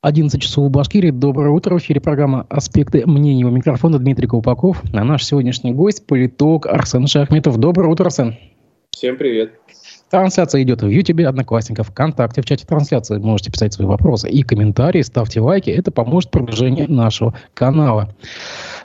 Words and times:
11 0.00 0.40
часов 0.40 0.68
в 0.68 0.70
Башкирии. 0.70 1.10
Доброе 1.10 1.50
утро. 1.50 1.74
В 1.74 1.78
эфире 1.78 2.00
программа 2.00 2.46
«Аспекты 2.48 3.04
мнений». 3.04 3.44
У 3.44 3.50
микрофона 3.50 3.98
Дмитрий 3.98 4.28
Колпаков. 4.28 4.80
А 4.92 5.02
наш 5.02 5.24
сегодняшний 5.24 5.72
гость– 5.72 6.06
политолог 6.06 6.66
Арсен 6.66 7.08
Шахметов. 7.08 7.58
Доброе 7.58 7.88
утро, 7.88 8.04
Арсен. 8.04 8.36
Всем 8.98 9.16
привет. 9.16 9.52
Трансляция 10.10 10.60
идет 10.62 10.82
в 10.82 10.88
YouTube, 10.88 11.20
Одноклассников, 11.20 11.86
ВКонтакте. 11.90 12.42
В 12.42 12.44
чате 12.44 12.66
трансляции 12.66 13.16
можете 13.18 13.52
писать 13.52 13.72
свои 13.72 13.86
вопросы 13.86 14.28
и 14.28 14.42
комментарии, 14.42 15.02
ставьте 15.02 15.40
лайки. 15.40 15.70
Это 15.70 15.92
поможет 15.92 16.32
продвижению 16.32 16.90
нашего 16.90 17.32
канала. 17.54 18.12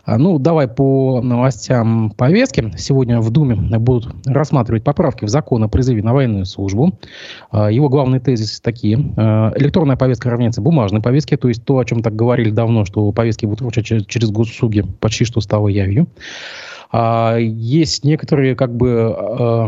А, 0.05 0.19
ну, 0.19 0.37
давай 0.37 0.67
по 0.67 1.19
новостям 1.23 2.11
повестки. 2.11 2.71
Сегодня 2.77 3.21
в 3.21 3.31
Думе 3.31 3.55
будут 3.55 4.13
рассматривать 4.27 4.83
поправки 4.83 5.25
в 5.25 5.29
закон 5.29 5.63
о 5.63 5.67
призыве 5.67 6.03
на 6.03 6.13
военную 6.13 6.45
службу. 6.45 6.99
А, 7.49 7.71
его 7.71 7.89
главные 7.89 8.21
тезисы 8.21 8.61
такие. 8.61 8.99
А, 9.17 9.51
электронная 9.55 9.95
повестка 9.95 10.29
равняется 10.29 10.61
бумажной 10.61 11.01
повестке, 11.01 11.37
то 11.37 11.47
есть 11.47 11.65
то, 11.65 11.79
о 11.79 11.85
чем 11.85 12.03
так 12.03 12.15
говорили 12.15 12.51
давно, 12.51 12.85
что 12.85 13.11
повестки 13.13 13.47
будут 13.47 13.61
вручать 13.61 14.05
через 14.05 14.29
госуслуги, 14.29 14.85
почти 14.99 15.25
что 15.25 15.41
стало 15.41 15.69
явью. 15.69 16.07
А, 16.95 17.37
есть 17.37 18.05
некоторые, 18.05 18.55
как 18.55 18.75
бы, 18.75 19.15
а, 19.17 19.67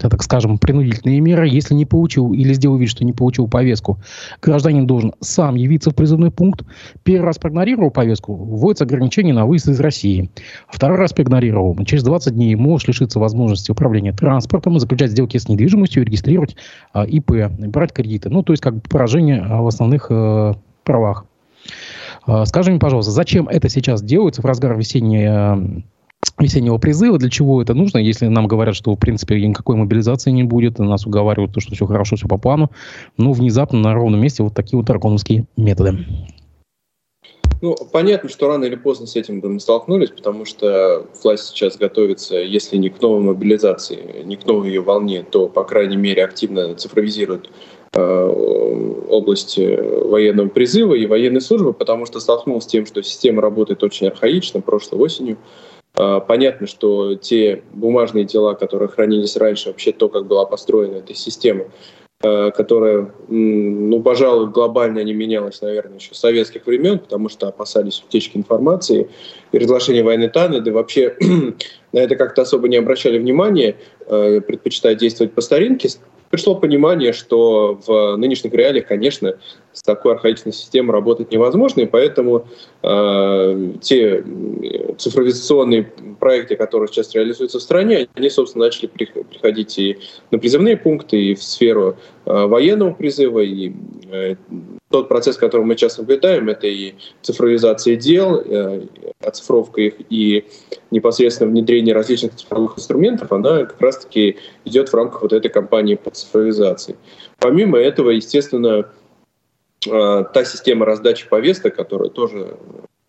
так 0.00 0.22
скажем, 0.22 0.56
принудительные 0.56 1.20
меры. 1.20 1.46
Если 1.46 1.74
не 1.74 1.84
получил 1.84 2.32
или 2.32 2.54
сделал 2.54 2.78
вид, 2.78 2.88
что 2.88 3.04
не 3.04 3.12
получил 3.12 3.48
повестку, 3.48 3.98
гражданин 4.40 4.86
должен 4.86 5.12
сам 5.20 5.56
явиться 5.56 5.90
в 5.90 5.94
призывной 5.94 6.30
пункт. 6.30 6.64
Первый 7.02 7.26
раз 7.26 7.38
проигнорировал 7.38 7.90
повестку, 7.90 8.34
вводится 8.34 8.84
ограничение 8.84 9.34
на 9.34 9.44
выезд 9.44 9.68
из 9.68 9.78
России. 9.78 10.30
Второй 10.68 10.96
раз 10.96 11.12
проигнорировал. 11.12 11.76
Через 11.84 12.02
20 12.02 12.34
дней 12.34 12.54
можешь 12.54 12.88
лишиться 12.88 13.20
возможности 13.20 13.70
управления 13.70 14.14
транспортом, 14.14 14.80
заключать 14.80 15.10
сделки 15.10 15.36
с 15.36 15.48
недвижимостью, 15.48 16.06
регистрировать 16.06 16.56
а, 16.94 17.04
ИП, 17.04 17.50
брать 17.58 17.92
кредиты. 17.92 18.30
Ну, 18.30 18.42
то 18.42 18.54
есть, 18.54 18.62
как 18.62 18.76
бы 18.76 18.80
поражение 18.80 19.42
а, 19.42 19.60
в 19.60 19.66
основных 19.66 20.06
а, 20.10 20.54
правах. 20.82 21.26
А, 22.26 22.44
скажи 22.46 22.70
мне, 22.70 22.80
пожалуйста, 22.80 23.12
зачем 23.12 23.48
это 23.48 23.68
сейчас 23.68 24.02
делается 24.02 24.42
в 24.42 24.44
разгар 24.44 24.76
весенней 24.76 25.82
весеннего 26.38 26.78
призыва. 26.78 27.18
Для 27.18 27.30
чего 27.30 27.62
это 27.62 27.74
нужно, 27.74 27.98
если 27.98 28.26
нам 28.26 28.46
говорят, 28.46 28.74
что, 28.74 28.94
в 28.94 28.98
принципе, 28.98 29.40
никакой 29.46 29.76
мобилизации 29.76 30.30
не 30.30 30.44
будет, 30.44 30.78
нас 30.78 31.06
уговаривают, 31.06 31.54
что 31.58 31.74
все 31.74 31.86
хорошо, 31.86 32.16
все 32.16 32.28
по 32.28 32.38
плану, 32.38 32.70
но 33.16 33.32
внезапно 33.32 33.78
на 33.78 33.94
ровном 33.94 34.20
месте 34.20 34.42
вот 34.42 34.54
такие 34.54 34.76
вот 34.76 34.86
драконовские 34.86 35.46
методы. 35.56 36.06
Ну, 37.62 37.76
понятно, 37.92 38.30
что 38.30 38.48
рано 38.48 38.64
или 38.64 38.74
поздно 38.74 39.06
с 39.06 39.16
этим 39.16 39.42
мы 39.44 39.60
столкнулись, 39.60 40.10
потому 40.10 40.46
что 40.46 41.06
власть 41.22 41.48
сейчас 41.48 41.76
готовится, 41.76 42.36
если 42.36 42.78
не 42.78 42.88
к 42.88 43.02
новой 43.02 43.20
мобилизации, 43.20 44.22
не 44.24 44.36
к 44.36 44.46
новой 44.46 44.68
ее 44.68 44.80
волне, 44.80 45.26
то, 45.30 45.46
по 45.46 45.64
крайней 45.64 45.98
мере, 45.98 46.24
активно 46.24 46.74
цифровизирует 46.74 47.50
э, 47.92 48.26
область 49.08 49.58
военного 49.58 50.48
призыва 50.48 50.94
и 50.94 51.06
военной 51.06 51.40
службы, 51.40 51.72
потому 51.72 52.06
что 52.06 52.20
столкнулся 52.20 52.68
с 52.68 52.70
тем, 52.70 52.86
что 52.86 53.02
система 53.02 53.42
работает 53.42 53.82
очень 53.82 54.06
архаично 54.08 54.60
прошлой 54.60 54.98
осенью. 54.98 55.38
А, 55.94 56.20
понятно, 56.20 56.66
что 56.66 57.14
те 57.16 57.62
бумажные 57.72 58.24
дела, 58.24 58.54
которые 58.54 58.88
хранились 58.88 59.36
раньше, 59.36 59.68
вообще 59.68 59.92
то, 59.92 60.08
как 60.08 60.26
была 60.26 60.44
построена 60.46 60.96
эта 60.96 61.14
система, 61.14 61.64
а, 62.22 62.50
которая, 62.50 63.12
ну, 63.28 64.00
пожалуй, 64.02 64.50
глобально 64.50 65.02
не 65.02 65.12
менялась, 65.12 65.60
наверное, 65.62 65.98
еще 65.98 66.14
с 66.14 66.18
советских 66.18 66.66
времен, 66.66 66.98
потому 66.98 67.28
что 67.28 67.48
опасались 67.48 68.02
утечки 68.06 68.36
информации 68.36 69.10
разглашения 69.58 70.02
военной 70.02 70.28
тайны, 70.28 70.60
да 70.60 70.72
вообще 70.72 71.16
на 71.92 71.98
это 71.98 72.16
как-то 72.16 72.42
особо 72.42 72.68
не 72.68 72.76
обращали 72.76 73.18
внимания, 73.18 73.76
а, 74.06 74.40
предпочитая 74.40 74.94
действовать 74.94 75.32
по 75.32 75.40
старинке, 75.40 75.88
пришло 76.30 76.54
понимание, 76.54 77.12
что 77.12 77.78
в 77.86 78.16
нынешних 78.16 78.54
реалиях, 78.54 78.86
конечно, 78.86 79.36
с 79.72 79.82
такой 79.82 80.14
архаичной 80.14 80.52
системой 80.52 80.92
работать 80.92 81.32
невозможно, 81.32 81.80
и 81.80 81.86
поэтому 81.86 82.46
э, 82.82 83.72
те 83.80 84.24
цифровизационные 84.96 85.92
проекты, 86.18 86.56
которые 86.56 86.88
сейчас 86.88 87.14
реализуются 87.14 87.58
в 87.58 87.62
стране, 87.62 88.08
они, 88.14 88.30
собственно, 88.30 88.66
начали 88.66 88.86
приходить 88.86 89.78
и 89.78 89.98
на 90.30 90.38
призывные 90.38 90.76
пункты, 90.76 91.20
и 91.20 91.34
в 91.34 91.42
сферу 91.42 91.96
э, 92.24 92.46
военного 92.46 92.92
призыва, 92.92 93.40
и 93.40 93.72
э, 94.10 94.36
тот 94.90 95.08
процесс, 95.08 95.36
который 95.36 95.64
мы 95.64 95.76
сейчас 95.76 95.98
наблюдаем, 95.98 96.48
это 96.48 96.66
и 96.66 96.94
цифровизация 97.22 97.94
дел, 97.94 98.42
э, 98.44 98.86
оцифровка 99.20 99.80
их 99.80 99.94
и 100.10 100.44
непосредственно 100.90 101.50
внедрение 101.50 101.94
различных 101.94 102.34
цифровых 102.34 102.76
инструментов, 102.76 103.30
она 103.30 103.64
как 103.66 103.80
раз-таки 103.80 104.36
идет 104.64 104.88
в 104.88 104.94
рамках 104.94 105.22
вот 105.22 105.32
этой 105.32 105.48
кампании 105.48 105.94
по 105.94 106.10
цифровизации. 106.10 106.96
Помимо 107.38 107.78
этого, 107.78 108.10
естественно, 108.10 108.88
э, 109.86 110.24
та 110.34 110.44
система 110.44 110.84
раздачи 110.84 111.28
повесток, 111.28 111.76
которая 111.76 112.10
тоже 112.10 112.56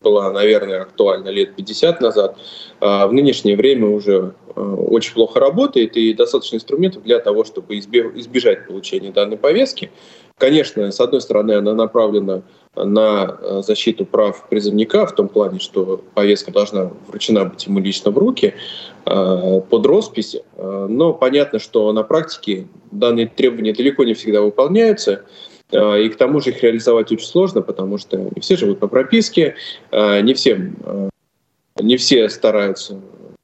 была, 0.02 0.32
наверное, 0.32 0.84
актуальна 0.84 1.30
лет 1.30 1.56
50 1.56 2.00
назад, 2.00 2.38
э, 2.80 3.06
в 3.08 3.12
нынешнее 3.12 3.58
время 3.58 3.88
уже 3.88 4.34
очень 4.54 5.14
плохо 5.14 5.40
работает, 5.40 5.96
и 5.96 6.14
достаточно 6.14 6.58
инструментов 6.58 7.04
для 7.04 7.20
того, 7.20 7.46
чтобы 7.46 7.80
избежать 7.80 8.68
получения 8.68 9.10
данной 9.10 9.38
повестки. 9.38 9.92
Конечно, 10.42 10.92
с 10.92 11.00
одной 11.00 11.22
стороны, 11.22 11.52
она 11.52 11.76
направлена 11.76 12.42
на 12.76 13.38
э, 13.40 13.62
защиту 13.62 14.06
прав 14.06 14.50
призывника 14.50 15.06
в 15.06 15.14
том 15.14 15.28
плане, 15.28 15.60
что 15.60 16.04
повестка 16.16 16.52
должна 16.52 16.90
вручена 17.08 17.46
быть 17.46 17.68
ему 17.68 17.80
лично 17.80 18.10
в 18.10 18.18
руки 18.18 18.56
э, 19.06 19.62
под 19.70 19.86
роспись, 19.86 20.36
э, 20.36 20.88
но 20.90 21.14
понятно, 21.14 21.60
что 21.60 21.94
на 21.94 22.02
практике 22.02 22.66
данные 22.90 23.28
требования 23.28 23.72
далеко 23.72 24.04
не 24.04 24.16
всегда 24.16 24.42
выполняются, 24.42 25.26
и 25.72 26.10
к 26.10 26.16
тому 26.18 26.42
же 26.42 26.50
их 26.50 26.64
реализовать 26.64 27.12
очень 27.12 27.28
сложно, 27.28 27.62
потому 27.62 28.00
что 28.00 28.18
не 28.18 28.42
все 28.42 28.58
живут 28.58 28.80
по 28.80 28.88
прописке, 28.88 29.56
не 29.92 30.34
все, 30.34 30.74
не 31.80 31.98
все 31.98 32.28
стараются 32.30 33.00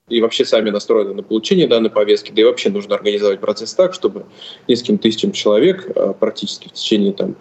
и 0.10 0.22
вообще 0.22 0.46
сами 0.46 0.70
настроены 0.70 1.14
на 1.14 1.24
получение 1.24 1.68
данной 1.68 1.90
повестки, 1.90 2.32
да 2.32 2.42
и 2.42 2.46
вообще 2.46 2.70
нужно 2.70 2.96
организовать 2.96 3.42
процесс 3.42 3.74
так, 3.74 3.94
чтобы 3.94 4.26
нескольким 4.68 4.98
тысячам 4.98 5.32
человек 5.34 5.86
а, 5.96 6.14
практически 6.14 6.70
в 6.70 6.74
течение 6.74 7.12
там, 7.12 7.36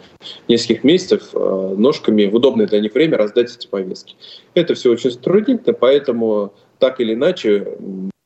нескольких 0.48 0.82
месяцев 0.82 1.28
а, 1.32 1.74
ножками 1.76 2.26
в 2.26 2.34
удобное 2.34 2.66
для 2.66 2.80
них 2.80 2.94
время 2.94 3.18
раздать 3.18 3.54
эти 3.54 3.68
повестки. 3.68 4.16
Это 4.54 4.74
все 4.74 4.90
очень 4.90 5.10
затруднительно, 5.10 5.74
поэтому 5.74 6.52
так 6.78 7.00
или 7.00 7.14
иначе 7.14 7.76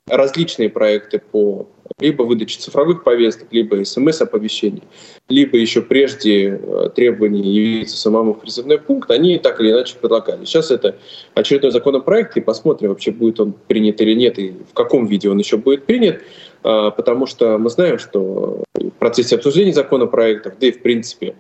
различные 0.09 0.71
проекты 0.71 1.19
по 1.19 1.69
либо 2.01 2.23
выдаче 2.23 2.59
цифровых 2.59 3.05
повесток, 3.05 3.49
либо 3.53 3.85
смс-оповещений, 3.85 4.83
либо 5.29 5.57
еще 5.57 5.83
прежде 5.83 6.61
э, 6.63 6.91
требований 6.95 7.43
явиться 7.43 7.97
самому 7.97 8.35
в 8.35 8.41
призывной 8.41 8.79
пункт, 8.79 9.11
они 9.11 9.39
так 9.39 9.61
или 9.61 9.71
иначе 9.71 9.97
предлагали. 10.01 10.45
Сейчас 10.45 10.71
это 10.71 10.97
очередной 11.35 11.71
законопроект, 11.71 12.37
и 12.37 12.41
посмотрим, 12.41 12.91
вообще 12.91 13.11
будет 13.13 13.41
он 13.41 13.55
принят 13.69 14.01
или 14.01 14.15
нет, 14.15 14.39
и 14.39 14.51
в 14.71 14.75
каком 14.75 15.07
виде 15.07 15.29
он 15.31 15.39
еще 15.39 15.57
будет 15.57 15.85
принят, 15.85 16.23
а, 16.63 16.91
потому 16.91 17.27
что 17.27 17.59
мы 17.59 17.71
знаем, 17.71 17.99
что 17.99 18.65
в 18.75 18.91
процессе 18.99 19.37
обсуждения 19.37 19.73
законопроектов, 19.73 20.55
да 20.59 20.67
и 20.67 20.73
в 20.73 20.83
принципе 20.83 21.35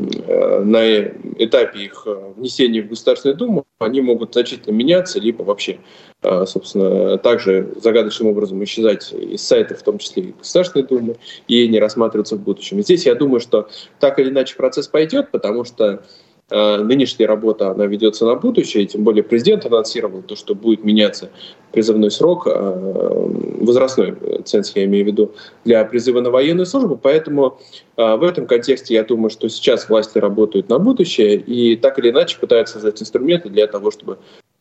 Э, 0.00 0.62
на 0.62 1.02
этапе 1.38 1.84
их 1.84 2.02
э, 2.06 2.32
внесения 2.36 2.82
в 2.82 2.88
Государственную 2.88 3.36
Думу 3.36 3.66
они 3.78 4.00
могут 4.00 4.32
значительно 4.32 4.74
меняться, 4.74 5.20
либо 5.20 5.42
вообще, 5.42 5.72
э, 5.72 5.78
собственно, 6.22 7.16
также 7.18 7.72
загадочным 7.82 8.28
образом 8.28 8.62
исчезать 8.64 9.12
из 9.12 9.42
сайта, 9.42 9.74
в 9.74 9.82
том 9.82 9.98
числе 9.98 10.22
и 10.22 10.32
Государственной 10.32 10.86
Думы, 10.86 11.16
и 11.48 11.66
не 11.68 11.80
рассматриваться 11.80 12.36
в 12.36 12.40
будущем. 12.40 12.82
Здесь 12.82 13.06
я 13.06 13.14
думаю, 13.14 13.40
что 13.40 13.68
так 14.00 14.18
или 14.18 14.28
иначе 14.28 14.56
процесс 14.56 14.86
пойдет, 14.86 15.30
потому 15.30 15.64
что 15.64 16.02
Э, 16.50 16.78
нынешняя 16.78 17.28
работа, 17.28 17.70
она 17.70 17.86
ведется 17.86 18.26
на 18.26 18.34
будущее, 18.34 18.84
тем 18.84 19.04
более 19.04 19.22
президент 19.22 19.64
анонсировал 19.66 20.22
то, 20.22 20.34
что 20.34 20.56
будет 20.56 20.82
меняться 20.82 21.30
призывной 21.70 22.10
срок, 22.10 22.48
э, 22.48 23.30
возрастной 23.60 24.16
ценз, 24.44 24.72
я 24.74 24.84
имею 24.84 25.04
в 25.04 25.06
виду, 25.06 25.32
для 25.64 25.84
призыва 25.84 26.20
на 26.20 26.30
военную 26.30 26.66
службу, 26.66 26.98
поэтому 27.00 27.60
в 27.96 28.24
этом 28.24 28.46
контексте 28.46 28.94
я 28.94 29.04
думаю, 29.04 29.30
что 29.30 29.48
сейчас 29.48 29.88
власти 29.88 30.18
работают 30.18 30.70
на 30.70 30.78
будущее 30.78 31.36
и 31.36 31.76
так 31.76 31.98
или 31.98 32.10
иначе 32.10 32.38
пытаются 32.40 32.74
создать 32.74 33.00
инструменты 33.00 33.50
для 33.50 33.66
того, 33.66 33.90
чтобы 33.90 34.18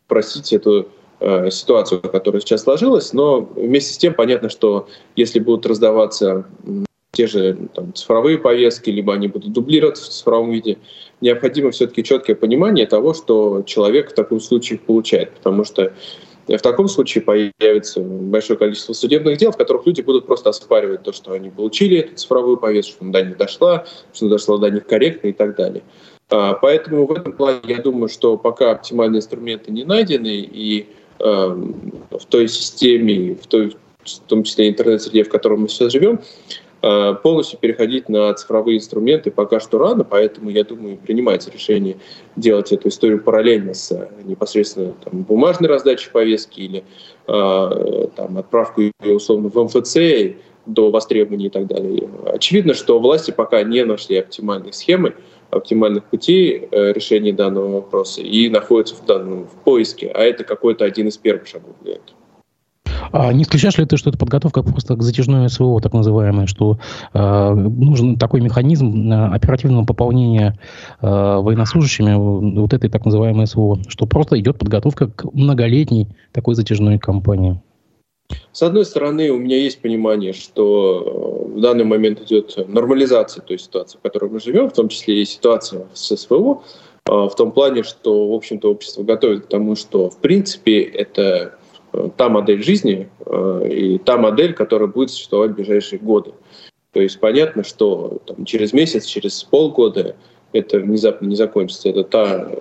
просить 0.07 0.51
эту 0.51 0.89
ситуацию, 1.49 2.01
которая 2.01 2.41
сейчас 2.41 2.63
сложилась, 2.63 3.13
но 3.13 3.41
вместе 3.41 3.93
с 3.93 3.97
тем 3.97 4.13
понятно, 4.13 4.49
что 4.49 4.87
если 5.15 5.39
будут 5.39 5.65
раздаваться 5.65 6.45
те 7.11 7.27
же 7.27 7.57
там, 7.73 7.93
цифровые 7.93 8.37
повестки, 8.37 8.89
либо 8.89 9.13
они 9.13 9.27
будут 9.27 9.51
дублироваться 9.51 10.05
в 10.05 10.09
цифровом 10.09 10.51
виде, 10.51 10.77
необходимо 11.21 11.71
все-таки 11.71 12.03
четкое 12.03 12.35
понимание 12.35 12.85
того, 12.85 13.13
что 13.13 13.63
человек 13.63 14.11
в 14.11 14.13
таком 14.13 14.39
случае 14.39 14.79
получает, 14.79 15.31
потому 15.31 15.63
что 15.63 15.91
в 16.47 16.61
таком 16.61 16.87
случае 16.87 17.23
появится 17.23 17.99
большое 17.99 18.57
количество 18.57 18.93
судебных 18.93 19.37
дел, 19.37 19.51
в 19.51 19.57
которых 19.57 19.85
люди 19.85 20.01
будут 20.01 20.25
просто 20.25 20.49
оспаривать 20.49 21.03
то, 21.03 21.11
что 21.13 21.33
они 21.33 21.49
получили 21.49 21.99
эту 21.99 22.15
цифровую 22.15 22.57
повестку, 22.57 23.03
что 23.03 23.11
до 23.11 23.23
них 23.23 23.37
дошла, 23.37 23.85
что 24.13 24.29
дошла 24.29 24.57
до 24.57 24.69
них 24.69 24.87
корректно 24.87 25.27
и 25.27 25.33
так 25.33 25.55
далее. 25.55 25.83
А, 26.29 26.53
поэтому 26.53 27.05
в 27.05 27.11
этом 27.11 27.33
плане 27.33 27.59
я 27.65 27.81
думаю, 27.81 28.07
что 28.07 28.37
пока 28.37 28.71
оптимальные 28.71 29.19
инструменты 29.19 29.71
не 29.71 29.83
найдены, 29.83 30.39
и 30.39 30.81
э, 30.81 30.85
в 31.19 32.25
той 32.29 32.47
системе, 32.47 33.35
в 33.35 33.47
той 33.47 33.75
в 34.03 34.19
том 34.27 34.43
числе 34.43 34.69
интернет-среде, 34.69 35.23
в 35.23 35.29
которой 35.29 35.59
мы 35.59 35.67
сейчас 35.67 35.91
живем, 35.91 36.21
Э, 36.81 37.13
полностью 37.21 37.59
переходить 37.59 38.07
на 38.07 38.33
цифровые 38.33 38.77
инструменты 38.77 39.31
пока 39.31 39.59
что 39.59 39.79
рано, 39.79 40.05
поэтому, 40.05 40.49
я 40.49 40.63
думаю, 40.63 40.97
принимается 40.97 41.51
решение 41.51 41.97
делать 42.37 42.71
эту 42.71 42.87
историю 42.87 43.21
параллельно 43.21 43.73
с 43.73 43.91
э, 43.91 44.07
непосредственно 44.23 44.93
там, 45.03 45.23
бумажной 45.23 45.67
раздачей 45.67 46.09
повестки 46.09 46.61
или 46.61 46.83
э, 47.27 48.07
там, 48.15 48.37
отправку 48.37 48.81
ее 48.81 49.15
условно 49.15 49.49
в 49.49 49.61
МФЦ 49.61 50.37
до 50.65 50.89
востребования 50.89 51.47
и 51.47 51.49
так 51.49 51.67
далее. 51.67 52.09
Очевидно, 52.27 52.73
что 52.73 52.97
власти 52.99 53.31
пока 53.31 53.61
не 53.63 53.83
нашли 53.83 54.17
оптимальной 54.17 54.71
схемы, 54.71 55.15
оптимальных 55.51 56.05
путей 56.05 56.67
э, 56.71 56.93
решения 56.93 57.33
данного 57.33 57.75
вопроса 57.75 58.21
и 58.21 58.49
находятся 58.49 58.95
в, 58.95 59.05
данном, 59.05 59.45
в 59.45 59.63
поиске, 59.63 60.11
а 60.13 60.19
это 60.19 60.43
какой-то 60.43 60.85
один 60.85 61.07
из 61.07 61.17
первых 61.17 61.47
шагов 61.47 61.75
для 61.81 61.93
этого. 61.93 62.19
А 63.11 63.33
не 63.33 63.43
исключаешь 63.43 63.77
ли 63.77 63.85
ты, 63.85 63.97
что 63.97 64.09
это 64.09 64.19
подготовка 64.19 64.63
просто 64.63 64.95
к 64.95 65.01
затяжной 65.01 65.49
СВО, 65.49 65.81
так 65.81 65.93
называемой, 65.93 66.47
что 66.47 66.79
э, 67.13 67.53
нужен 67.53 68.17
такой 68.17 68.41
механизм 68.41 69.11
э, 69.11 69.27
оперативного 69.33 69.85
пополнения 69.85 70.59
э, 71.01 71.07
военнослужащими 71.07 72.13
вот 72.15 72.73
этой 72.73 72.89
так 72.89 73.05
называемой 73.05 73.47
СВО, 73.47 73.79
что 73.87 74.05
просто 74.05 74.39
идет 74.39 74.59
подготовка 74.59 75.07
к 75.07 75.25
многолетней 75.33 76.07
такой 76.31 76.55
затяжной 76.55 76.99
кампании? 76.99 77.59
С 78.51 78.61
одной 78.61 78.85
стороны, 78.85 79.29
у 79.29 79.37
меня 79.37 79.57
есть 79.57 79.81
понимание, 79.81 80.33
что 80.33 81.45
э, 81.51 81.57
в 81.57 81.61
данный 81.61 81.85
момент 81.85 82.21
идет 82.21 82.55
нормализация 82.67 83.41
той 83.41 83.59
ситуации, 83.59 83.97
в 83.97 84.01
которой 84.01 84.29
мы 84.29 84.39
живем, 84.39 84.69
в 84.69 84.73
том 84.73 84.89
числе 84.89 85.21
и 85.21 85.25
ситуация 85.25 85.87
с 85.93 86.15
СВО, 86.15 86.63
э, 87.05 87.11
в 87.11 87.35
том 87.35 87.51
плане, 87.51 87.83
что, 87.83 88.27
в 88.27 88.33
общем-то, 88.33 88.71
общество 88.71 89.03
готовит 89.03 89.45
к 89.45 89.47
тому, 89.47 89.75
что, 89.75 90.09
в 90.09 90.17
принципе, 90.17 90.81
это 90.81 91.59
Э, 91.93 92.09
та 92.15 92.29
модель 92.29 92.63
жизни 92.63 93.09
и 93.69 93.99
та 93.99 94.17
модель, 94.17 94.53
которая 94.53 94.87
будет 94.87 95.11
существовать 95.11 95.51
в 95.51 95.55
ближайшие 95.55 95.99
годы. 95.99 96.33
То 96.91 97.01
есть 97.01 97.19
понятно, 97.19 97.63
что 97.63 98.19
там, 98.25 98.45
через 98.45 98.73
месяц, 98.73 99.05
через 99.05 99.43
полгода 99.43 100.15
это 100.51 100.79
внезапно 100.79 101.27
не 101.27 101.35
закончится. 101.35 101.89
Это 101.89 102.03
та, 102.03 102.51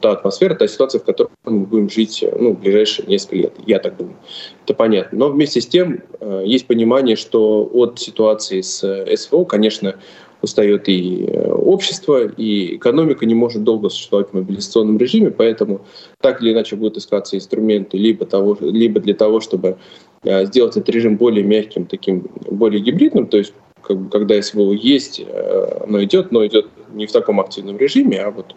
та 0.00 0.12
атмосфера, 0.12 0.54
та 0.54 0.68
ситуация, 0.68 1.00
в 1.00 1.04
которой 1.04 1.30
мы 1.44 1.66
будем 1.66 1.90
жить 1.90 2.24
ну, 2.38 2.52
в 2.52 2.60
ближайшие 2.60 3.06
несколько 3.06 3.36
лет, 3.36 3.52
я 3.66 3.78
так 3.78 3.96
думаю. 3.96 4.16
Это 4.64 4.74
понятно. 4.74 5.18
Но 5.18 5.28
вместе 5.30 5.60
с 5.60 5.66
тем 5.66 6.02
есть 6.44 6.66
понимание, 6.66 7.16
что 7.16 7.68
от 7.72 7.98
ситуации 7.98 8.60
с 8.60 9.06
СВО, 9.16 9.44
конечно, 9.44 9.94
устает 10.42 10.88
и 10.88 11.24
э, 11.26 11.50
общество, 11.50 12.26
и 12.26 12.76
экономика 12.76 13.26
не 13.26 13.34
может 13.34 13.64
долго 13.64 13.88
существовать 13.88 14.30
в 14.30 14.34
мобилизационном 14.34 14.98
режиме, 14.98 15.30
поэтому 15.30 15.80
так 16.20 16.40
или 16.40 16.52
иначе 16.52 16.76
будут 16.76 16.96
искаться 16.96 17.36
инструменты 17.36 17.96
либо, 17.96 18.24
того, 18.24 18.56
либо 18.60 19.00
для 19.00 19.14
того, 19.14 19.40
чтобы 19.40 19.78
э, 20.22 20.46
сделать 20.46 20.76
этот 20.76 20.88
режим 20.90 21.16
более 21.16 21.44
мягким, 21.44 21.86
таким 21.86 22.28
более 22.50 22.80
гибридным, 22.80 23.26
то 23.26 23.38
есть 23.38 23.52
как 23.82 23.98
бы, 23.98 24.10
когда 24.10 24.40
СВО 24.40 24.72
есть, 24.72 25.20
э, 25.20 25.82
оно 25.84 26.02
идет, 26.04 26.30
но 26.30 26.46
идет 26.46 26.66
не 26.92 27.06
в 27.06 27.12
таком 27.12 27.40
активном 27.40 27.76
режиме, 27.78 28.20
а 28.20 28.30
вот 28.30 28.54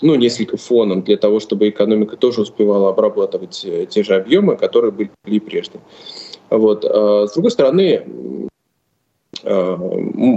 ну, 0.00 0.14
несколько 0.14 0.56
фоном 0.56 1.02
для 1.02 1.16
того, 1.16 1.40
чтобы 1.40 1.68
экономика 1.68 2.16
тоже 2.16 2.42
успевала 2.42 2.90
обрабатывать 2.90 3.66
те 3.90 4.02
же 4.02 4.14
объемы, 4.14 4.56
которые 4.56 4.92
были 4.92 5.38
прежде. 5.38 5.80
Вот. 6.50 6.84
А 6.84 7.26
с 7.26 7.34
другой 7.34 7.50
стороны, 7.50 8.04
Э, 9.44 9.76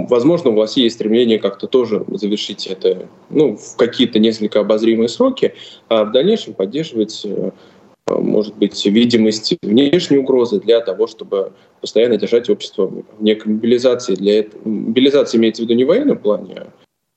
возможно, 0.08 0.50
у 0.50 0.54
вас 0.54 0.76
есть 0.76 0.96
стремление 0.96 1.38
как-то 1.38 1.66
тоже 1.66 2.04
завершить 2.08 2.66
это 2.66 3.08
ну, 3.30 3.56
в 3.56 3.76
какие-то 3.76 4.18
несколько 4.18 4.60
обозримые 4.60 5.08
сроки, 5.08 5.54
а 5.88 6.04
в 6.04 6.12
дальнейшем 6.12 6.54
поддерживать 6.54 7.22
э, 7.24 7.50
может 8.08 8.56
быть, 8.56 8.84
видимость 8.86 9.56
внешней 9.62 10.18
угрозы 10.18 10.60
для 10.60 10.80
того, 10.80 11.06
чтобы 11.08 11.52
постоянно 11.80 12.16
держать 12.16 12.48
общество 12.48 12.86
в 12.86 13.22
некой 13.22 13.52
мобилизации. 13.52 14.14
Для 14.14 14.38
этого. 14.40 14.60
Мобилизация 14.64 15.38
имеется 15.38 15.62
в 15.62 15.64
виду 15.64 15.74
не 15.74 15.84
в 15.84 15.88
военном 15.88 16.18
плане, 16.18 16.54
а 16.56 16.68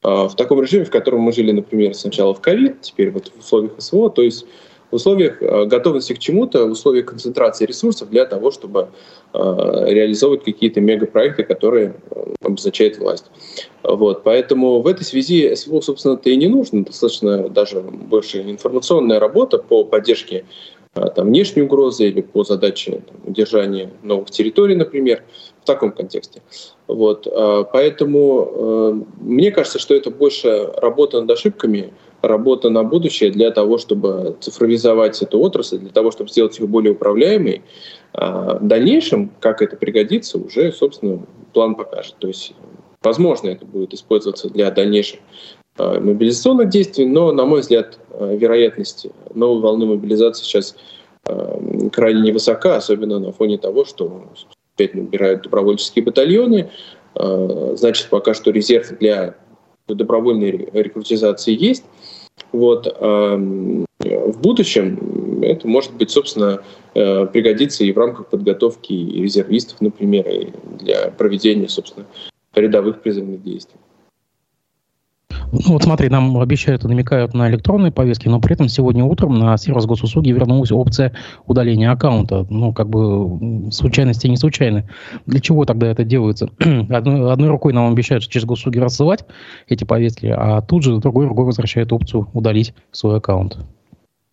в 0.02 0.32
таком 0.38 0.62
режиме, 0.62 0.86
в 0.86 0.92
котором 0.92 1.22
мы 1.22 1.34
жили, 1.34 1.52
например, 1.52 1.94
сначала 1.94 2.34
в 2.34 2.42
ковид, 2.42 2.82
теперь 2.82 3.12
вот 3.12 3.32
в 3.36 3.40
условиях 3.40 3.74
СВО, 3.80 4.10
то 4.10 4.22
есть 4.22 4.46
в 4.92 4.96
условиях 4.96 5.42
э, 5.42 5.66
готовности 5.66 6.14
к 6.14 6.20
чему-то, 6.20 6.66
в 6.66 6.72
условиях 6.72 7.06
концентрации 7.06 7.66
ресурсов 7.66 8.10
для 8.10 8.26
того, 8.26 8.52
чтобы 8.52 8.90
э, 9.34 9.38
реализовывать 9.38 10.44
какие-то 10.44 10.82
мегапроекты, 10.82 11.44
которые 11.44 11.96
обозначает 12.42 12.98
власть. 12.98 13.26
Вот. 13.84 14.24
Поэтому 14.24 14.82
в 14.82 14.88
этой 14.88 15.04
связи 15.04 15.54
СВО, 15.56 15.82
собственно-то 15.82 16.30
и 16.30 16.36
не 16.36 16.48
нужно. 16.48 16.86
Достаточно 16.86 17.50
даже 17.50 17.82
больше 17.82 18.42
информационная 18.42 19.20
работа 19.20 19.60
по 19.60 19.84
поддержке 19.84 20.46
там, 20.94 21.28
внешней 21.28 21.62
угрозы 21.62 22.08
или 22.08 22.22
по 22.22 22.44
задаче 22.44 23.02
там, 23.08 23.18
удержания 23.26 23.92
новых 24.02 24.32
территорий, 24.32 24.76
например, 24.76 25.24
в 25.62 25.66
таком 25.66 25.92
контексте. 25.92 26.42
Вот. 26.90 27.28
Поэтому 27.72 29.06
мне 29.22 29.52
кажется, 29.52 29.80
что 29.80 29.96
это 29.96 30.10
больше 30.10 30.72
работа 30.76 31.22
над 31.22 31.30
ошибками, 31.32 31.94
работа 32.22 32.70
на 32.70 32.84
будущее 32.84 33.32
для 33.32 33.52
того, 33.52 33.78
чтобы 33.78 34.36
цифровизовать 34.40 35.22
эту 35.22 35.40
отрасль, 35.40 35.78
для 35.78 35.92
того, 35.92 36.12
чтобы 36.12 36.30
сделать 36.30 36.60
ее 36.60 36.68
более 36.68 36.94
управляемой. 36.94 37.62
А 38.14 38.58
в 38.58 38.68
дальнейшем, 38.68 39.32
как 39.40 39.62
это 39.62 39.76
пригодится, 39.76 40.38
уже, 40.38 40.72
собственно, 40.72 41.22
план 41.54 41.76
покажет. 41.76 42.16
То 42.20 42.28
есть, 42.28 42.54
возможно, 43.02 43.50
это 43.50 43.66
будет 43.66 43.94
использоваться 43.94 44.50
для 44.50 44.72
дальнейших 44.72 45.20
а, 45.78 46.00
мобилизационных 46.00 46.70
действий, 46.70 47.06
но, 47.06 47.32
на 47.32 47.46
мой 47.46 47.62
взгляд, 47.62 48.00
а, 48.12 48.34
вероятность 48.36 49.08
новой 49.34 49.62
волны 49.62 49.86
мобилизации 49.86 50.44
сейчас 50.44 50.76
а, 51.26 51.90
крайне 51.92 52.22
невысока, 52.22 52.76
особенно 52.76 53.20
на 53.20 53.32
фоне 53.32 53.58
того, 53.58 53.86
что 53.86 54.24
опять 54.80 54.96
набирают 54.96 55.44
добровольческие 55.44 56.06
батальоны, 56.06 56.70
значит, 57.16 58.08
пока 58.10 58.34
что 58.34 58.52
резерв 58.52 58.98
для 59.00 59.36
добровольной 59.88 60.70
рекрутизации 60.72 61.58
есть. 61.60 61.84
Вот. 62.52 62.88
А 63.00 63.36
в 64.00 64.42
будущем 64.42 65.42
это 65.44 65.68
может 65.68 65.94
быть, 65.94 66.12
собственно, 66.12 66.64
э, 66.96 67.26
пригодится 67.28 67.84
и 67.84 67.92
в 67.92 67.98
рамках 67.98 68.28
подготовки 68.28 68.94
резервистов, 68.94 69.82
например, 69.82 70.28
и 70.30 70.48
для 70.80 71.12
проведения, 71.12 71.68
собственно, 71.68 72.06
рядовых 72.54 73.02
призывных 73.02 73.44
действий. 73.44 73.80
Ну 75.52 75.74
вот 75.74 75.84
смотри, 75.84 76.10
нам 76.10 76.38
обещают 76.38 76.84
и 76.84 76.88
намекают 76.88 77.34
на 77.34 77.50
электронные 77.50 77.92
повестки, 77.92 78.28
но 78.28 78.40
при 78.40 78.54
этом 78.54 78.70
сегодня 78.70 79.04
утром 79.04 79.40
на 79.40 79.58
сервис 79.58 79.86
госуслуги 79.86 80.30
вернулась 80.30 80.72
опция 80.72 81.14
удаления 81.48 81.92
аккаунта. 81.92 82.46
Ну, 82.50 82.72
как 82.74 82.88
бы 82.90 83.72
случайности 83.72 84.28
не 84.28 84.38
случайны. 84.38 84.88
Для 85.26 85.40
чего 85.40 85.66
тогда 85.66 85.88
это 85.88 86.04
делается? 86.04 86.50
одной, 86.60 87.32
одной 87.32 87.50
рукой 87.50 87.74
нам 87.74 87.92
обещают 87.92 88.28
через 88.28 88.46
госуслуги 88.46 88.78
рассылать 88.78 89.26
эти 89.68 89.86
повестки, 89.86 90.28
а 90.28 90.62
тут 90.62 90.84
же 90.84 90.98
другой 90.98 91.28
рукой 91.28 91.46
возвращает 91.46 91.92
опцию 91.92 92.28
удалить 92.34 92.74
свой 92.92 93.18
аккаунт. 93.18 93.58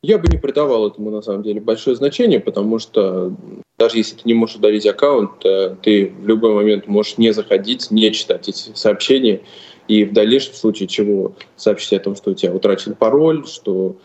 Я 0.02 0.18
бы 0.18 0.28
не 0.28 0.38
придавал 0.38 0.86
этому 0.86 1.10
на 1.10 1.22
самом 1.22 1.42
деле 1.42 1.60
большое 1.60 1.96
значение, 1.96 2.40
потому 2.40 2.78
что 2.78 3.32
даже 3.78 3.96
если 3.96 4.16
ты 4.16 4.22
не 4.24 4.34
можешь 4.34 4.56
удалить 4.56 4.86
аккаунт, 4.86 5.44
э, 5.44 5.74
ты 5.82 6.12
в 6.20 6.26
любой 6.26 6.54
момент 6.54 6.86
можешь 6.86 7.18
не 7.18 7.32
заходить, 7.32 7.90
не 7.90 8.12
читать 8.12 8.48
эти 8.48 8.70
сообщения, 8.74 9.40
и 9.88 10.04
в 10.04 10.12
дальнейшем 10.12 10.52
в 10.52 10.56
случае 10.56 10.88
чего 10.88 11.34
сообщить 11.56 11.92
о 11.92 12.00
том, 12.00 12.16
что 12.16 12.30
у 12.30 12.34
тебя 12.34 12.52
утрачен 12.52 12.94
пароль, 12.94 13.46
что 13.46 13.96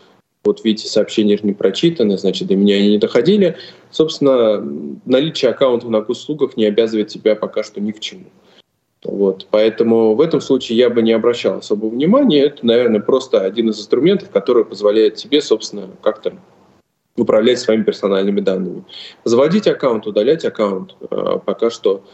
вот 0.44 0.64
видите, 0.64 0.88
сообщения 0.88 1.36
же 1.36 1.44
не 1.44 1.52
прочитаны, 1.52 2.18
значит, 2.18 2.48
до 2.48 2.56
меня 2.56 2.76
они 2.76 2.90
не 2.90 2.98
доходили. 2.98 3.56
Собственно, 3.90 4.60
наличие 5.04 5.52
аккаунта 5.52 5.88
на 5.88 6.00
госуслугах 6.00 6.56
не 6.56 6.64
обязывает 6.66 7.08
тебя 7.08 7.36
пока 7.36 7.62
что 7.62 7.80
ни 7.80 7.92
к 7.92 8.00
чему. 8.00 8.24
Вот. 9.04 9.46
Поэтому 9.50 10.14
в 10.14 10.20
этом 10.20 10.40
случае 10.40 10.78
я 10.78 10.90
бы 10.90 11.02
не 11.02 11.12
обращал 11.12 11.58
особого 11.58 11.90
внимания. 11.90 12.42
Это, 12.42 12.64
наверное, 12.66 13.00
просто 13.00 13.40
один 13.40 13.70
из 13.70 13.78
инструментов, 13.78 14.30
который 14.30 14.64
позволяет 14.64 15.16
тебе, 15.16 15.40
собственно, 15.40 15.90
как-то 16.02 16.34
управлять 17.16 17.58
своими 17.58 17.82
персональными 17.82 18.40
данными. 18.40 18.84
Заводить 19.24 19.66
аккаунт, 19.66 20.06
удалять 20.06 20.44
аккаунт 20.44 20.96
э, 21.10 21.38
пока 21.44 21.70
что 21.70 22.04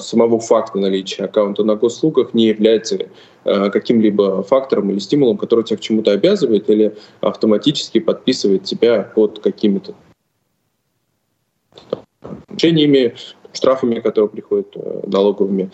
самого 0.00 0.40
факта 0.40 0.78
наличия 0.78 1.24
аккаунта 1.24 1.64
на 1.64 1.76
госуслугах 1.76 2.34
не 2.34 2.46
является 2.46 3.08
э, 3.44 3.70
каким-либо 3.70 4.42
фактором 4.42 4.90
или 4.90 4.98
стимулом, 4.98 5.36
который 5.36 5.64
тебя 5.64 5.76
к 5.76 5.80
чему-то 5.80 6.12
обязывает 6.12 6.70
или 6.70 6.96
автоматически 7.20 8.00
подписывает 8.00 8.64
тебя 8.64 9.02
под 9.14 9.40
какими-то 9.40 9.94
решениями, 12.48 13.14
штрафами, 13.52 14.00
которые 14.00 14.30
приходят 14.30 14.68
э, 14.76 15.00
налоговыми, 15.06 15.70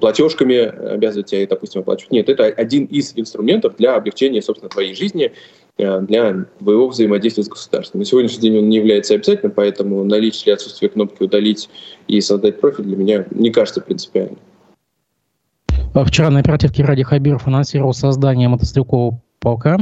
платежками 0.00 0.56
обязывает 0.56 1.26
тебя, 1.26 1.46
допустим, 1.46 1.80
оплачивать. 1.80 2.12
Нет, 2.12 2.28
это 2.28 2.44
один 2.44 2.84
из 2.86 3.12
инструментов 3.16 3.76
для 3.76 3.96
облегчения, 3.96 4.42
собственно, 4.42 4.68
твоей 4.68 4.94
жизни, 4.94 5.32
Э, 5.32 5.65
для 5.78 6.46
твоего 6.58 6.88
взаимодействия 6.88 7.44
с 7.44 7.48
государством. 7.48 8.00
На 8.00 8.06
сегодняшний 8.06 8.40
день 8.40 8.58
он 8.58 8.68
не 8.68 8.78
является 8.78 9.14
обязательным, 9.14 9.52
поэтому 9.54 10.02
наличие 10.04 10.44
или 10.46 10.54
отсутствие 10.54 10.88
кнопки 10.88 11.22
«Удалить» 11.22 11.68
и 12.08 12.20
«Создать 12.20 12.60
профиль» 12.60 12.84
для 12.84 12.96
меня 12.96 13.26
не 13.30 13.50
кажется 13.50 13.80
принципиальным. 13.80 14.38
Вчера 16.04 16.30
на 16.30 16.40
оперативке 16.40 16.84
Ради 16.84 17.02
Хабиров 17.02 17.46
анонсировал 17.46 17.94
создание 17.94 18.48
мотострелкового 18.48 19.20
полка. 19.38 19.78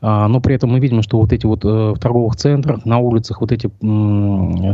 А, 0.00 0.28
но 0.28 0.40
при 0.40 0.54
этом 0.54 0.70
мы 0.70 0.78
видим, 0.78 1.02
что 1.02 1.18
вот 1.18 1.32
эти 1.32 1.46
вот 1.46 1.64
э, 1.64 1.68
в 1.68 1.98
торговых 1.98 2.36
центрах, 2.36 2.84
на 2.84 2.98
улицах 2.98 3.40
вот 3.40 3.50
эти 3.50 3.68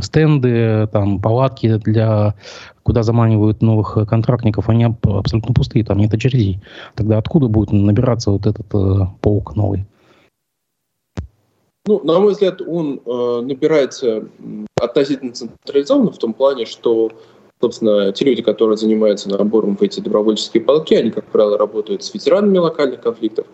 стенды, 0.03 0.87
там 0.93 1.21
палатки 1.21 1.77
для 1.79 2.35
куда 2.83 3.03
заманивают 3.03 3.63
новых 3.63 3.97
контрактников, 4.09 4.69
они 4.69 4.85
абсолютно 4.85 5.55
пустые, 5.55 5.85
там 5.85 5.99
нет 5.99 6.13
очередей. 6.13 6.61
Тогда 6.95 7.17
откуда 7.17 7.49
будет 7.49 7.73
набираться 7.73 8.31
вот 8.31 8.47
этот 8.47 8.67
э, 8.75 9.07
паук 9.21 9.57
новый? 9.57 9.87
Ну, 11.87 12.01
на 12.05 12.19
мой 12.21 12.33
взгляд, 12.33 12.61
он 12.61 13.01
э, 13.05 13.41
набирается 13.43 14.29
относительно 14.77 15.33
централизованно 15.33 16.13
в 16.13 16.19
том 16.19 16.35
плане, 16.35 16.67
что, 16.67 17.11
собственно, 17.61 18.13
те 18.13 18.25
люди, 18.27 18.43
которые 18.43 18.77
занимаются 18.77 19.31
набором 19.31 19.77
в 19.77 19.83
эти 19.83 20.01
добровольческие 20.01 20.63
полки, 20.63 20.95
они, 20.95 21.11
как 21.11 21.25
правило, 21.27 21.57
работают 21.57 22.05
с 22.05 22.13
ветеранами 22.13 22.59
локальных 22.59 23.01
конфликтов, 23.01 23.47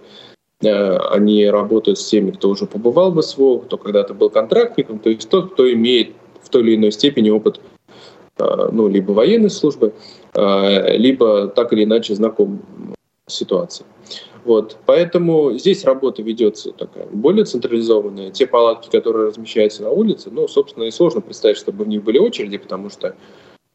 э, 0.61 0.97
они 0.97 1.47
работают 1.47 1.99
с 2.00 2.09
теми, 2.09 2.33
кто 2.33 2.49
уже 2.49 2.66
побывал 2.66 3.12
в 3.12 3.23
СВО, 3.23 3.59
кто 3.61 3.78
когда-то 3.78 4.12
был 4.12 4.28
контрактником, 4.28 4.99
то 4.99 5.09
есть 5.09 5.28
тот, 5.28 5.52
кто 5.52 5.73
имеет 5.73 6.12
в 6.42 6.49
той 6.49 6.62
или 6.62 6.75
иной 6.75 6.90
степени 6.90 7.30
опыт 7.30 7.61
э, 8.38 8.68
ну, 8.73 8.88
либо 8.88 9.12
военной 9.12 9.50
службы, 9.50 9.95
э, 10.35 10.97
либо 10.97 11.47
так 11.47 11.73
или 11.73 11.85
иначе 11.85 12.16
знаком 12.16 12.61
с 13.26 13.35
ситуацией. 13.35 13.87
Вот. 14.47 14.76
Поэтому 14.87 15.59
здесь 15.59 15.85
работа 15.85 16.23
ведется 16.23 16.71
такая 16.71 17.07
более 17.07 17.45
централизованная. 17.45 18.31
Те 18.31 18.47
палатки, 18.47 18.88
которые 18.88 19.26
размещаются 19.26 19.83
на 19.83 19.91
улице, 19.91 20.31
ну, 20.31 20.47
собственно, 20.47 20.85
и 20.85 20.93
сложно 20.93 21.21
представить, 21.21 21.59
чтобы 21.59 21.85
в 21.85 21.88
них 21.88 22.05
были 22.05 22.19
очереди, 22.19 22.57
потому 22.57 22.88
что, 22.88 23.17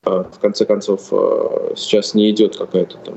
э, 0.06 0.10
в 0.10 0.40
конце 0.40 0.66
концов, 0.66 1.10
э, 1.12 1.74
сейчас 1.76 2.14
не 2.14 2.32
идет 2.32 2.56
какая-то 2.56 2.98
там 3.04 3.16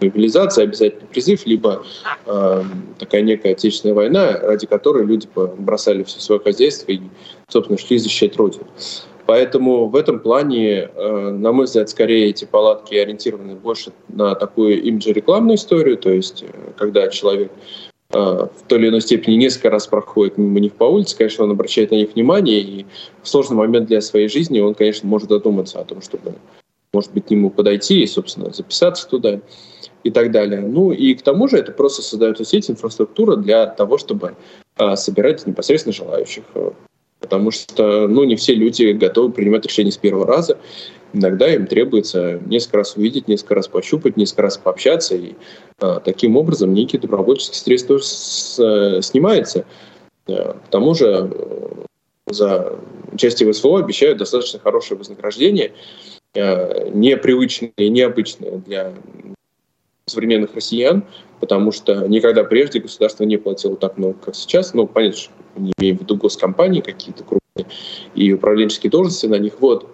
мобилизация, 0.00 0.64
обязательный 0.64 1.06
призыв, 1.06 1.46
либо 1.46 1.84
э, 2.26 2.62
такая 2.98 3.22
некая 3.22 3.52
отечественная 3.52 3.94
война, 3.94 4.36
ради 4.40 4.66
которой 4.66 5.06
люди 5.06 5.28
бросали 5.36 6.02
все 6.02 6.18
свое 6.18 6.40
хозяйство 6.40 6.90
и, 6.90 7.00
собственно, 7.48 7.78
шли 7.78 7.98
защищать 7.98 8.36
Родину. 8.36 8.66
Поэтому 9.28 9.88
в 9.88 9.94
этом 9.94 10.20
плане, 10.20 10.88
э, 10.94 11.30
на 11.32 11.52
мой 11.52 11.66
взгляд, 11.66 11.90
скорее 11.90 12.30
эти 12.30 12.46
палатки 12.46 12.94
ориентированы 12.94 13.56
больше 13.56 13.92
на 14.08 14.34
такую 14.34 14.82
имиджо-рекламную 14.82 15.56
историю, 15.56 15.98
то 15.98 16.08
есть 16.08 16.44
э, 16.44 16.72
когда 16.78 17.08
человек 17.08 17.52
э, 18.10 18.16
в 18.16 18.66
той 18.68 18.78
или 18.78 18.88
иной 18.88 19.02
степени 19.02 19.34
несколько 19.34 19.68
раз 19.68 19.86
проходит 19.86 20.38
мимо 20.38 20.60
них 20.60 20.72
по 20.72 20.84
улице, 20.84 21.14
конечно, 21.14 21.44
он 21.44 21.50
обращает 21.50 21.90
на 21.90 21.96
них 21.96 22.14
внимание, 22.14 22.60
и 22.60 22.86
в 23.22 23.28
сложный 23.28 23.58
момент 23.58 23.88
для 23.88 24.00
своей 24.00 24.28
жизни 24.28 24.60
он, 24.60 24.72
конечно, 24.72 25.06
может 25.06 25.28
задуматься 25.28 25.78
о 25.78 25.84
том, 25.84 26.00
чтобы, 26.00 26.36
может 26.94 27.12
быть, 27.12 27.26
к 27.26 27.30
нему 27.30 27.50
подойти 27.50 28.00
и, 28.00 28.06
собственно, 28.06 28.50
записаться 28.50 29.06
туда 29.06 29.40
и 30.04 30.10
так 30.10 30.30
далее. 30.30 30.62
Ну 30.62 30.90
и 30.92 31.12
к 31.12 31.20
тому 31.20 31.48
же 31.48 31.58
это 31.58 31.72
просто 31.72 32.00
создает 32.00 32.38
сеть, 32.48 32.70
инфраструктура 32.70 33.36
для 33.36 33.66
того, 33.66 33.98
чтобы 33.98 34.36
собирать 34.94 35.46
непосредственно 35.46 35.92
желающих 35.92 36.44
потому 37.20 37.50
что 37.50 38.08
ну, 38.08 38.24
не 38.24 38.36
все 38.36 38.54
люди 38.54 38.92
готовы 38.92 39.32
принимать 39.32 39.66
решения 39.66 39.92
с 39.92 39.96
первого 39.96 40.26
раза. 40.26 40.58
Иногда 41.12 41.52
им 41.52 41.66
требуется 41.66 42.38
несколько 42.46 42.78
раз 42.78 42.96
увидеть, 42.96 43.28
несколько 43.28 43.54
раз 43.54 43.68
пощупать, 43.68 44.16
несколько 44.16 44.42
раз 44.42 44.58
пообщаться, 44.58 45.16
и 45.16 45.34
а, 45.80 46.00
таким 46.00 46.36
образом 46.36 46.74
некий 46.74 46.98
добровольческий 46.98 47.56
стресс 47.56 47.84
тоже 47.84 48.04
с, 48.04 48.58
а, 48.60 49.00
снимается. 49.00 49.64
А, 50.28 50.52
к 50.52 50.68
тому 50.70 50.94
же 50.94 51.30
э, 51.32 51.84
за 52.26 52.78
участие 53.10 53.50
в 53.50 53.56
СВО 53.56 53.78
обещают 53.78 54.18
достаточно 54.18 54.58
хорошее 54.58 54.98
вознаграждение, 54.98 55.72
а, 56.36 56.90
непривычное 56.90 57.72
и 57.78 57.88
необычное 57.88 58.58
для 58.58 58.92
современных 60.08 60.54
россиян, 60.54 61.04
потому 61.40 61.72
что 61.72 62.06
никогда 62.08 62.44
прежде 62.44 62.80
государство 62.80 63.24
не 63.24 63.36
платило 63.36 63.76
так 63.76 63.98
много, 63.98 64.14
как 64.24 64.34
сейчас. 64.34 64.74
Ну, 64.74 64.86
понятно, 64.86 65.18
что 65.18 65.32
не 65.56 65.72
имеем 65.78 65.98
в 65.98 66.02
виду 66.02 66.16
госкомпании 66.16 66.80
какие-то 66.80 67.24
крупные 67.24 67.66
и 68.14 68.32
управленческие 68.32 68.90
должности 68.90 69.26
на 69.26 69.36
них. 69.36 69.54
Вот, 69.60 69.88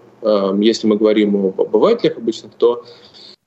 если 0.58 0.86
мы 0.86 0.96
говорим 0.96 1.36
об 1.36 1.60
обывателях 1.60 2.16
обычно, 2.16 2.50
то 2.56 2.84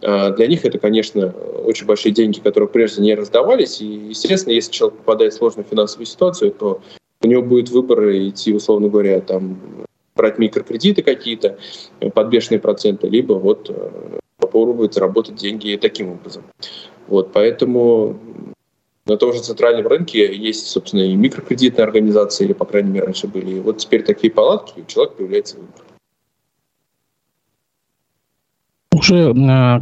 а, 0.01 0.31
для 0.31 0.47
них 0.47 0.65
это, 0.65 0.77
конечно, 0.77 1.33
очень 1.65 1.85
большие 1.85 2.11
деньги, 2.11 2.39
которые 2.39 2.69
прежде 2.69 3.01
не 3.01 3.15
раздавались. 3.15 3.81
И, 3.81 3.85
естественно, 3.85 4.53
если 4.53 4.71
человек 4.71 4.99
попадает 4.99 5.33
в 5.33 5.37
сложную 5.37 5.65
финансовую 5.69 6.05
ситуацию, 6.05 6.51
то 6.51 6.81
у 7.21 7.27
него 7.27 7.41
будет 7.41 7.69
выбор 7.69 8.11
идти, 8.11 8.53
условно 8.53 8.89
говоря, 8.89 9.19
там, 9.21 9.57
брать 10.17 10.37
микрокредиты 10.39 11.01
какие-то 11.03 11.57
под 12.13 12.27
бешеные 12.27 12.59
проценты, 12.59 13.07
либо 13.07 13.33
вот 13.33 13.69
э, 13.69 14.19
попробовать 14.37 14.93
заработать 14.93 15.35
деньги 15.35 15.77
таким 15.81 16.11
образом. 16.11 16.43
Вот, 17.07 17.31
поэтому 17.31 18.19
на 19.05 19.17
том 19.17 19.33
же 19.33 19.39
центральном 19.41 19.87
рынке 19.87 20.35
есть, 20.35 20.67
собственно, 20.67 21.01
и 21.01 21.15
микрокредитные 21.15 21.85
организации, 21.85 22.45
или, 22.45 22.53
по 22.53 22.65
крайней 22.65 22.91
мере, 22.91 23.05
раньше 23.05 23.27
были. 23.27 23.55
И 23.55 23.59
вот 23.59 23.77
теперь 23.77 24.03
такие 24.03 24.31
палатки, 24.31 24.81
у 24.81 24.85
человека 24.85 25.15
появляется 25.17 25.55
выбор. 25.57 25.86
Уже 28.97 29.29
э, 29.29 29.31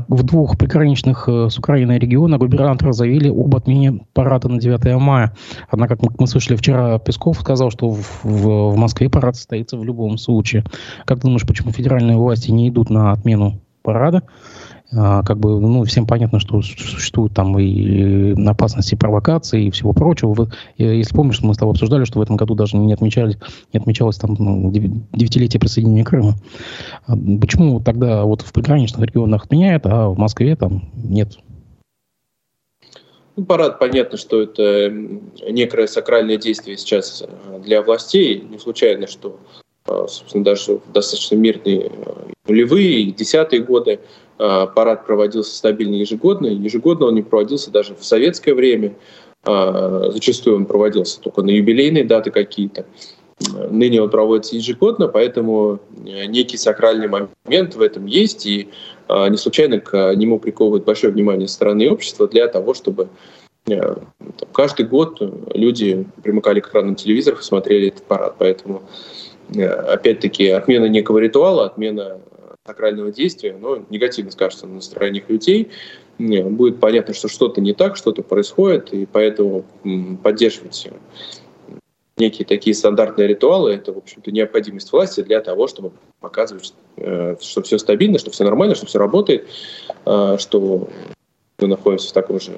в 0.09 0.23
двух 0.23 0.57
приграничных 0.57 1.29
э, 1.29 1.47
с 1.49 1.57
Украиной 1.57 1.99
регионах 1.99 2.39
губернаторы 2.39 2.91
заявили 2.91 3.29
об 3.29 3.55
отмене 3.55 4.01
парада 4.11 4.49
на 4.49 4.59
9 4.59 4.99
мая. 4.99 5.33
Однако, 5.69 5.95
как 5.95 6.19
мы 6.19 6.27
слышали 6.27 6.57
вчера, 6.57 6.99
Песков 6.99 7.39
сказал, 7.39 7.71
что 7.71 7.91
в, 7.91 8.25
в, 8.25 8.75
Москве 8.75 9.09
парад 9.09 9.37
состоится 9.37 9.77
в 9.77 9.85
любом 9.85 10.17
случае. 10.17 10.65
Как 11.05 11.19
ты 11.19 11.27
думаешь, 11.27 11.47
почему 11.47 11.71
федеральные 11.71 12.17
власти 12.17 12.51
не 12.51 12.67
идут 12.67 12.89
на 12.89 13.13
отмену 13.13 13.61
парада? 13.83 14.23
А, 14.93 15.23
как 15.23 15.39
бы, 15.39 15.59
ну, 15.59 15.83
всем 15.83 16.05
понятно, 16.05 16.39
что 16.39 16.61
существуют 16.61 17.33
там 17.33 17.57
и 17.57 18.33
опасности 18.47 18.95
провокации 18.95 19.65
и 19.65 19.71
всего 19.71 19.93
прочего. 19.93 20.49
Если 20.77 21.15
помнишь, 21.15 21.41
мы 21.41 21.53
с 21.53 21.57
тобой 21.57 21.73
обсуждали, 21.73 22.05
что 22.05 22.19
в 22.19 22.21
этом 22.21 22.35
году 22.35 22.55
даже 22.55 22.77
не 22.77 22.93
отмечались, 22.93 23.37
не 23.73 23.79
отмечалось 23.79 24.17
там 24.17 24.35
ну, 24.37 24.71
девятилетие 24.71 25.59
присоединения 25.59 26.03
Крыма. 26.03 26.35
А 27.07 27.15
почему 27.41 27.79
тогда 27.79 28.23
вот 28.23 28.41
в 28.41 28.53
приграничных 28.53 29.05
регионах 29.05 29.45
отменяют, 29.45 29.85
а 29.85 30.09
в 30.09 30.17
Москве 30.17 30.55
там 30.55 30.89
нет? 30.95 31.37
Ну, 33.35 33.43
парад, 33.43 33.79
понятно, 33.79 34.17
что 34.17 34.41
это 34.41 34.89
некое 35.49 35.87
сакральное 35.87 36.37
действие 36.37 36.77
сейчас 36.77 37.21
э, 37.21 37.59
для 37.59 37.81
властей. 37.81 38.39
Не 38.39 38.59
случайно, 38.59 39.07
что, 39.07 39.37
э, 39.87 40.05
собственно, 40.07 40.45
даже 40.45 40.77
в 40.77 40.91
достаточно 40.93 41.35
мирные 41.35 41.91
э, 41.91 42.13
нулевые, 42.47 43.11
десятые 43.11 43.61
годы 43.61 43.99
парад 44.37 45.05
проводился 45.05 45.55
стабильно 45.55 45.95
ежегодно. 45.95 46.47
Ежегодно 46.47 47.07
он 47.07 47.15
не 47.15 47.21
проводился 47.21 47.71
даже 47.71 47.95
в 47.95 48.03
советское 48.03 48.53
время. 48.53 48.95
А, 49.43 50.09
зачастую 50.11 50.57
он 50.57 50.65
проводился 50.65 51.21
только 51.21 51.41
на 51.41 51.51
юбилейные 51.51 52.03
даты 52.03 52.31
какие-то. 52.31 52.85
Ныне 53.69 54.01
он 54.01 54.09
проводится 54.09 54.55
ежегодно, 54.55 55.07
поэтому 55.09 55.79
э, 56.05 56.25
некий 56.25 56.57
сакральный 56.57 57.07
момент 57.07 57.75
в 57.75 57.81
этом 57.81 58.05
есть, 58.05 58.45
и 58.45 58.69
не 59.09 59.37
случайно 59.37 59.79
к 59.79 60.15
нему 60.15 60.39
приковывает 60.39 60.85
большое 60.85 61.13
внимание 61.13 61.47
стороны 61.47 61.91
общества 61.91 62.27
для 62.27 62.47
того, 62.47 62.73
чтобы 62.73 63.09
э, 63.67 63.95
каждый 64.51 64.85
год 64.85 65.21
люди 65.53 66.05
примыкали 66.23 66.59
к 66.59 66.69
экранам 66.69 66.95
телевизоров 66.95 67.41
и 67.41 67.43
смотрели 67.43 67.89
этот 67.89 68.03
парад. 68.05 68.35
Поэтому, 68.39 68.83
э, 69.53 69.65
опять-таки, 69.65 70.47
отмена 70.47 70.85
некого 70.85 71.19
ритуала, 71.19 71.65
отмена 71.65 72.19
сакрального 72.65 73.11
действия, 73.11 73.55
но 73.59 73.85
негативно 73.89 74.31
скажется 74.31 74.65
на 74.65 74.75
настроениях 74.75 75.29
людей. 75.29 75.69
Будет 76.17 76.79
понятно, 76.79 77.13
что 77.13 77.27
что-то 77.27 77.61
не 77.61 77.73
так, 77.73 77.95
что-то 77.95 78.23
происходит, 78.23 78.93
и 78.93 79.05
поэтому 79.05 79.65
поддерживать 80.23 80.89
некие 82.17 82.45
такие 82.45 82.73
стандартные 82.73 83.27
ритуалы, 83.27 83.73
это, 83.73 83.91
в 83.91 83.97
общем-то, 83.97 84.31
необходимость 84.31 84.91
власти 84.91 85.21
для 85.21 85.41
того, 85.41 85.67
чтобы 85.67 85.91
показывать, 86.21 86.73
э, 86.95 87.35
что 87.41 87.61
все 87.61 87.77
стабильно, 87.77 88.17
что 88.19 88.31
все 88.31 88.45
нормально, 88.45 88.73
что 88.73 88.85
все 88.85 88.99
работает, 88.99 89.49
э, 90.05 90.37
что 90.39 90.87
мы 91.59 91.67
находимся 91.67 92.09
в 92.09 92.13
таком 92.13 92.39
же 92.39 92.53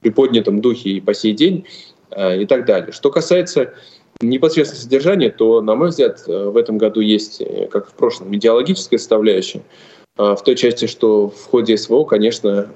приподнятом 0.00 0.62
духе 0.62 0.90
и 0.90 1.00
по 1.02 1.12
сей 1.12 1.34
день, 1.34 1.66
э, 2.10 2.40
и 2.42 2.46
так 2.46 2.64
далее. 2.64 2.92
Что 2.92 3.10
касается 3.10 3.74
непосредственно 4.20 4.82
содержание, 4.82 5.30
то, 5.30 5.60
на 5.60 5.74
мой 5.74 5.88
взгляд, 5.88 6.22
э, 6.26 6.48
в 6.48 6.56
этом 6.56 6.78
году 6.78 7.00
есть, 7.00 7.40
э, 7.40 7.68
как 7.70 7.88
в 7.88 7.92
прошлом, 7.92 8.34
идеологическая 8.34 8.98
составляющая. 8.98 9.62
А, 10.16 10.34
в 10.34 10.42
той 10.42 10.56
части, 10.56 10.86
что 10.86 11.28
в 11.30 11.44
ходе 11.44 11.76
СВО, 11.76 12.04
конечно, 12.04 12.68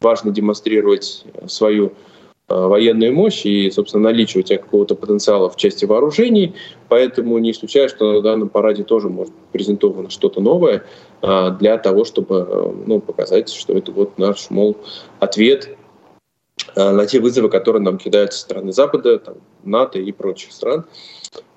важно 0.00 0.32
демонстрировать 0.32 1.24
свою 1.46 1.92
э, 2.48 2.54
военную 2.54 3.14
мощь 3.14 3.46
и, 3.46 3.70
собственно, 3.70 4.04
наличие 4.04 4.42
у 4.42 4.44
тебя 4.44 4.58
какого-то 4.58 4.96
потенциала 4.96 5.48
в 5.48 5.56
части 5.56 5.84
вооружений. 5.84 6.54
Поэтому 6.88 7.38
не 7.38 7.52
исключаю, 7.52 7.88
что 7.88 8.12
на 8.12 8.20
данном 8.20 8.48
параде 8.48 8.82
тоже 8.82 9.08
может 9.08 9.32
быть 9.32 9.44
презентовано 9.52 10.10
что-то 10.10 10.40
новое 10.40 10.84
для 11.22 11.78
того, 11.78 12.04
чтобы 12.04 12.74
ну, 12.86 13.00
показать, 13.00 13.48
что 13.48 13.72
это 13.72 13.90
вот 13.90 14.18
наш, 14.18 14.50
мол, 14.50 14.76
ответ 15.18 15.70
Э, 15.70 15.85
на 16.74 17.06
те 17.06 17.20
вызовы, 17.20 17.48
которые 17.48 17.82
нам 17.82 17.98
кидают 17.98 18.32
со 18.32 18.40
стороны 18.40 18.72
Запада, 18.72 19.18
там, 19.18 19.34
НАТО 19.64 19.98
и 19.98 20.10
прочих 20.12 20.52
стран. 20.52 20.84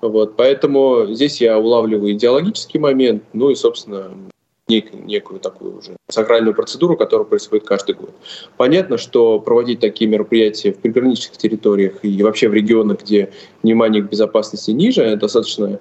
Вот, 0.00 0.36
поэтому 0.36 1.06
здесь 1.08 1.40
я 1.40 1.58
улавливаю 1.58 2.12
идеологический 2.12 2.78
момент, 2.78 3.22
ну 3.32 3.50
и, 3.50 3.54
собственно, 3.54 4.10
нек, 4.68 4.92
некую 4.92 5.40
такую 5.40 5.78
уже 5.78 5.96
сакральную 6.08 6.54
процедуру, 6.54 6.96
которая 6.96 7.26
происходит 7.26 7.66
каждый 7.66 7.94
год. 7.94 8.10
Понятно, 8.56 8.98
что 8.98 9.38
проводить 9.40 9.80
такие 9.80 10.08
мероприятия 10.10 10.72
в 10.72 10.78
приграничных 10.78 11.36
территориях 11.36 11.98
и 12.02 12.22
вообще 12.22 12.48
в 12.48 12.54
регионах, 12.54 13.00
где 13.02 13.32
внимание 13.62 14.02
к 14.02 14.08
безопасности 14.08 14.70
ниже, 14.70 15.16
достаточно 15.16 15.80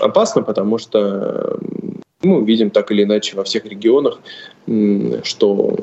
опасно, 0.00 0.42
потому 0.42 0.78
что 0.78 1.58
мы 2.22 2.44
видим 2.44 2.70
так 2.70 2.90
или 2.90 3.02
иначе 3.02 3.36
во 3.36 3.44
всех 3.44 3.66
регионах, 3.66 4.20
что 5.24 5.76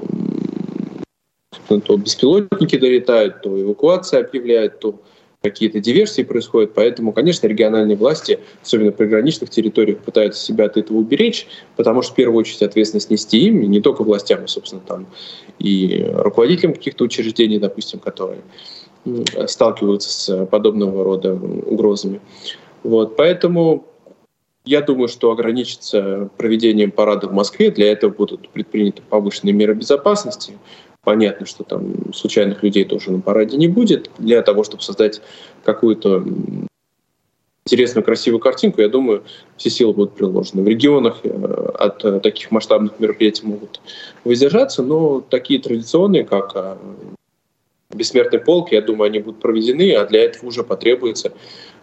то 1.68 1.98
беспилотники 1.98 2.78
долетают, 2.78 3.42
то 3.42 3.62
эвакуация 3.62 4.22
объявляют, 4.22 4.80
то 4.80 5.00
какие-то 5.42 5.82
диверсии 5.82 6.24
происходят. 6.24 6.74
Поэтому, 6.74 7.12
конечно, 7.12 7.48
региональные 7.48 7.98
власти, 7.98 8.40
особенно 8.62 8.92
приграничных 8.92 9.50
территориях, 9.50 10.00
пытаются 10.00 10.44
себя 10.44 10.66
от 10.66 10.78
этого 10.78 10.98
уберечь, 10.98 11.48
потому 11.76 12.02
что 12.02 12.14
в 12.14 12.16
первую 12.16 12.40
очередь 12.40 12.62
ответственность 12.62 13.10
нести 13.10 13.40
им, 13.48 13.62
и 13.62 13.68
не 13.68 13.82
только 13.82 14.04
властям, 14.04 14.46
а, 14.46 14.48
собственно, 14.48 14.82
там 14.88 15.08
и 15.60 16.10
руководителям 16.14 16.74
каких-то 16.74 17.04
учреждений, 17.04 17.60
допустим, 17.60 18.00
которые 18.00 18.42
сталкиваются 19.48 20.10
с 20.10 20.46
подобного 20.46 21.04
рода 21.04 21.34
угрозами. 21.34 22.22
Вот, 22.84 23.18
поэтому 23.18 23.86
я 24.66 24.82
думаю, 24.82 25.10
что 25.10 25.30
ограничится 25.30 26.30
проведением 26.38 26.92
парада 26.92 27.28
в 27.28 27.34
Москве. 27.34 27.70
Для 27.70 27.92
этого 27.92 28.12
будут 28.12 28.48
предприняты 28.50 29.02
повышенные 29.02 29.54
меры 29.54 29.74
безопасности. 29.74 30.54
Понятно, 31.04 31.46
что 31.46 31.64
там 31.66 32.14
случайных 32.14 32.64
людей 32.64 32.86
тоже 32.86 33.12
на 33.12 33.20
параде 33.20 33.58
не 33.58 33.68
будет. 33.68 34.10
Для 34.18 34.42
того, 34.42 34.64
чтобы 34.64 34.84
создать 34.84 35.22
какую-то 35.66 36.24
интересную, 37.66 38.06
красивую 38.06 38.40
картинку, 38.40 38.82
я 38.82 38.88
думаю, 38.88 39.24
все 39.58 39.70
силы 39.70 39.94
будут 39.94 40.16
приложены. 40.16 40.64
В 40.64 40.68
регионах 40.68 41.20
э, 41.24 41.72
от 41.76 42.04
э, 42.06 42.20
таких 42.22 42.52
масштабных 42.52 43.00
мероприятий 43.00 43.46
могут 43.46 43.82
воздержаться, 44.24 44.82
но 44.82 45.20
такие 45.22 45.60
традиционные, 45.60 46.24
как 46.24 46.52
э, 46.56 46.78
бессмертный 47.94 48.40
полк, 48.40 48.72
я 48.72 48.82
думаю, 48.82 49.08
они 49.08 49.20
будут 49.20 49.42
проведены, 49.42 49.94
а 49.94 50.06
для 50.06 50.24
этого 50.24 50.48
уже 50.48 50.64
потребуется 50.64 51.34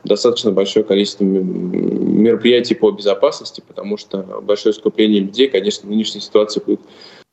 достаточно 0.04 0.50
большое 0.50 0.84
количество 0.84 1.24
мероприятий 1.24 2.74
по 2.74 2.90
безопасности, 2.90 3.62
потому 3.66 3.98
что 3.98 4.40
большое 4.42 4.74
скопление 4.74 5.20
людей, 5.20 5.48
конечно, 5.48 5.86
в 5.86 5.90
нынешней 5.90 6.20
ситуации 6.20 6.62
будет, 6.64 6.80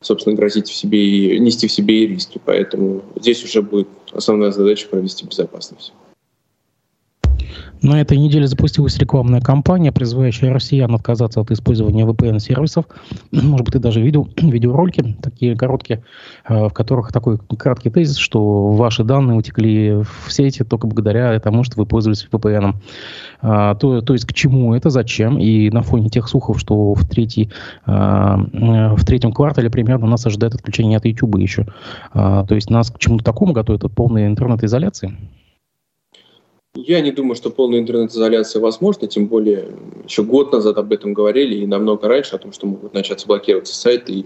собственно, 0.01 0.35
грозить 0.35 0.69
в 0.69 0.75
себе 0.75 1.35
и 1.35 1.39
нести 1.39 1.67
в 1.67 1.71
себе 1.71 2.03
и 2.03 2.07
риски. 2.07 2.39
Поэтому 2.43 3.03
здесь 3.15 3.43
уже 3.43 3.61
будет 3.61 3.87
основная 4.11 4.51
задача 4.51 4.87
провести 4.87 5.25
безопасность. 5.25 5.93
На 7.81 8.01
этой 8.01 8.17
неделе 8.17 8.47
запустилась 8.47 8.97
рекламная 8.97 9.39
кампания, 9.39 9.91
призывающая 9.91 10.51
россиян 10.51 10.93
отказаться 10.95 11.41
от 11.41 11.51
использования 11.51 12.05
VPN-сервисов. 12.05 12.85
Может 13.31 13.65
быть, 13.65 13.73
ты 13.73 13.79
даже 13.79 14.01
видел 14.01 14.29
видеоролики, 14.41 15.15
такие 15.21 15.55
короткие, 15.55 16.03
э, 16.47 16.67
в 16.67 16.73
которых 16.73 17.11
такой 17.11 17.37
краткий 17.37 17.89
тезис, 17.89 18.17
что 18.17 18.71
ваши 18.71 19.03
данные 19.03 19.37
утекли 19.37 20.01
в 20.01 20.31
сети 20.31 20.63
только 20.63 20.87
благодаря 20.87 21.39
тому, 21.39 21.63
что 21.63 21.77
вы 21.77 21.85
пользовались 21.85 22.27
VPN. 22.31 22.75
А, 23.41 23.75
то, 23.75 24.01
то 24.01 24.13
есть 24.13 24.25
к 24.25 24.33
чему 24.33 24.73
это, 24.73 24.89
зачем? 24.89 25.37
И 25.37 25.69
на 25.69 25.83
фоне 25.83 26.09
тех 26.09 26.27
слухов, 26.27 26.59
что 26.59 26.93
в, 26.93 27.07
третий, 27.07 27.51
а, 27.85 28.37
в 28.95 29.05
третьем 29.05 29.31
квартале 29.31 29.69
примерно 29.69 30.07
нас 30.07 30.25
ожидает 30.25 30.55
отключение 30.55 30.97
от 30.97 31.05
YouTube 31.05 31.37
еще. 31.37 31.67
А, 32.13 32.45
то 32.45 32.55
есть 32.55 32.69
нас 32.69 32.89
к 32.89 32.97
чему-то 32.97 33.23
такому 33.23 33.53
готовят 33.53 33.83
от 33.83 33.93
полной 33.93 34.25
интернет-изоляции? 34.25 35.15
Я 36.85 37.01
не 37.01 37.11
думаю, 37.11 37.35
что 37.35 37.49
полная 37.49 37.79
интернет-изоляция 37.79 38.61
возможна, 38.61 39.07
тем 39.07 39.25
более 39.25 39.69
еще 40.05 40.21
год 40.21 40.51
назад 40.51 40.77
об 40.77 40.93
этом 40.93 41.13
говорили 41.13 41.55
и 41.55 41.65
намного 41.65 42.07
раньше 42.07 42.35
о 42.35 42.37
том, 42.37 42.51
что 42.51 42.67
могут 42.67 42.93
начаться 42.93 43.25
блокироваться 43.25 43.75
сайты 43.75 44.13
и 44.13 44.25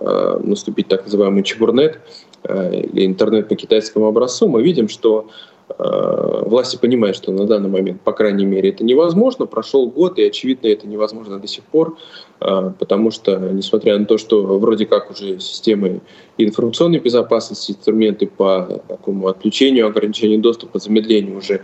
э, 0.00 0.40
наступить 0.42 0.88
так 0.88 1.04
называемый 1.04 1.42
чебурнет 1.42 1.98
э, 2.44 2.80
или 2.80 3.04
интернет 3.04 3.48
по 3.48 3.54
китайскому 3.54 4.06
образцу. 4.06 4.48
Мы 4.48 4.62
видим, 4.62 4.88
что 4.88 5.28
э, 5.68 6.42
власти 6.46 6.76
понимают, 6.76 7.18
что 7.18 7.32
на 7.32 7.46
данный 7.46 7.68
момент, 7.68 8.00
по 8.00 8.12
крайней 8.12 8.46
мере, 8.46 8.70
это 8.70 8.82
невозможно. 8.82 9.44
Прошел 9.44 9.86
год, 9.90 10.18
и 10.18 10.22
очевидно, 10.22 10.68
это 10.68 10.86
невозможно 10.86 11.38
до 11.38 11.46
сих 11.46 11.64
пор, 11.64 11.98
э, 12.40 12.72
потому 12.78 13.10
что, 13.10 13.36
несмотря 13.36 13.98
на 13.98 14.06
то, 14.06 14.16
что 14.16 14.42
вроде 14.58 14.86
как 14.86 15.10
уже 15.10 15.38
системы 15.38 16.00
информационной 16.38 16.98
безопасности, 16.98 17.72
инструменты 17.72 18.26
по 18.26 18.80
такому 18.88 19.28
отключению, 19.28 19.86
ограничению 19.86 20.40
доступа, 20.40 20.78
замедлению 20.78 21.36
уже 21.36 21.60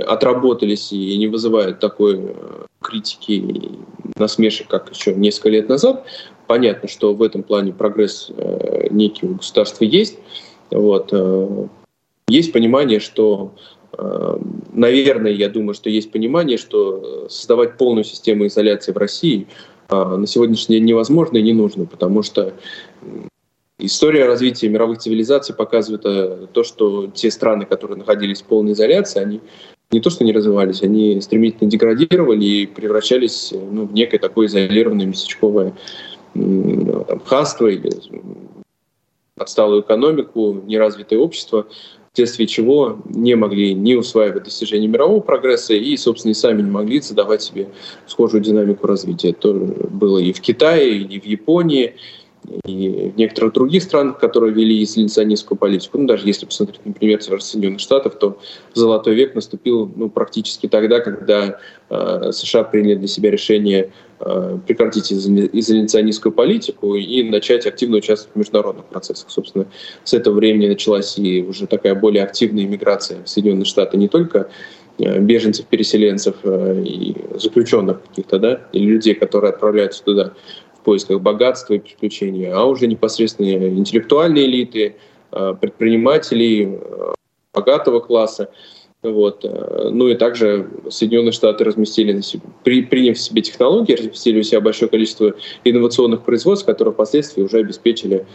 отработались 0.00 0.92
и 0.92 1.16
не 1.16 1.26
вызывают 1.26 1.80
такой 1.80 2.18
э, 2.18 2.64
критики 2.80 3.32
и 3.32 3.70
насмешек, 4.16 4.68
как 4.68 4.90
еще 4.94 5.14
несколько 5.14 5.50
лет 5.50 5.68
назад. 5.68 6.04
Понятно, 6.46 6.88
что 6.88 7.14
в 7.14 7.22
этом 7.22 7.42
плане 7.42 7.72
прогресс 7.72 8.30
э, 8.36 8.88
некий 8.90 9.26
у 9.26 9.34
государства 9.34 9.84
есть. 9.84 10.18
Вот. 10.70 11.10
Э, 11.12 11.66
есть 12.28 12.52
понимание, 12.52 12.98
что, 12.98 13.52
наверное, 14.72 15.30
я 15.30 15.48
думаю, 15.48 15.74
что 15.74 15.88
есть 15.88 16.10
понимание, 16.10 16.58
что 16.58 17.28
создавать 17.28 17.76
полную 17.76 18.02
систему 18.02 18.48
изоляции 18.48 18.90
в 18.90 18.96
России 18.96 19.46
на 19.88 20.26
сегодняшний 20.26 20.78
день 20.78 20.86
невозможно 20.86 21.36
и 21.36 21.42
не 21.42 21.52
нужно, 21.52 21.86
потому 21.86 22.24
что 22.24 22.52
История 23.78 24.24
развития 24.24 24.70
мировых 24.70 24.98
цивилизаций 24.98 25.54
показывает 25.54 26.02
э, 26.06 26.46
то, 26.50 26.64
что 26.64 27.08
те 27.08 27.30
страны, 27.30 27.66
которые 27.66 27.98
находились 27.98 28.40
в 28.40 28.46
полной 28.46 28.72
изоляции, 28.72 29.20
они 29.20 29.40
не 29.90 30.00
то 30.00 30.08
что 30.08 30.24
не 30.24 30.32
развивались, 30.32 30.82
они 30.82 31.20
стремительно 31.20 31.70
деградировали 31.70 32.44
и 32.44 32.66
превращались 32.66 33.52
э, 33.52 33.58
ну, 33.58 33.84
в 33.84 33.92
некое 33.92 34.18
такое 34.18 34.46
изолированное 34.46 35.04
местечковое 35.04 35.74
там, 36.32 37.20
ханство 37.26 37.66
или 37.66 37.90
отсталую 39.36 39.82
экономику, 39.82 40.62
неразвитое 40.66 41.18
общество, 41.18 41.66
вследствие 42.14 42.46
чего 42.46 42.98
не 43.04 43.34
могли 43.34 43.74
не 43.74 43.94
усваивать 43.94 44.44
достижения 44.44 44.88
мирового 44.88 45.20
прогресса 45.20 45.74
и, 45.74 45.94
собственно, 45.98 46.32
и 46.32 46.34
сами 46.34 46.62
не 46.62 46.70
могли 46.70 47.02
задавать 47.02 47.42
себе 47.42 47.68
схожую 48.06 48.42
динамику 48.42 48.86
развития. 48.86 49.30
Это 49.30 49.52
было 49.52 50.18
и 50.18 50.32
в 50.32 50.40
Китае, 50.40 51.02
и 51.02 51.20
в 51.20 51.26
Японии, 51.26 51.94
и 52.64 53.12
некоторых 53.16 53.52
других 53.54 53.82
странах, 53.82 54.18
которые 54.18 54.52
вели 54.52 54.82
изоляционистскую 54.82 55.58
политику, 55.58 55.98
ну, 55.98 56.06
даже 56.06 56.26
если 56.26 56.46
посмотреть, 56.46 56.80
например, 56.84 57.22
Соединенных 57.22 57.80
Штатов, 57.80 58.18
то 58.18 58.38
золотой 58.74 59.14
век 59.14 59.34
наступил 59.34 59.90
ну, 59.94 60.08
практически 60.08 60.66
тогда, 60.66 61.00
когда 61.00 61.58
э, 61.88 62.32
США 62.32 62.64
приняли 62.64 62.96
для 62.96 63.08
себя 63.08 63.30
решение 63.30 63.90
э, 64.20 64.58
прекратить 64.66 65.12
изоляционистскую 65.12 66.32
политику 66.32 66.94
и 66.94 67.22
начать 67.22 67.66
активно 67.66 67.98
участвовать 67.98 68.34
в 68.34 68.38
международных 68.38 68.86
процессах. 68.86 69.30
Собственно, 69.30 69.66
с 70.04 70.14
этого 70.14 70.34
времени 70.34 70.68
началась 70.68 71.18
и 71.18 71.42
уже 71.42 71.66
такая 71.66 71.94
более 71.94 72.24
активная 72.24 72.64
иммиграция 72.64 73.22
в 73.22 73.28
Соединенные 73.28 73.64
Штаты 73.66 73.96
не 73.96 74.08
только 74.08 74.48
э, 74.98 75.18
беженцев, 75.20 75.66
переселенцев 75.66 76.36
э, 76.42 76.82
и 76.84 77.16
заключенных 77.38 78.02
каких-то, 78.02 78.38
да, 78.38 78.60
или 78.72 78.84
людей, 78.84 79.14
которые 79.14 79.50
отправляются 79.50 80.04
туда 80.04 80.32
поисках 80.86 81.20
богатства 81.20 81.74
и 81.74 81.78
приключений, 81.80 82.50
а 82.50 82.64
уже 82.64 82.86
непосредственно 82.86 83.48
интеллектуальные 83.68 84.46
элиты, 84.46 84.96
э, 85.32 85.54
предпринимателей 85.60 86.78
э, 86.80 87.12
богатого 87.52 87.98
класса. 87.98 88.48
Вот. 89.02 89.44
Ну 89.44 90.08
и 90.08 90.14
также 90.14 90.68
Соединенные 90.88 91.32
Штаты 91.32 91.64
разместили 91.64 92.12
на 92.12 92.22
себе, 92.22 92.42
при, 92.64 92.82
приняв 92.82 93.18
себе 93.18 93.42
технологии, 93.42 93.94
разместили 93.94 94.40
у 94.40 94.42
себя 94.42 94.60
большое 94.60 94.90
количество 94.90 95.34
инновационных 95.64 96.24
производств, 96.24 96.66
которые 96.66 96.94
впоследствии 96.94 97.42
уже 97.42 97.58
обеспечили 97.58 98.26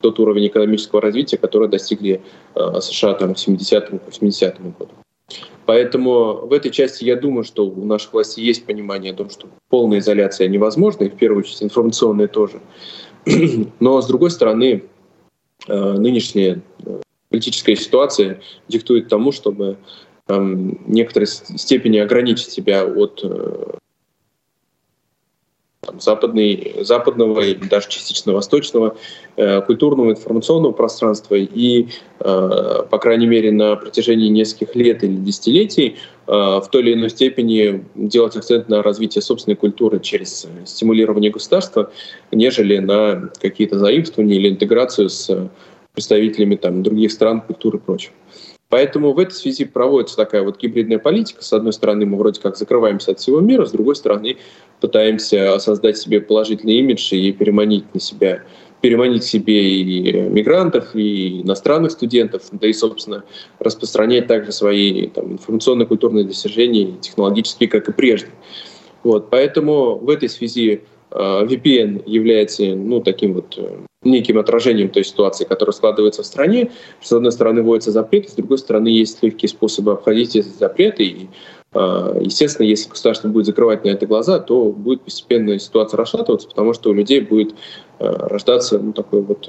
тот 0.00 0.18
уровень 0.20 0.48
экономического 0.48 1.00
развития, 1.00 1.38
который 1.38 1.68
достигли 1.68 2.20
э, 2.54 2.80
США 2.80 3.14
там, 3.14 3.34
к 3.34 3.38
70-му, 3.38 4.00
80-му 4.10 4.74
году. 4.78 4.92
Поэтому 5.66 6.46
в 6.46 6.52
этой 6.52 6.70
части 6.70 7.04
я 7.04 7.16
думаю, 7.16 7.44
что 7.44 7.66
у 7.66 7.84
наших 7.84 8.14
властей 8.14 8.44
есть 8.44 8.64
понимание 8.64 9.12
о 9.12 9.16
том, 9.16 9.28
что 9.28 9.48
полная 9.68 9.98
изоляция 9.98 10.48
невозможна, 10.48 11.04
и 11.04 11.10
в 11.10 11.16
первую 11.16 11.40
очередь 11.40 11.62
информационная 11.62 12.28
тоже. 12.28 12.60
Но, 13.80 14.00
с 14.00 14.06
другой 14.06 14.30
стороны, 14.30 14.84
э, 15.66 15.92
нынешняя 15.92 16.62
э, 16.84 17.00
политическая 17.28 17.76
ситуация 17.76 18.40
диктует 18.68 19.08
тому, 19.08 19.32
чтобы 19.32 19.76
в 20.26 20.90
некоторой 20.90 21.26
степени 21.26 21.98
ограничить 21.98 22.50
себя 22.50 22.84
от 22.84 23.20
э, 23.22 23.78
там, 25.88 26.00
западной, 26.00 26.76
западного 26.80 27.40
и 27.40 27.54
даже 27.54 27.88
частично 27.88 28.34
восточного 28.34 28.96
э, 29.36 29.62
культурного 29.62 30.10
информационного 30.10 30.72
пространства. 30.72 31.34
И, 31.36 31.88
э, 32.20 32.82
по 32.90 32.98
крайней 32.98 33.26
мере, 33.26 33.52
на 33.52 33.76
протяжении 33.76 34.28
нескольких 34.28 34.76
лет 34.76 35.02
или 35.02 35.16
десятилетий 35.16 35.96
э, 36.26 36.30
в 36.30 36.64
той 36.70 36.82
или 36.82 36.92
иной 36.92 37.08
степени 37.08 37.84
делать 37.94 38.36
акцент 38.36 38.68
на 38.68 38.82
развитие 38.82 39.22
собственной 39.22 39.56
культуры 39.56 39.98
через 40.00 40.46
стимулирование 40.66 41.30
государства, 41.30 41.90
нежели 42.32 42.78
на 42.78 43.30
какие-то 43.40 43.78
заимствования 43.78 44.36
или 44.36 44.50
интеграцию 44.50 45.08
с 45.08 45.50
представителями 45.94 46.56
там, 46.56 46.82
других 46.82 47.12
стран, 47.12 47.40
культуры 47.40 47.78
и 47.78 47.80
прочего. 47.80 48.12
Поэтому 48.68 49.12
в 49.12 49.18
этой 49.18 49.32
связи 49.32 49.64
проводится 49.64 50.16
такая 50.16 50.42
вот 50.42 50.60
гибридная 50.60 50.98
политика. 50.98 51.42
С 51.42 51.52
одной 51.52 51.72
стороны, 51.72 52.04
мы 52.04 52.18
вроде 52.18 52.40
как 52.40 52.56
закрываемся 52.56 53.12
от 53.12 53.20
всего 53.20 53.40
мира, 53.40 53.64
с 53.64 53.72
другой 53.72 53.96
стороны, 53.96 54.36
пытаемся 54.80 55.58
создать 55.58 55.96
себе 55.96 56.20
положительный 56.20 56.74
имидж 56.74 57.14
и 57.14 57.32
переманить 57.32 57.92
на 57.94 58.00
себя 58.00 58.42
переманить 58.80 59.24
себе 59.24 59.74
и 59.74 60.12
мигрантов, 60.12 60.94
и 60.94 61.42
иностранных 61.42 61.90
студентов, 61.90 62.44
да 62.52 62.68
и, 62.68 62.72
собственно, 62.72 63.24
распространять 63.58 64.28
также 64.28 64.52
свои 64.52 65.08
там, 65.08 65.32
информационно-культурные 65.32 66.22
достижения, 66.22 66.92
технологические, 67.00 67.68
как 67.68 67.88
и 67.88 67.92
прежде. 67.92 68.28
Вот, 69.02 69.30
поэтому 69.30 69.96
в 69.96 70.08
этой 70.08 70.28
связи 70.28 70.84
Э, 71.10 71.44
VPN 71.44 72.02
является 72.06 72.74
ну, 72.74 73.00
таким 73.00 73.34
вот 73.34 73.54
э, 73.56 73.78
неким 74.10 74.38
отражением 74.38 74.88
той 74.88 75.04
ситуации, 75.04 75.44
которая 75.44 75.72
складывается 75.72 76.22
в 76.22 76.26
стране. 76.26 76.70
С 77.00 77.12
одной 77.12 77.32
стороны, 77.32 77.62
вводятся 77.62 77.92
запреты, 77.92 78.30
с 78.30 78.34
другой 78.34 78.58
стороны, 78.58 78.88
есть 78.88 79.22
легкие 79.22 79.48
способы 79.48 79.92
обходить 79.92 80.36
эти 80.36 80.48
запреты. 80.48 81.04
И, 81.04 81.28
э, 81.74 82.20
естественно, 82.22 82.66
если 82.66 82.88
государство 82.88 83.28
будет 83.28 83.46
закрывать 83.46 83.84
на 83.84 83.90
это 83.90 84.06
глаза, 84.06 84.38
то 84.38 84.72
будет 84.72 85.02
постепенно 85.02 85.58
ситуация 85.58 85.98
расшатываться, 85.98 86.48
потому 86.48 86.74
что 86.74 86.90
у 86.90 86.92
людей 86.92 87.20
будет 87.20 87.54
рождаться 87.98 88.78
ну, 88.78 88.92
такой 88.92 89.22
вот 89.22 89.48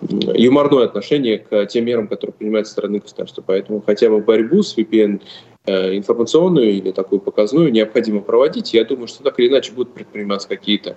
юморное 0.00 0.84
отношение 0.84 1.38
к 1.38 1.66
тем 1.66 1.84
мерам, 1.84 2.08
которые 2.08 2.32
принимаются 2.32 2.70
со 2.70 2.80
стороны 2.80 3.00
государства. 3.00 3.42
Поэтому 3.44 3.82
хотя 3.84 4.08
бы 4.08 4.20
борьбу 4.20 4.62
с 4.62 4.76
VPN 4.76 5.20
Э, 5.68 5.94
информационную 5.94 6.70
или 6.70 6.92
такую 6.92 7.20
показную 7.20 7.70
необходимо 7.70 8.22
проводить. 8.22 8.72
Я 8.72 8.86
думаю, 8.86 9.06
что 9.06 9.22
так 9.22 9.38
или 9.38 9.48
иначе 9.48 9.72
будут 9.72 9.92
предприниматься 9.92 10.48
какие-то 10.48 10.90
э, 10.90 10.94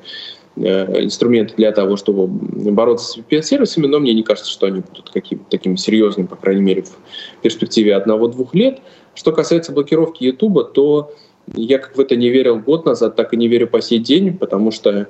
инструменты 0.58 1.56
для 1.56 1.72
того, 1.72 1.96
чтобы 1.96 2.28
бороться 2.28 3.06
с 3.06 3.18
VPN-сервисами, 3.18 3.88
но 3.88 4.00
мне 4.00 4.14
не 4.14 4.24
кажется, 4.24 4.52
что 4.52 4.68
они 4.68 4.82
будут 4.82 5.10
каким-то 5.10 5.46
таким 5.50 5.78
серьезным, 5.78 6.28
по 6.28 6.36
крайней 6.36 6.62
мере, 6.62 6.84
в 6.84 6.98
перспективе 7.42 7.96
одного-двух 7.96 8.54
лет. 8.54 8.80
Что 9.16 9.32
касается 9.32 9.72
блокировки 9.72 10.24
YouTube, 10.24 10.74
то 10.74 11.14
я 11.54 11.80
как 11.80 11.96
в 11.96 12.00
это 12.00 12.16
не 12.16 12.30
верил 12.30 12.60
год 12.60 12.86
назад, 12.86 13.16
так 13.16 13.34
и 13.34 13.38
не 13.38 13.48
верю 13.48 13.68
по 13.68 13.82
сей 13.82 14.00
день, 14.00 14.38
потому 14.38 14.72
что, 14.72 15.08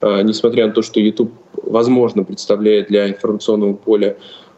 э, 0.00 0.22
несмотря 0.22 0.68
на 0.68 0.72
то, 0.72 0.82
что 0.82 1.00
YouTube, 1.00 1.32
возможно, 1.62 2.24
представляет 2.24 2.88
для 2.88 3.08
информационного 3.08 3.74
поля 3.74 4.16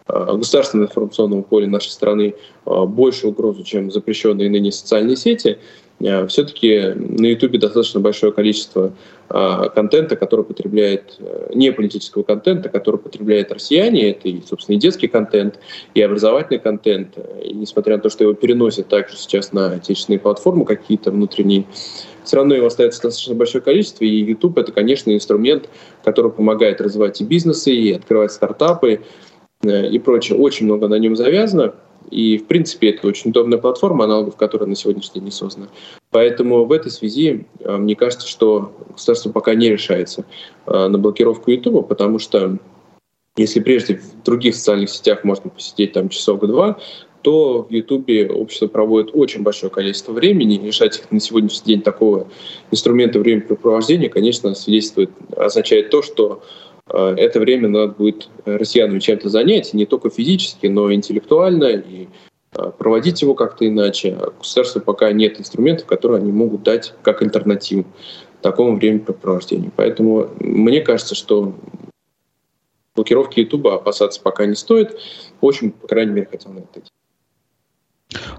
Э, 0.09 0.37
государственного 0.37 0.87
информационного 0.87 1.43
поля 1.43 1.67
нашей 1.67 1.91
страны 1.91 2.35
э, 2.65 2.85
больше 2.85 3.27
угрозу, 3.27 3.65
чем 3.65 3.91
запрещенные 3.91 4.49
ныне 4.49 4.71
социальные 4.71 5.17
сети, 5.17 5.49
э, 5.49 5.59
все-таки 5.99 6.93
на 6.95 7.27
Ютубе 7.27 7.59
достаточно 7.59 8.01
большое 8.01 8.33
количество 8.33 8.93
контента, 9.29 10.15
который 10.15 10.45
потребляет, 10.45 11.19
не 11.53 11.73
политического 11.73 12.23
контента, 12.23 12.69
который 12.69 12.99
потребляет 12.99 13.51
россияне. 13.51 14.11
Это 14.11 14.29
и, 14.29 14.41
собственно, 14.47 14.77
и 14.77 14.79
детский 14.79 15.09
контент, 15.09 15.59
и 15.95 16.03
образовательный 16.03 16.61
контент. 16.61 17.17
И 17.43 17.53
несмотря 17.55 17.97
на 17.97 18.03
то, 18.03 18.11
что 18.11 18.25
его 18.25 18.35
переносят 18.35 18.89
также 18.89 19.17
сейчас 19.17 19.53
на 19.53 19.73
отечественные 19.73 20.21
платформы 20.21 20.65
какие-то 20.65 21.11
внутренние, 21.11 21.65
все 22.25 22.37
равно 22.37 22.55
его 22.55 22.67
остается 22.67 23.03
достаточно 23.03 23.35
большое 23.35 23.65
количество, 23.65 24.05
и 24.05 24.09
YouTube— 24.09 24.59
это, 24.59 24.73
конечно, 24.73 25.13
инструмент, 25.13 25.69
который 26.05 26.31
помогает 26.31 26.81
развивать 26.81 27.21
и 27.21 27.25
бизнесы, 27.25 27.73
и 27.73 27.93
открывать 27.93 28.33
стартапы, 28.33 29.01
Э, 29.63 29.89
и 29.89 29.99
прочее. 29.99 30.39
Очень 30.39 30.67
много 30.67 30.89
на 30.89 30.97
нем 30.97 31.17
завязано. 31.17 31.75
И, 32.11 32.39
в 32.39 32.47
принципе, 32.47 32.91
это 32.91 33.07
очень 33.07 33.31
удобная 33.31 33.59
платформа, 33.59 34.05
аналогов 34.05 34.37
которой 34.37 34.65
на 34.65 34.77
сегодняшний 34.77 35.15
день 35.15 35.25
не 35.25 35.31
создана. 35.31 35.69
Поэтому 36.11 36.65
в 36.65 36.73
этой 36.73 36.91
связи 36.91 37.47
э, 37.61 37.77
мне 37.77 37.97
кажется, 37.97 38.29
что 38.29 38.73
государство 38.91 39.31
пока 39.31 39.55
не 39.55 39.69
решается 39.69 40.25
э, 40.67 40.89
на 40.89 40.99
блокировку 40.99 41.51
YouTube, 41.51 41.89
потому 41.89 42.19
что 42.19 42.59
если 43.37 43.61
прежде 43.61 43.97
в 43.97 44.23
других 44.23 44.55
социальных 44.55 44.91
сетях 44.91 45.25
можно 45.25 45.51
посидеть 45.51 45.93
там 45.93 46.09
часов-два, 46.09 46.79
то 47.27 47.67
в 47.69 47.73
Ютубе 47.73 48.29
общество 48.29 48.69
проводит 48.69 49.11
очень 49.13 49.43
большое 49.43 49.69
количество 49.71 50.13
времени. 50.13 50.65
Решать 50.65 50.99
их 50.99 51.11
на 51.11 51.19
сегодняшний 51.19 51.75
день 51.75 51.83
такого 51.83 52.29
инструмента 52.71 53.19
времяпрепровождения, 53.19 54.09
конечно, 54.09 54.55
свидетельствует, 54.55 55.11
означает 55.37 55.91
то, 55.91 56.03
что 56.03 56.43
это 56.89 57.41
время 57.41 57.69
надо 57.69 57.93
будет 57.93 58.29
россиянам 58.45 59.01
чем-то 59.01 59.29
занять, 59.29 59.75
не 59.75 59.87
только 59.87 60.11
физически, 60.11 60.67
но 60.67 60.91
и 60.91 60.95
интеллектуально, 60.95 61.65
и 61.67 62.09
э, 62.53 62.71
проводить 62.79 63.23
его 63.23 63.35
как-то 63.35 63.67
иначе. 63.67 64.17
А 64.21 64.31
государству 64.31 64.81
пока 64.81 65.11
нет 65.13 65.41
инструментов, 65.41 65.87
которые 65.87 66.21
они 66.21 66.31
могут 66.31 66.63
дать 66.63 66.95
как 67.03 67.23
альтернативу 67.23 67.85
такому 68.41 68.77
времяпрепровождению. 68.77 69.73
Поэтому 69.75 70.29
мне 70.39 70.81
кажется, 70.81 71.17
что 71.17 71.55
блокировки 72.95 73.41
Ютуба 73.41 73.75
опасаться 73.75 74.21
пока 74.23 74.47
не 74.47 74.55
стоит. 74.55 74.97
Очень, 75.41 75.73
по 75.73 75.89
крайней 75.89 76.13
мере, 76.13 76.29
хотел 76.31 76.53
на 76.53 76.61
это 76.61 76.83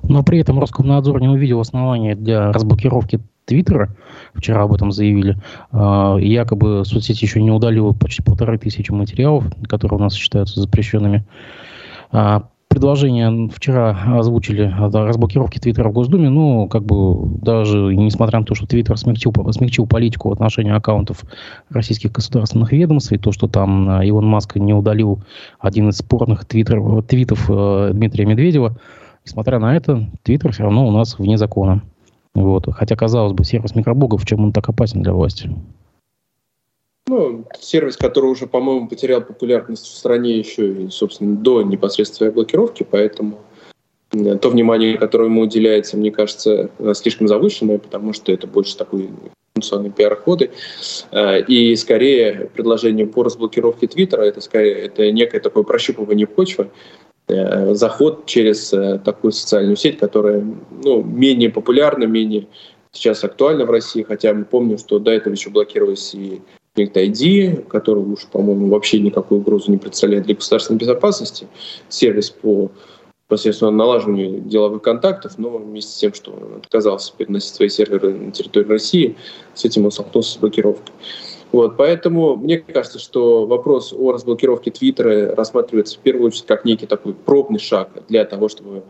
Но 0.03 0.23
при 0.23 0.39
этом 0.39 0.59
Роскомнадзор 0.59 1.19
не 1.21 1.27
увидел 1.27 1.59
основания 1.59 2.15
для 2.15 2.51
разблокировки 2.53 3.19
Твиттера, 3.47 3.95
вчера 4.33 4.63
об 4.63 4.73
этом 4.73 4.91
заявили, 4.91 5.37
э, 5.71 6.17
якобы 6.19 6.83
соцсеть 6.85 7.21
еще 7.21 7.41
не 7.41 7.49
удалила 7.49 7.93
почти 7.93 8.21
полторы 8.21 8.57
тысячи 8.57 8.91
материалов, 8.91 9.45
которые 9.69 9.99
у 9.99 10.01
нас 10.01 10.13
считаются 10.13 10.59
запрещенными. 10.59 11.25
Э, 12.11 12.41
предложение 12.67 13.49
вчера 13.49 13.97
озвучили 14.17 14.63
о 14.77 14.89
разблокировке 14.89 15.61
Твиттера 15.61 15.87
в 15.87 15.93
Госдуме, 15.93 16.29
но 16.29 16.67
как 16.67 16.83
бы 16.83 17.39
даже 17.41 17.95
несмотря 17.95 18.39
на 18.39 18.45
то, 18.45 18.53
что 18.53 18.67
Твиттер 18.67 18.97
смягчил, 18.97 19.33
смягчил 19.51 19.87
политику 19.87 20.27
в 20.27 20.33
отношении 20.33 20.73
аккаунтов 20.73 21.23
российских 21.69 22.11
государственных 22.11 22.73
ведомств, 22.73 23.13
и 23.13 23.17
то, 23.17 23.31
что 23.31 23.47
там 23.47 24.01
э, 24.01 24.07
Илон 24.07 24.27
Маск 24.27 24.57
не 24.57 24.73
удалил 24.73 25.21
один 25.57 25.87
из 25.87 25.97
спорных 25.97 26.43
твиттер, 26.43 27.01
твитов 27.03 27.49
э, 27.49 27.91
Дмитрия 27.93 28.25
Медведева, 28.25 28.77
несмотря 29.25 29.59
на 29.59 29.73
это, 29.73 30.09
Твиттер 30.23 30.51
все 30.51 30.63
равно 30.63 30.85
у 30.85 30.91
нас 30.91 31.17
вне 31.17 31.37
закона. 31.37 31.81
Вот. 32.37 32.71
Хотя, 32.71 32.95
казалось 32.95 33.33
бы, 33.33 33.43
сервис 33.43 33.73
микроблогов, 33.73 34.21
в 34.21 34.25
чем 34.25 34.43
он 34.43 34.53
так 34.53 34.69
опасен 34.69 35.01
для 35.01 35.11
власти? 35.11 35.49
Ну, 37.07 37.45
сервис, 37.59 37.97
который 37.97 38.29
уже, 38.29 38.45
по-моему, 38.45 38.87
потерял 38.87 39.21
популярность 39.21 39.85
в 39.85 39.95
стране 39.95 40.37
еще 40.37 40.83
и, 40.83 40.89
собственно, 40.89 41.35
до 41.35 41.63
непосредственной 41.63 42.31
блокировки, 42.31 42.85
поэтому 42.89 43.39
то 44.11 44.49
внимание, 44.49 44.97
которое 44.97 45.25
ему 45.25 45.41
уделяется, 45.41 45.97
мне 45.97 46.11
кажется, 46.11 46.69
слишком 46.93 47.27
завышенное, 47.27 47.77
потому 47.79 48.13
что 48.13 48.31
это 48.31 48.45
больше 48.45 48.77
такой 48.77 49.09
функциональные 49.55 49.91
пиар-ходы. 49.91 50.51
Э, 51.11 51.41
и 51.41 51.75
скорее 51.75 52.49
предложение 52.53 53.07
по 53.07 53.23
разблокировке 53.23 53.87
Твиттера 53.87 54.21
это 54.21 54.39
скорее 54.39 54.75
это 54.75 55.11
некое 55.11 55.39
такое 55.39 55.63
прощупывание 55.63 56.27
почвы, 56.27 56.69
Э, 56.69 57.06
заход 57.27 58.25
через 58.25 58.71
э, 58.73 58.99
такую 59.03 59.33
социальную 59.33 59.75
сеть, 59.75 59.99
которая 59.99 60.45
ну, 60.83 61.03
менее 61.03 61.49
популярна, 61.49 62.05
менее 62.05 62.47
сейчас 62.91 63.23
актуальна 63.23 63.65
в 63.65 63.71
России, 63.71 64.03
хотя 64.03 64.33
мы 64.33 64.45
помним, 64.45 64.77
что 64.77 64.99
до 64.99 65.11
этого 65.11 65.33
еще 65.33 65.49
блокировались 65.49 66.13
и 66.13 66.41
ID, 66.75 67.67
который 67.67 68.03
уж, 68.03 68.27
по-моему, 68.27 68.67
вообще 68.67 68.99
никакую 68.99 69.41
угрозу 69.41 69.71
не 69.71 69.77
представляет 69.77 70.25
для 70.25 70.35
государственной 70.35 70.77
безопасности, 70.77 71.47
сервис 71.89 72.29
по 72.29 72.71
посредством 73.27 73.75
налаживания 73.75 74.39
деловых 74.39 74.81
контактов, 74.81 75.33
но 75.37 75.49
вместе 75.49 75.91
с 75.91 75.97
тем, 75.97 76.13
что 76.13 76.31
он 76.31 76.59
отказался 76.59 77.13
переносить 77.17 77.55
свои 77.55 77.67
серверы 77.67 78.13
на 78.13 78.31
территорию 78.31 78.69
России, 78.69 79.17
с 79.53 79.65
этим 79.65 79.85
он 79.85 79.91
столкнулся 79.91 80.33
с 80.33 80.37
блокировкой. 80.37 80.93
Вот, 81.51 81.77
поэтому 81.77 82.35
мне 82.35 82.57
кажется, 82.57 82.99
что 82.99 83.45
вопрос 83.45 83.93
о 83.93 84.11
разблокировке 84.11 84.69
Твиттера 84.69 85.33
рассматривается 85.35 85.97
в 85.97 85.99
первую 85.99 86.27
очередь 86.27 86.45
как 86.45 86.65
некий 86.65 86.85
такой 86.85 87.13
пробный 87.13 87.59
шаг 87.59 87.89
для 88.09 88.25
того, 88.25 88.49
чтобы 88.49 88.83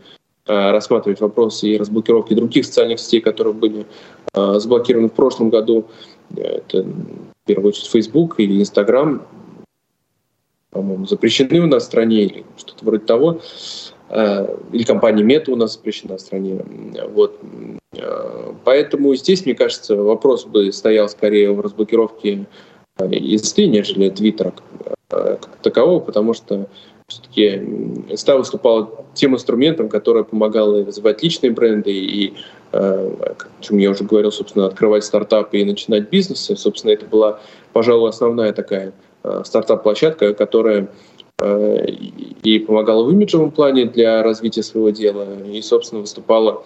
э, 0.46 0.70
рассматривать 0.70 1.20
вопросы 1.20 1.68
и 1.68 1.78
разблокировки 1.78 2.34
других 2.34 2.64
социальных 2.66 2.98
сетей, 2.98 3.20
которые 3.20 3.54
были 3.54 3.86
э, 4.34 4.54
заблокированы 4.58 5.08
в 5.08 5.12
прошлом 5.12 5.50
году. 5.50 5.86
Это 6.36 6.82
в 6.82 7.46
первую 7.46 7.68
очередь 7.68 7.90
Facebook 7.90 8.40
и 8.40 8.60
Instagram, 8.60 9.22
по-моему, 10.70 11.06
запрещены 11.06 11.60
у 11.60 11.66
нас 11.66 11.84
в 11.84 11.86
стране 11.86 12.24
или 12.24 12.44
что-то 12.56 12.84
вроде 12.84 13.04
того. 13.04 13.40
Э, 14.10 14.46
или 14.72 14.84
компания 14.84 15.22
Мета 15.22 15.52
у 15.52 15.56
нас 15.56 15.74
запрещена 15.74 16.16
в 16.16 16.20
стране. 16.20 16.60
Вот. 17.10 17.38
Э, 17.92 18.52
поэтому 18.64 19.14
здесь, 19.14 19.44
мне 19.44 19.54
кажется, 19.54 19.96
вопрос 19.96 20.46
бы 20.46 20.72
стоял 20.72 21.08
скорее 21.08 21.52
в 21.52 21.60
разблокировке 21.60 22.46
инсты, 22.98 23.64
э, 23.64 23.66
нежели 23.66 24.08
Твиттера 24.10 24.52
как 25.08 25.48
такового, 25.62 26.00
потому 26.00 26.34
что 26.34 26.68
все-таки 27.06 27.56
инста 28.10 28.36
выступала 28.36 29.06
тем 29.14 29.34
инструментом, 29.34 29.88
который 29.88 30.24
помогал 30.24 30.84
развивать 30.84 31.22
личные 31.22 31.50
бренды 31.50 31.90
и, 31.90 32.34
о 32.72 33.34
чем 33.60 33.78
я 33.78 33.90
уже 33.90 34.04
говорил, 34.04 34.30
собственно, 34.30 34.66
открывать 34.66 35.04
стартапы 35.04 35.58
и 35.58 35.64
начинать 35.64 36.10
бизнесы. 36.10 36.54
Собственно, 36.56 36.92
это 36.92 37.06
была, 37.06 37.40
пожалуй, 37.72 38.10
основная 38.10 38.52
такая 38.52 38.92
стартап-площадка, 39.22 40.34
которая 40.34 40.88
и 41.40 42.58
помогала 42.66 43.04
в 43.04 43.12
имиджевом 43.12 43.52
плане 43.52 43.86
для 43.86 44.22
развития 44.22 44.62
своего 44.62 44.90
дела, 44.90 45.26
и, 45.44 45.62
собственно, 45.62 46.00
выступала 46.00 46.64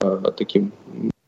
э, 0.00 0.32
таким 0.36 0.72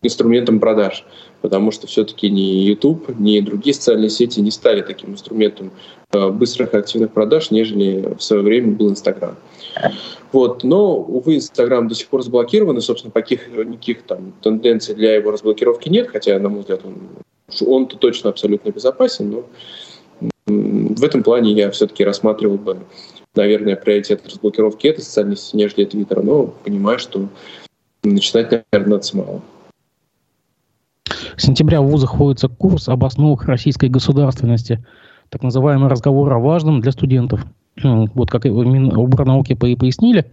инструментом 0.02 0.60
продаж, 0.60 1.04
потому 1.42 1.72
что 1.72 1.86
все-таки 1.86 2.30
ни 2.30 2.40
YouTube, 2.40 3.18
ни 3.18 3.40
другие 3.40 3.74
социальные 3.74 4.10
сети 4.10 4.40
не 4.40 4.50
стали 4.50 4.80
таким 4.80 5.12
инструментом 5.12 5.72
э, 6.12 6.30
быстрых 6.30 6.72
активных 6.74 7.12
продаж, 7.12 7.50
нежели 7.50 8.14
в 8.16 8.22
свое 8.22 8.42
время 8.42 8.72
был 8.72 8.90
Инстаграм. 8.90 9.36
Вот. 10.32 10.64
Но, 10.64 10.96
увы, 10.96 11.36
Инстаграм 11.36 11.88
до 11.88 11.94
сих 11.94 12.08
пор 12.08 12.22
заблокирован, 12.22 12.78
и, 12.78 12.80
собственно, 12.80 13.12
каких, 13.12 13.48
никаких 13.48 14.02
там 14.02 14.32
тенденций 14.42 14.94
для 14.94 15.14
его 15.14 15.30
разблокировки 15.30 15.88
нет, 15.88 16.08
хотя, 16.08 16.38
на 16.38 16.48
мой 16.48 16.60
взгляд, 16.60 16.80
он, 16.84 16.94
он-то 17.66 17.96
точно 17.96 18.30
абсолютно 18.30 18.70
безопасен, 18.70 19.30
но 19.30 19.44
в 20.46 21.04
этом 21.04 21.22
плане 21.22 21.52
я 21.52 21.70
все-таки 21.70 22.04
рассматривал 22.04 22.56
бы, 22.56 22.78
наверное, 23.34 23.76
приоритет 23.76 24.26
разблокировки 24.26 24.86
этой 24.86 25.02
социальной 25.02 25.36
сети, 25.36 25.56
нежели 25.56 25.84
Твиттера, 25.84 26.22
но 26.22 26.46
понимаю, 26.46 26.98
что 26.98 27.28
начинать, 28.02 28.50
наверное, 28.72 28.96
надо 28.96 29.02
с 29.02 29.12
малого. 29.14 29.42
С 31.36 31.42
сентября 31.42 31.82
в 31.82 31.86
вузах 31.86 32.16
вводится 32.16 32.48
курс 32.48 32.88
об 32.88 33.04
основах 33.04 33.44
российской 33.46 33.88
государственности, 33.88 34.84
так 35.28 35.42
называемый 35.42 35.90
разговор 35.90 36.32
о 36.32 36.38
важном 36.38 36.80
для 36.80 36.92
студентов. 36.92 37.44
Вот 37.82 38.30
как 38.30 38.44
Минобрнауки 38.44 39.54
пояснили, 39.54 40.24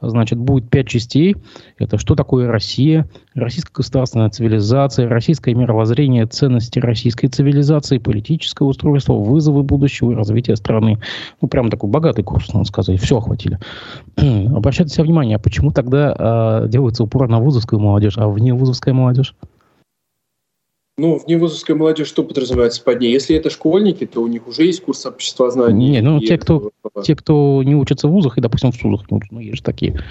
значит, 0.00 0.38
будет 0.38 0.68
пять 0.68 0.88
частей. 0.88 1.36
Это 1.78 1.98
что 1.98 2.14
такое 2.14 2.48
Россия, 2.48 3.08
российская 3.34 3.72
государственная 3.74 4.30
цивилизация, 4.30 5.08
российское 5.08 5.54
мировоззрение, 5.54 6.26
ценности 6.26 6.78
российской 6.78 7.28
цивилизации, 7.28 7.98
политическое 7.98 8.64
устройство, 8.64 9.14
вызовы 9.14 9.62
будущего 9.62 10.12
и 10.12 10.14
развития 10.14 10.56
страны. 10.56 10.98
Ну, 11.40 11.48
прям 11.48 11.70
такой 11.70 11.90
богатый 11.90 12.22
курс, 12.22 12.52
надо 12.52 12.66
сказать. 12.66 13.00
Все 13.00 13.18
охватили. 13.18 13.58
Обращайте 14.16 15.02
внимание, 15.02 15.36
а 15.36 15.38
почему 15.38 15.70
тогда 15.70 16.62
э, 16.64 16.68
делается 16.68 17.04
упор 17.04 17.28
на 17.28 17.40
вузовскую 17.40 17.80
молодежь, 17.80 18.18
а 18.18 18.28
вне 18.28 18.54
вузовская 18.54 18.94
молодежь? 18.94 19.34
Ну, 20.98 21.18
в 21.18 21.26
невузовская 21.26 21.76
молодежь 21.76 22.08
что 22.08 22.24
подразумевается 22.24 22.82
под 22.82 23.00
ней? 23.00 23.12
Если 23.12 23.36
это 23.36 23.50
школьники, 23.50 24.06
то 24.06 24.22
у 24.22 24.28
них 24.28 24.46
уже 24.46 24.64
есть 24.64 24.80
курс 24.80 25.04
обществознания. 25.04 25.90
Не, 25.90 26.00
ну, 26.00 26.20
те 26.20 26.38
кто, 26.38 26.70
те, 27.04 27.14
кто 27.14 27.62
не 27.62 27.74
учатся 27.74 28.08
в 28.08 28.12
вузах 28.12 28.38
и, 28.38 28.40
допустим, 28.40 28.72
в 28.72 28.76
СУЗах 28.76 29.02
учатся, 29.10 29.34
ну, 29.34 29.40
есть 29.40 29.56
же 29.56 29.62
такие, 29.62 30.02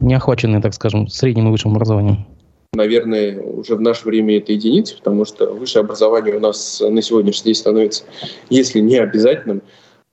не 0.00 0.12
охваченные, 0.12 0.60
так 0.60 0.74
скажем, 0.74 1.08
средним 1.08 1.48
и 1.48 1.50
высшим 1.50 1.72
образованием. 1.72 2.26
Наверное, 2.74 3.40
уже 3.40 3.76
в 3.76 3.80
наше 3.80 4.04
время 4.04 4.36
это 4.36 4.52
единицы, 4.52 4.96
потому 4.98 5.24
что 5.24 5.54
высшее 5.54 5.84
образование 5.84 6.36
у 6.36 6.40
нас 6.40 6.82
на 6.86 7.00
сегодняшний 7.00 7.46
день 7.46 7.54
становится, 7.54 8.04
если 8.50 8.80
не 8.80 8.98
обязательным, 8.98 9.62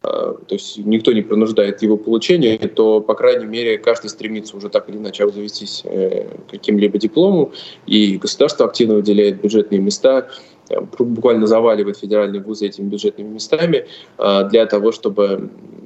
то 0.08 0.56
есть 0.56 0.78
никто 0.78 1.12
не 1.13 1.22
принуждает 1.22 1.82
его 1.82 1.98
получения, 1.98 2.58
то, 2.58 3.02
по 3.02 3.15
крайней 3.15 3.46
мере, 3.46 3.78
каждый 3.78 4.10
стремится 4.10 4.58
уже 4.58 4.70
так 4.70 4.89
или 4.89 4.98
иначе 4.98 5.24
обзавестись 5.24 5.82
э, 5.86 6.28
каким-либо 6.50 6.98
дипломом, 6.98 7.52
и 7.86 8.17
государство 8.17 8.65
активно 8.65 8.96
выделяет 8.96 9.41
бюджетные 9.41 9.80
места, 9.80 10.30
э, 10.70 10.80
буквально 11.00 11.48
заваливает 11.48 11.98
федеральные 11.98 12.41
вузы 12.41 12.67
этими 12.67 12.88
бюджетными 12.88 13.30
местами 13.30 13.88
а, 14.17 14.43
для 14.43 14.65
того, 14.65 14.91
чтобы 14.91 15.24
э, 15.24 15.86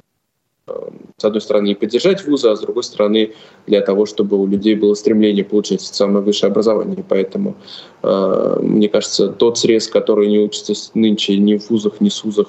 с 0.66 1.24
одной 1.24 1.40
стороны, 1.40 1.68
и 1.68 1.74
поддержать 1.74 2.24
вузы, 2.26 2.48
а 2.48 2.56
с 2.56 2.60
другой 2.60 2.84
стороны, 2.84 3.32
для 3.66 3.80
того, 3.80 4.06
чтобы 4.06 4.36
у 4.36 4.46
людей 4.46 4.74
было 4.74 4.94
стремление 4.94 5.44
получать 5.44 5.80
самое 5.80 6.24
высшее 6.24 6.50
образование. 6.50 7.04
Поэтому, 7.08 7.56
мне 8.02 8.88
кажется, 8.88 9.28
тот 9.28 9.58
срез, 9.58 9.88
который 9.88 10.28
не 10.28 10.38
учится 10.38 10.74
нынче 10.94 11.36
ни 11.36 11.56
в 11.56 11.70
вузах, 11.70 12.00
ни 12.00 12.08
в 12.08 12.24
вузах, 12.24 12.48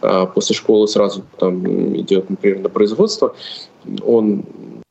а 0.00 0.26
после 0.26 0.54
школы 0.54 0.86
сразу 0.88 1.22
там 1.38 1.96
идет, 1.96 2.28
например, 2.28 2.60
на 2.60 2.68
производство, 2.68 3.34
он 4.04 4.44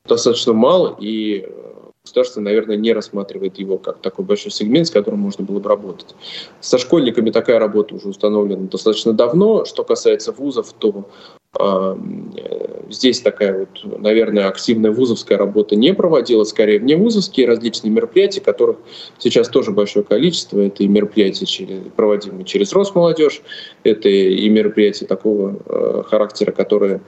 достаточно 0.07 0.53
мал, 0.53 0.95
и 0.99 1.47
государство, 2.03 2.41
наверное, 2.41 2.75
не 2.75 2.91
рассматривает 2.91 3.59
его 3.59 3.77
как 3.77 3.99
такой 3.99 4.25
большой 4.25 4.51
сегмент, 4.51 4.87
с 4.87 4.91
которым 4.91 5.19
можно 5.19 5.45
было 5.45 5.59
бы 5.59 5.69
работать. 5.69 6.15
Со 6.59 6.77
школьниками 6.77 7.29
такая 7.29 7.59
работа 7.59 7.95
уже 7.95 8.09
установлена 8.09 8.67
достаточно 8.67 9.13
давно. 9.13 9.63
Что 9.65 9.83
касается 9.83 10.31
вузов, 10.33 10.73
то 10.73 10.89
э, 10.89 11.03
здесь 12.89 13.21
такая 13.21 13.59
вот, 13.59 13.99
наверное, 13.99 14.47
активная 14.47 14.91
вузовская 14.91 15.37
работа 15.37 15.75
не 15.75 15.93
проводилась, 15.93 16.49
скорее 16.49 16.79
вне 16.79 16.95
вузовские 16.95 17.47
различные 17.47 17.91
мероприятия, 17.91 18.41
которых 18.41 18.77
сейчас 19.19 19.49
тоже 19.49 19.71
большое 19.71 20.03
количество. 20.03 20.59
Это 20.59 20.83
и 20.83 20.87
мероприятия, 20.87 21.45
проводимые 21.95 22.45
через 22.45 22.73
Росмолодежь, 22.73 23.41
это 23.83 24.09
и 24.09 24.49
мероприятия 24.49 25.05
такого 25.05 25.59
э, 25.65 26.03
характера, 26.07 26.51
которые 26.51 27.01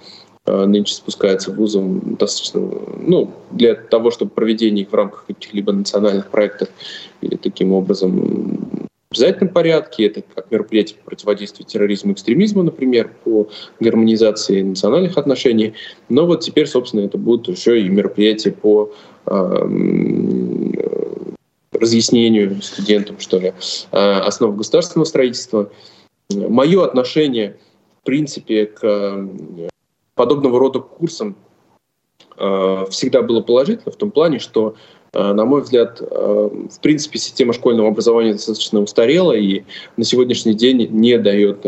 Э, 0.48 0.66
нынче 0.66 0.94
спускается 0.94 1.52
вузом 1.52 2.18
достаточно, 2.20 2.62
ну, 2.62 3.32
для 3.50 3.74
того, 3.74 4.12
чтобы 4.12 4.30
проведение 4.30 4.84
их 4.84 4.92
в 4.92 4.94
рамках 4.94 5.26
каких-либо 5.26 5.72
национальных 5.74 6.30
проектов 6.30 6.70
или 7.22 7.36
таким 7.36 7.72
образом 7.72 8.75
обязательном 9.16 9.54
порядке, 9.54 10.08
это 10.08 10.22
как 10.22 10.52
мероприятие 10.52 10.98
по 11.00 11.06
противодействию 11.10 11.66
терроризму 11.66 12.12
и 12.12 12.14
экстремизму, 12.14 12.64
например, 12.64 13.12
по 13.24 13.48
гармонизации 13.80 14.62
национальных 14.62 15.18
отношений. 15.18 15.74
Но 16.10 16.26
вот 16.26 16.42
теперь, 16.42 16.68
собственно, 16.68 17.02
это 17.02 17.18
будут 17.18 17.56
еще 17.56 17.82
и 17.82 17.88
мероприятия 17.90 18.52
по 18.52 18.92
э, 19.26 19.32
разъяснению 21.72 22.62
студентам, 22.62 23.20
что 23.20 23.40
ли, 23.40 23.54
э, 23.92 23.98
основ 23.98 24.56
государственного 24.56 25.06
строительства. 25.06 25.72
Мое 26.30 26.84
отношение, 26.84 27.58
в 28.02 28.06
принципе, 28.06 28.66
к 28.66 29.30
подобного 30.16 30.60
рода 30.60 30.80
курсам 30.80 31.36
э, 32.38 32.86
всегда 32.90 33.22
было 33.22 33.42
положительно 33.42 33.92
в 33.92 33.98
том 33.98 34.12
плане, 34.12 34.40
что, 34.40 34.76
э, 35.05 35.05
на 35.34 35.46
мой 35.46 35.62
взгляд, 35.62 36.02
э, 36.02 36.50
в 36.72 36.80
принципе, 36.82 37.20
система 37.20 37.54
школьного 37.54 37.90
образования 37.90 38.34
достаточно 38.34 38.82
устарела 38.82 39.34
и 39.34 39.64
на 39.98 40.04
сегодняшний 40.04 40.54
день 40.54 40.88
не 40.92 41.18
дает 41.18 41.66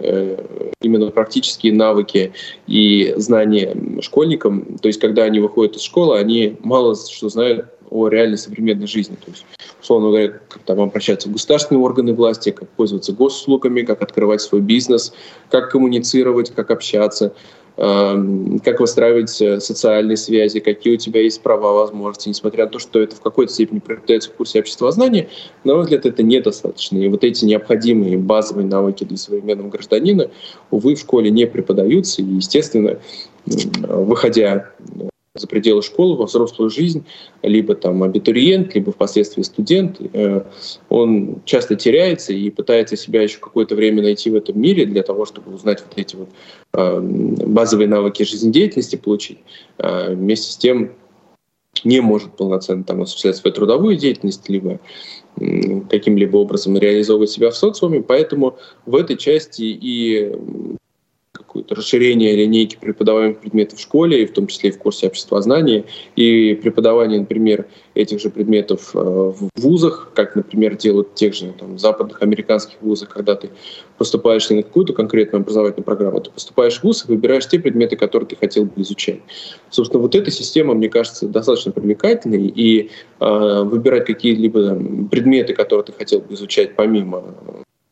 именно 0.81 1.12
практические 1.12 1.73
навыки 1.73 2.33
и 2.67 3.13
знания 3.17 3.75
школьникам. 4.01 4.77
То 4.81 4.88
есть, 4.88 4.99
когда 4.99 5.23
они 5.23 5.39
выходят 5.39 5.75
из 5.75 5.81
школы, 5.81 6.17
они 6.17 6.57
мало 6.62 6.95
что 6.95 7.29
знают 7.29 7.67
о 7.89 8.07
реальной 8.07 8.38
современной 8.38 8.88
жизни. 8.88 9.15
То 9.15 9.31
есть, 9.31 9.45
условно 9.81 10.10
говоря, 10.10 10.39
как 10.49 10.62
там 10.63 10.81
обращаться 10.81 11.29
в 11.29 11.33
государственные 11.33 11.81
органы 11.81 12.13
власти, 12.13 12.51
как 12.51 12.69
пользоваться 12.69 13.13
госуслугами, 13.13 13.81
как 13.81 14.01
открывать 14.01 14.41
свой 14.41 14.62
бизнес, 14.62 15.13
как 15.49 15.71
коммуницировать, 15.71 16.51
как 16.51 16.71
общаться, 16.71 17.33
как 17.78 18.80
выстраивать 18.80 19.40
э, 19.40 19.60
социальные 19.60 20.18
связи, 20.18 20.60
какие 20.60 20.96
у 20.96 20.98
тебя 20.98 21.22
есть 21.22 21.42
права, 21.42 21.74
возможности, 21.74 22.30
несмотря 22.30 22.66
на 22.66 22.72
то, 22.72 22.80
что 22.80 23.00
это 23.00 23.16
в 23.16 23.22
какой-то 23.22 23.54
степени 23.54 23.78
преподается 23.78 24.32
в 24.32 24.34
курсе 24.34 24.62
общества 24.62 24.92
знания, 24.92 25.30
на 25.63 25.76
мой 25.76 25.84
взгляд, 25.84 26.08
это 26.08 26.24
недостаточно. 26.24 26.98
И 26.98 27.08
вот 27.08 27.24
эти 27.24 27.46
необходимые 27.46 28.18
базовые 28.18 28.66
навыки 28.66 29.04
для 29.04 29.18
современного 29.18 29.70
гражданина, 29.70 30.32
увы, 30.72 30.96
в 30.96 31.00
школе 31.00 31.30
не 31.30 31.46
преподаются. 31.46 32.24
И, 32.24 32.26
естественно, 32.26 32.98
выходя 33.46 34.72
за 35.39 35.47
пределы 35.47 35.82
школы, 35.82 36.15
во 36.15 36.26
взрослую 36.26 36.69
жизнь, 36.69 37.06
либо 37.41 37.76
там 37.76 38.04
абитуриент, 38.04 38.76
либо 38.76 38.91
впоследствии 38.91 39.41
студент, 39.41 39.97
э, 40.13 40.43
он 40.89 41.41
часто 41.45 41.76
теряется 41.76 42.34
и 42.34 42.50
пытается 42.50 42.97
себя 42.97 43.21
еще 43.21 43.39
какое-то 43.39 43.76
время 43.76 44.02
найти 44.02 44.30
в 44.30 44.36
этом 44.36 44.60
мире 44.60 44.86
для 44.86 45.04
того, 45.04 45.26
чтобы 45.26 45.54
узнать 45.54 45.82
вот 45.82 45.97
эти 45.97 46.15
вот 46.15 46.30
э, 46.73 47.00
базовые 47.00 47.88
навыки 47.88 48.23
жизнедеятельности 48.23 48.95
получить. 48.95 49.39
А 49.78 50.12
вместе 50.12 50.52
с 50.52 50.58
тем 50.58 50.91
не 51.84 52.02
может 52.02 52.36
полноценно 52.36 52.84
там 52.84 53.02
осуществлять 53.02 53.36
свою 53.36 53.54
трудовую 53.54 53.95
деятельность, 53.97 54.50
либо 54.50 54.80
каким-либо 55.89 56.38
образом 56.38 56.78
реализовывать 56.78 57.30
себя 57.30 57.52
в 57.52 57.56
социуме. 57.56 58.02
Поэтому 58.02 58.58
в 58.86 58.95
этой 58.95 59.17
части 59.17 59.62
и 59.62 60.36
какое-то 61.58 61.76
расширение 61.76 62.36
линейки 62.36 62.78
преподаваемых 62.80 63.39
предметов 63.39 63.80
в 63.80 63.82
школе, 63.82 64.22
и 64.22 64.26
в 64.26 64.34
том 64.34 64.48
числе 64.48 64.70
и 64.70 64.74
в 64.74 64.78
курсе 64.78 65.08
обществознания, 65.08 65.86
и 66.15 66.54
преподавание, 66.56 67.20
например, 67.20 67.65
этих 67.96 68.20
же 68.20 68.30
предметов 68.30 68.91
э, 68.93 69.00
в 69.00 69.50
вузах, 69.56 70.12
как, 70.13 70.36
например, 70.36 70.76
делают 70.76 71.10
в 71.10 71.13
тех 71.15 71.34
же 71.34 71.54
там, 71.58 71.80
западных 71.80 72.22
американских 72.22 72.78
вузах, 72.82 73.10
когда 73.10 73.36
ты 73.36 73.50
поступаешь 73.98 74.50
не 74.50 74.58
на 74.58 74.63
какую-то 74.63 74.93
конкретную 74.93 75.41
образовательную 75.41 75.86
программу, 75.86 76.22
ты 76.22 76.30
поступаешь 76.30 76.80
в 76.80 76.84
вуз 76.84 77.06
и 77.06 77.12
выбираешь 77.12 77.48
те 77.48 77.60
предметы, 77.60 77.96
которые 77.96 78.28
ты 78.28 78.36
хотел 78.36 78.65
бы 78.65 78.82
изучать. 78.82 79.20
Собственно, 79.72 80.02
вот 80.02 80.13
эта 80.13 80.30
система, 80.30 80.76
мне 80.76 80.89
кажется, 80.89 81.28
достаточно 81.28 81.72
привлекательной, 81.72 82.48
и 82.48 82.91
э, 83.20 83.63
выбирать 83.63 84.06
какие-либо 84.06 85.08
предметы, 85.10 85.54
которые 85.54 85.86
ты 85.86 85.93
хотел 85.93 86.20
бы 86.20 86.36
изучать 86.36 86.76
помимо 86.76 87.24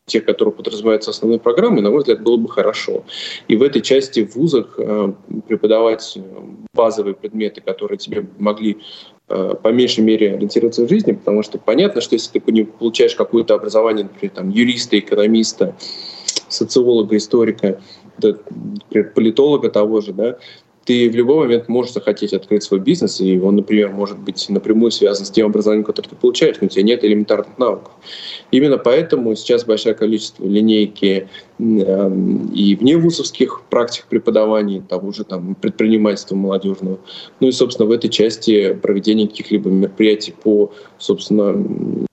те, 0.06 0.20
которые 0.20 0.54
подразумеваются 0.54 1.10
основной 1.10 1.40
программой, 1.40 1.82
на 1.82 1.90
мой 1.90 1.98
взгляд, 1.98 2.22
было 2.22 2.36
бы 2.36 2.48
хорошо. 2.48 3.04
И 3.48 3.56
в 3.56 3.62
этой 3.62 3.82
части 3.82 4.24
в 4.24 4.36
вузах 4.36 4.76
э, 4.78 5.12
преподавать 5.48 6.16
базовые 6.72 7.14
предметы, 7.14 7.60
которые 7.60 7.98
тебе 7.98 8.24
могли 8.38 8.78
э, 9.28 9.54
по 9.60 9.68
меньшей 9.68 10.04
мере 10.04 10.34
ориентироваться 10.34 10.86
в 10.86 10.88
жизни, 10.88 11.12
потому 11.12 11.42
что 11.42 11.58
понятно, 11.58 12.00
что 12.00 12.14
если 12.14 12.38
ты 12.38 12.64
получаешь 12.64 13.16
какое-то 13.16 13.54
образование, 13.54 14.04
например, 14.04 14.32
там, 14.32 14.50
юриста, 14.50 14.96
экономиста, 14.96 15.74
социолога, 16.48 17.16
историка, 17.16 17.80
политолога 19.14 19.70
того 19.70 20.00
же, 20.00 20.12
да, 20.12 20.38
ты 20.86 21.10
в 21.10 21.16
любой 21.16 21.36
момент 21.46 21.68
можешь 21.68 21.92
захотеть 21.92 22.32
открыть 22.32 22.62
свой 22.62 22.78
бизнес, 22.78 23.20
и 23.20 23.38
он, 23.40 23.56
например, 23.56 23.90
может 23.90 24.18
быть 24.18 24.48
напрямую 24.48 24.92
связан 24.92 25.26
с 25.26 25.30
тем 25.30 25.48
образованием, 25.48 25.84
которое 25.84 26.10
ты 26.10 26.16
получаешь, 26.16 26.56
но 26.60 26.66
у 26.66 26.70
тебя 26.70 26.84
нет 26.84 27.04
элементарных 27.04 27.58
навыков. 27.58 27.92
Именно 28.52 28.78
поэтому 28.78 29.34
сейчас 29.34 29.64
большое 29.64 29.96
количество 29.96 30.46
линейки 30.46 31.28
эм, 31.58 32.46
и 32.54 32.76
вне 32.76 32.96
вузовских 32.96 33.62
практик 33.68 34.06
преподавания, 34.08 34.80
того 34.80 35.10
же 35.10 35.24
там, 35.24 35.56
предпринимательства 35.56 36.36
молодежного, 36.36 37.00
ну 37.40 37.48
и, 37.48 37.52
собственно, 37.52 37.88
в 37.88 37.90
этой 37.90 38.08
части 38.08 38.72
проведения 38.74 39.26
каких-либо 39.26 39.68
мероприятий 39.68 40.32
по, 40.40 40.72
собственно, 40.98 42.06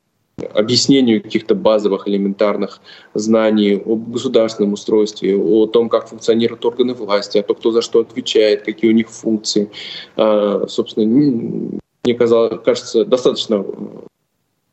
объяснению 0.53 1.21
каких-то 1.21 1.55
базовых 1.55 2.07
элементарных 2.07 2.81
знаний 3.13 3.81
об 3.85 4.11
государственном 4.11 4.73
устройстве, 4.73 5.35
о 5.35 5.67
том, 5.67 5.89
как 5.89 6.07
функционируют 6.07 6.65
органы 6.65 6.93
власти, 6.93 7.37
о 7.37 7.43
том, 7.43 7.55
кто 7.55 7.71
за 7.71 7.81
что 7.81 7.99
отвечает, 7.99 8.63
какие 8.63 8.91
у 8.91 8.93
них 8.93 9.09
функции. 9.09 9.69
А, 10.15 10.65
собственно, 10.67 11.05
мне 12.03 12.15
казалось, 12.15 12.59
кажется, 12.63 13.05
достаточно 13.05 13.65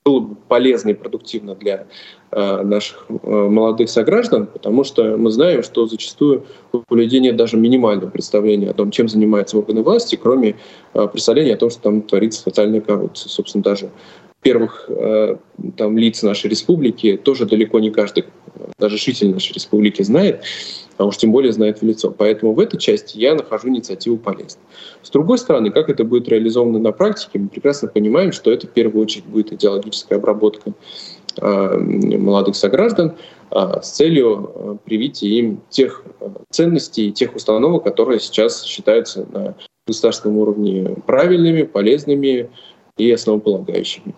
было 0.05 0.21
бы 0.21 0.35
полезно 0.49 0.91
и 0.91 0.95
продуктивно 0.95 1.55
для 1.55 1.87
э, 2.31 2.63
наших 2.63 3.07
э, 3.09 3.15
молодых 3.23 3.91
сограждан, 3.91 4.47
потому 4.47 4.83
что 4.83 5.17
мы 5.17 5.31
знаем, 5.31 5.63
что 5.63 5.87
зачастую 5.87 6.47
у 6.73 6.95
людей 6.95 7.21
нет 7.21 7.37
даже 7.37 7.57
минимального 7.57 8.09
представления 8.09 8.71
о 8.71 8.75
том, 8.75 8.91
чем 8.91 9.09
занимаются 9.09 9.59
органы 9.59 9.83
власти, 9.83 10.17
кроме 10.17 10.57
э, 10.95 11.07
представления 11.07 11.55
о 11.55 11.59
том, 11.59 11.71
что 11.71 11.83
там 11.83 12.03
творится 12.03 12.43
социальная 12.43 12.81
коррупция. 12.81 13.29
Собственно, 13.29 13.63
даже 13.63 13.91
первых 14.43 14.87
э, 14.89 15.37
там, 15.77 15.99
лиц 15.99 16.23
нашей 16.23 16.49
республики 16.49 17.17
тоже 17.23 17.47
далеко 17.47 17.79
не 17.79 17.91
каждый, 17.91 18.25
даже 18.79 18.97
житель 18.97 19.33
нашей 19.33 19.53
республики 19.53 20.03
знает, 20.03 20.43
а 20.97 21.05
уж 21.05 21.17
тем 21.19 21.33
более 21.33 21.53
знает 21.53 21.81
в 21.81 21.85
лицо. 21.85 22.11
Поэтому 22.11 22.55
в 22.55 22.61
этой 22.61 22.79
части 22.79 23.19
я 23.19 23.35
нахожу 23.35 23.69
инициативу 23.69 24.17
полезной. 24.17 24.63
С 25.03 25.11
другой 25.11 25.39
стороны, 25.39 25.71
как 25.71 25.89
это 25.91 26.05
будет 26.05 26.29
реализовано 26.29 26.79
на 26.79 26.93
практике, 26.93 27.39
мы 27.39 27.49
прекрасно 27.49 27.89
понимаем, 27.89 28.33
что 28.33 28.51
это 28.51 28.67
в 28.67 28.71
первую 28.71 29.03
очередь 29.03 29.27
будет 29.27 29.53
идеологическая 29.53 30.17
обработка 30.17 30.73
э, 31.41 31.77
молодых 31.79 32.57
сограждан 32.57 33.17
э, 33.51 33.81
с 33.83 33.91
целью 33.91 34.53
э, 34.55 34.77
привития 34.85 35.29
им 35.29 35.61
тех 35.69 36.03
ценностей, 36.51 37.13
тех 37.13 37.35
установок, 37.35 37.85
которые 37.85 38.21
сейчас 38.21 38.65
считаются 38.65 39.27
на 39.31 39.55
государственном 39.87 40.39
уровне 40.39 40.97
правильными, 41.07 41.63
полезными, 41.63 42.51
и 43.01 43.11
основополагающими. 43.13 44.15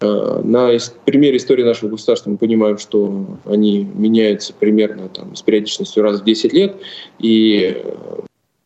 Э, 0.00 0.40
на 0.42 0.70
примере 1.04 1.36
истории 1.36 1.62
нашего 1.62 1.90
государства 1.90 2.30
мы 2.30 2.36
понимаем, 2.36 2.78
что 2.78 3.26
они 3.44 3.88
меняются 3.94 4.52
примерно 4.52 5.08
там, 5.08 5.36
с 5.36 5.42
периодичностью 5.42 6.02
раз 6.02 6.20
в 6.20 6.24
10 6.24 6.52
лет, 6.52 6.76
и 7.18 7.76
э, 7.76 8.20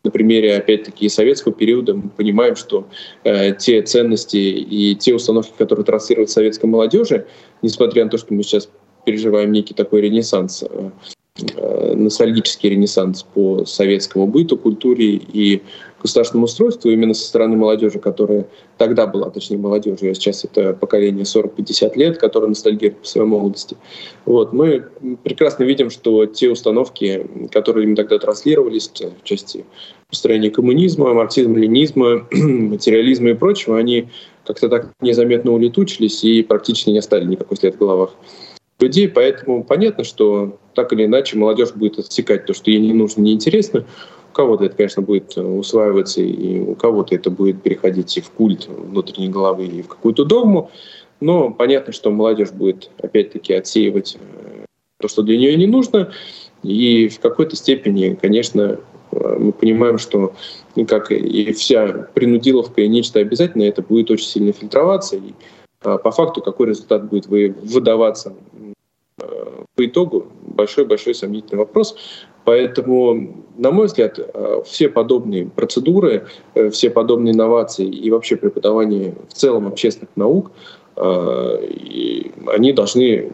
на 0.07 0.11
примере, 0.11 0.55
опять-таки, 0.55 1.09
советского 1.09 1.53
периода 1.53 1.93
мы 1.93 2.09
понимаем, 2.09 2.55
что 2.55 2.87
э, 3.23 3.53
те 3.53 3.81
ценности 3.81 4.37
и 4.37 4.95
те 4.95 5.13
установки, 5.13 5.51
которые 5.57 5.85
транслируют 5.85 6.29
советской 6.29 6.67
молодежи, 6.67 7.27
несмотря 7.61 8.05
на 8.05 8.09
то, 8.09 8.17
что 8.17 8.33
мы 8.33 8.43
сейчас 8.43 8.69
переживаем 9.05 9.51
некий 9.51 9.73
такой 9.73 10.01
ренессанс, 10.01 10.63
э, 10.63 10.89
э 11.57 11.93
ностальгический 11.95 12.69
ренессанс 12.69 13.23
по 13.23 13.65
советскому 13.65 14.27
быту, 14.27 14.57
культуре 14.57 15.15
и 15.15 15.61
государственному 16.07 16.45
устройству 16.45 16.89
именно 16.89 17.13
со 17.13 17.27
стороны 17.27 17.57
молодежи, 17.57 17.99
которая 17.99 18.47
тогда 18.77 19.05
была, 19.05 19.29
точнее 19.29 19.57
молодежью, 19.57 20.11
а 20.11 20.13
сейчас 20.13 20.45
это 20.45 20.73
поколение 20.73 21.25
40-50 21.25 21.95
лет, 21.95 22.17
которое 22.17 22.47
ностальгирует 22.47 23.01
по 23.01 23.07
своей 23.07 23.27
молодости. 23.27 23.77
Вот. 24.25 24.53
Мы 24.53 24.85
прекрасно 25.23 25.63
видим, 25.63 25.89
что 25.89 26.25
те 26.25 26.49
установки, 26.49 27.27
которые 27.51 27.87
им 27.87 27.95
тогда 27.95 28.17
транслировались 28.17 28.89
в 28.89 29.23
части 29.23 29.65
построения 30.09 30.49
коммунизма, 30.49 31.13
марксизма, 31.13 31.57
ленизма, 31.57 32.27
материализма 32.31 33.29
и 33.29 33.33
прочего, 33.33 33.77
они 33.77 34.07
как-то 34.45 34.69
так 34.69 34.93
незаметно 35.01 35.51
улетучились 35.51 36.23
и 36.23 36.41
практически 36.41 36.89
не 36.89 36.99
оставили 36.99 37.31
никакой 37.31 37.57
след 37.57 37.75
в 37.75 37.79
головах 37.79 38.11
людей, 38.79 39.09
поэтому 39.09 39.63
понятно, 39.63 40.03
что 40.03 40.57
так 40.75 40.93
или 40.93 41.05
иначе 41.05 41.37
молодежь 41.37 41.73
будет 41.73 41.99
отсекать 41.99 42.45
то, 42.45 42.53
что 42.53 42.69
ей 42.69 42.79
не 42.79 42.93
нужно, 42.93 43.21
не 43.21 43.33
интересно, 43.33 43.85
кого-то 44.37 44.65
это, 44.65 44.75
конечно, 44.75 45.01
будет 45.01 45.35
э, 45.35 45.41
усваиваться, 45.41 46.21
и 46.21 46.59
у 46.59 46.75
кого-то 46.75 47.15
это 47.15 47.31
будет 47.31 47.63
переходить 47.63 48.15
и 48.17 48.21
в 48.21 48.29
культ 48.29 48.67
внутренней 48.67 49.29
головы, 49.29 49.65
и 49.65 49.81
в 49.81 49.87
какую-то 49.87 50.25
догму. 50.25 50.69
Но 51.19 51.49
понятно, 51.49 51.91
что 51.91 52.11
молодежь 52.11 52.51
будет 52.51 52.91
опять-таки 53.01 53.53
отсеивать 53.53 54.15
э, 54.19 54.65
то, 54.99 55.07
что 55.07 55.23
для 55.23 55.37
нее 55.37 55.57
не 55.57 55.65
нужно. 55.65 56.11
И 56.61 57.07
в 57.07 57.19
какой-то 57.19 57.55
степени, 57.55 58.13
конечно, 58.21 58.79
э, 59.11 59.37
мы 59.39 59.51
понимаем, 59.51 59.97
что 59.97 60.33
как 60.87 61.11
и 61.11 61.51
вся 61.53 62.07
принудиловка 62.13 62.81
и 62.81 62.87
нечто 62.87 63.19
обязательное, 63.19 63.69
это 63.69 63.81
будет 63.81 64.11
очень 64.11 64.27
сильно 64.27 64.51
фильтроваться. 64.53 65.15
И 65.15 65.33
по 65.81 66.11
факту 66.11 66.41
какой 66.41 66.67
результат 66.67 67.09
будет 67.09 67.25
выдаваться 67.25 68.35
по 69.17 69.85
итогу, 69.85 70.27
большой-большой 70.41 71.15
сомнительный 71.15 71.59
вопрос. 71.59 71.95
Поэтому, 72.47 73.43
на 73.57 73.71
мой 73.71 73.87
взгляд, 73.87 74.17
э, 74.19 74.61
все 74.65 74.87
подобные 74.87 75.47
процедуры, 75.47 76.27
э, 76.55 76.69
все 76.69 76.89
подобные 76.89 77.33
инновации 77.33 77.85
и 77.85 78.09
вообще 78.09 78.37
преподавание 78.37 79.15
в 79.27 79.33
целом 79.33 79.67
общественных 79.67 80.11
наук, 80.15 80.51
э, 80.95 81.57
они 82.47 82.71
должны 82.71 83.33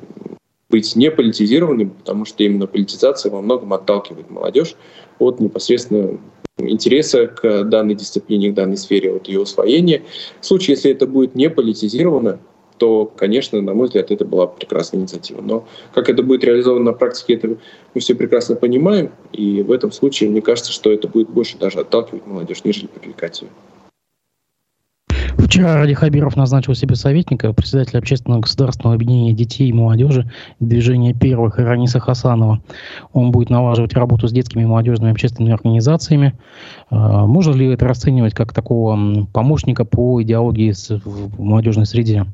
быть 0.71 0.95
не 0.95 1.12
политизированными, 1.12 1.91
потому 1.99 2.26
что 2.26 2.43
именно 2.43 2.65
политизация 2.65 3.32
во 3.32 3.43
многом 3.43 3.73
отталкивает 3.73 4.32
молодежь 4.32 4.76
от 5.19 5.39
непосредственно 5.39 6.17
интереса 6.58 7.28
к 7.28 7.65
данной 7.65 7.93
дисциплине, 7.93 8.49
к 8.49 8.56
данной 8.56 8.78
сфере, 8.78 9.15
от 9.15 9.28
ее 9.28 9.41
усвоения. 9.41 10.02
В 10.41 10.45
случае, 10.47 10.73
если 10.73 10.89
это 10.89 11.06
будет 11.06 11.36
не 11.36 11.52
политизировано, 11.52 12.39
то, 12.84 13.06
конечно, 13.06 13.62
на 13.62 13.74
мой 13.74 13.86
взгляд, 13.88 14.12
это 14.12 14.26
была 14.26 14.46
прекрасная 14.46 15.00
инициатива. 15.00 15.39
Но 15.39 15.65
как 15.93 16.10
это 16.10 16.22
будет 16.22 16.43
реализовано 16.43 16.84
на 16.84 16.91
практике, 16.91 17.36
это 17.36 17.48
мы 17.48 18.02
все 18.02 18.13
прекрасно 18.13 18.58
понимаем. 18.58 19.12
И 19.32 19.62
в 19.62 19.72
этом 19.72 19.93
случае, 19.93 20.30
мне 20.30 20.41
кажется, 20.41 20.74
что 20.74 20.91
это 20.91 21.08
будет 21.08 21.30
больше 21.30 21.58
даже 21.58 21.80
отталкивать 21.80 22.28
молодежь, 22.28 22.65
нежели 22.65 22.88
привлекать 22.88 23.41
ее. 23.41 23.48
Вчера 25.38 25.78
Ради 25.78 25.93
Хабиров 25.93 26.36
назначил 26.36 26.76
себе 26.76 26.96
советника, 26.96 27.54
председателя 27.54 28.00
общественного 28.00 28.41
государственного 28.41 28.96
объединения 28.96 29.32
детей 29.32 29.69
и 29.69 29.74
молодежи 29.74 30.30
движения 30.60 31.13
первых 31.13 31.60
Раниса 31.60 32.02
Хасанова. 32.02 32.62
Он 33.13 33.32
будет 33.32 33.50
налаживать 33.50 33.93
работу 33.93 34.28
с 34.28 34.34
детскими 34.34 34.63
и 34.63 34.65
молодежными 34.65 35.12
общественными 35.12 35.54
организациями. 35.54 36.34
А, 36.89 37.26
можно 37.28 37.54
ли 37.54 37.67
это 37.67 37.86
расценивать 37.86 38.34
как 38.34 38.52
такого 38.52 39.26
помощника 39.32 39.86
по 39.86 40.22
идеологии 40.22 40.74
в 41.06 41.41
молодежной 41.41 41.86
среде? 41.86 42.26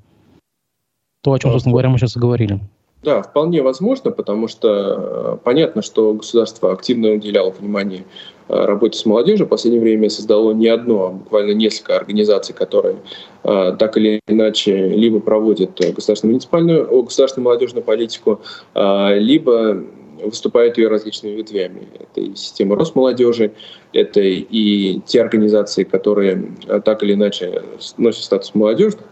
То, 1.21 1.33
о 1.33 1.39
чем, 1.39 1.51
собственно 1.51 1.73
говоря, 1.73 1.89
мы 1.89 1.97
сейчас 1.97 2.15
и 2.15 2.19
говорили. 2.19 2.59
Да, 3.01 3.21
вполне 3.21 3.61
возможно, 3.61 4.11
потому 4.11 4.49
что 4.49 4.67
э, 4.69 5.37
понятно, 5.43 5.81
что 5.81 6.13
государство 6.13 6.73
активно 6.73 7.11
уделяло 7.11 7.49
внимание 7.49 8.03
э, 8.49 8.65
работе 8.65 8.99
с 8.99 9.05
молодежью. 9.05 9.45
В 9.45 9.49
последнее 9.49 9.81
время 9.81 10.09
создало 10.09 10.51
не 10.51 10.67
одно, 10.67 11.05
а 11.05 11.09
буквально 11.11 11.53
несколько 11.53 11.95
организаций, 11.95 12.53
которые 12.53 12.97
э, 13.43 13.75
так 13.79 13.95
или 13.95 14.19
иначе 14.27 14.89
либо 14.89 15.21
проводят 15.21 15.79
государственную 15.79 16.33
муниципальную, 16.33 17.03
государственную 17.03 17.45
молодежную 17.45 17.83
политику, 17.83 18.41
либо 18.75 19.81
выступают 20.21 20.77
ее 20.77 20.89
различными 20.89 21.35
ветвями. 21.35 21.87
Это 21.97 22.19
и 22.19 22.35
система 22.35 22.75
Росмолодежи, 22.75 23.53
это 23.93 24.19
и 24.19 24.99
те 25.05 25.21
организации, 25.21 25.85
которые 25.85 26.51
так 26.83 27.03
или 27.03 27.13
иначе 27.13 27.63
носят 27.97 28.23
статус 28.23 28.53
молодежных, 28.53 29.05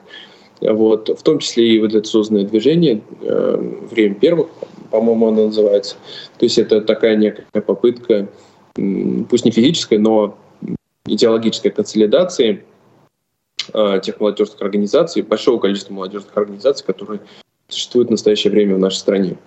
вот, 0.61 1.09
в 1.09 1.21
том 1.23 1.39
числе 1.39 1.75
и 1.75 1.79
вот 1.79 1.93
это 1.93 2.07
созданное 2.07 2.45
движение 2.45 3.01
э, 3.21 3.73
«Время 3.91 4.15
первых», 4.15 4.47
по-моему, 4.89 5.27
оно 5.27 5.45
называется. 5.47 5.95
То 6.37 6.45
есть 6.45 6.57
это 6.57 6.81
такая 6.81 7.15
некая 7.15 7.61
попытка, 7.61 8.27
пусть 8.75 9.45
не 9.45 9.51
физическая, 9.51 9.99
но 9.99 10.37
идеологической 11.05 11.71
консолидации 11.71 12.63
э, 13.73 13.99
тех 14.01 14.19
молодежных 14.19 14.61
организаций, 14.61 15.21
большого 15.21 15.59
количества 15.59 15.93
молодежных 15.93 16.35
организаций, 16.35 16.85
которые 16.85 17.19
существуют 17.67 18.07
в 18.07 18.11
настоящее 18.11 18.51
время 18.51 18.75
в 18.75 18.79
нашей 18.79 18.97
стране. 18.97 19.37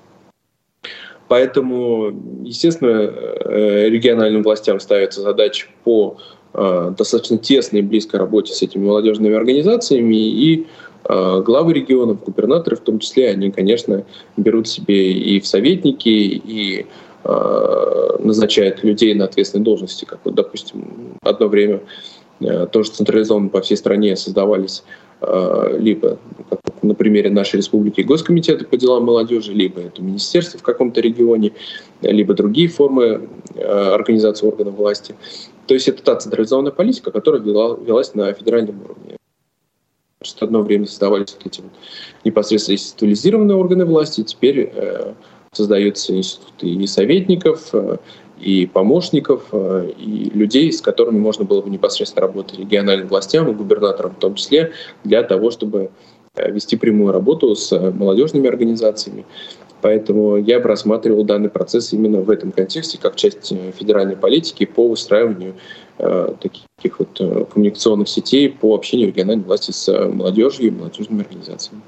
Поэтому, 1.26 2.12
естественно, 2.44 2.90
э, 2.90 3.88
региональным 3.88 4.42
властям 4.42 4.78
ставится 4.80 5.22
задача 5.22 5.68
по 5.84 6.18
достаточно 6.52 7.38
тесной 7.38 7.78
и 7.78 7.84
близкой 7.84 8.16
работе 8.16 8.52
с 8.52 8.60
этими 8.60 8.84
молодежными 8.84 9.36
организациями 9.36 10.16
и 10.16 10.66
главы 11.04 11.72
регионов, 11.72 12.22
губернаторы 12.24 12.76
в 12.76 12.80
том 12.80 12.98
числе, 12.98 13.30
они, 13.30 13.50
конечно, 13.50 14.04
берут 14.36 14.68
себе 14.68 15.12
и 15.12 15.40
в 15.40 15.46
советники, 15.46 16.08
и 16.08 16.86
э, 17.24 18.16
назначают 18.18 18.84
людей 18.84 19.14
на 19.14 19.24
ответственные 19.24 19.64
должности, 19.64 20.04
как 20.04 20.20
вот, 20.24 20.34
допустим, 20.34 21.16
одно 21.22 21.48
время 21.48 21.80
э, 22.40 22.66
тоже 22.66 22.90
централизованно 22.90 23.48
по 23.48 23.60
всей 23.60 23.76
стране 23.76 24.16
создавались 24.16 24.82
либо, 25.78 26.16
как 26.48 26.60
на 26.82 26.94
примере 26.94 27.28
нашей 27.28 27.56
республики, 27.56 28.00
госкомитеты 28.00 28.64
по 28.64 28.78
делам 28.78 29.04
молодежи, 29.04 29.52
либо 29.52 29.82
это 29.82 30.00
министерство 30.00 30.58
в 30.58 30.62
каком-то 30.62 31.02
регионе, 31.02 31.52
либо 32.00 32.32
другие 32.32 32.68
формы 32.68 33.28
организации 33.54 34.46
органов 34.46 34.76
власти. 34.76 35.14
То 35.66 35.74
есть 35.74 35.88
это 35.88 36.02
та 36.02 36.16
централизованная 36.16 36.72
политика, 36.72 37.10
которая 37.10 37.42
вела, 37.42 37.76
велась 37.76 38.14
на 38.14 38.32
федеральном 38.32 38.80
уровне. 38.82 39.19
Что 40.22 40.44
одно 40.44 40.60
время 40.60 40.86
создавались 40.86 41.32
вот 41.32 41.46
эти 41.46 41.62
вот 41.62 41.70
непосредственно 42.24 42.74
институализированные 42.74 43.56
органы 43.56 43.86
власти, 43.86 44.22
теперь 44.22 44.70
э, 44.70 45.14
создаются 45.50 46.14
институты 46.14 46.68
и 46.68 46.86
советников, 46.86 47.70
э, 47.72 47.96
и 48.38 48.66
помощников, 48.66 49.46
э, 49.52 49.92
и 49.96 50.30
людей, 50.30 50.70
с 50.72 50.82
которыми 50.82 51.18
можно 51.18 51.46
было 51.46 51.62
бы 51.62 51.70
непосредственно 51.70 52.26
работать 52.26 52.58
региональным 52.58 53.08
властям 53.08 53.48
и 53.48 53.54
губернаторам 53.54 54.12
в 54.12 54.18
том 54.18 54.34
числе, 54.34 54.72
для 55.04 55.22
того, 55.22 55.50
чтобы 55.50 55.90
э, 56.34 56.50
вести 56.50 56.76
прямую 56.76 57.12
работу 57.12 57.54
с 57.54 57.72
молодежными 57.92 58.46
организациями. 58.46 59.24
Поэтому 59.82 60.36
я 60.36 60.60
бы 60.60 60.68
рассматривал 60.68 61.24
данный 61.24 61.48
процесс 61.48 61.92
именно 61.92 62.20
в 62.20 62.30
этом 62.30 62.52
контексте, 62.52 62.98
как 62.98 63.16
часть 63.16 63.52
федеральной 63.78 64.16
политики 64.16 64.66
по 64.66 64.88
выстраиванию 64.88 65.54
э, 65.98 66.34
таких 66.40 66.98
вот 66.98 67.20
э, 67.20 67.44
коммуникационных 67.52 68.08
сетей 68.08 68.48
по 68.50 68.74
общению 68.74 69.08
региональной 69.08 69.44
власти 69.44 69.70
с 69.70 69.90
молодежью 70.08 70.66
и 70.66 70.70
молодежными 70.70 71.22
организациями. 71.22 71.82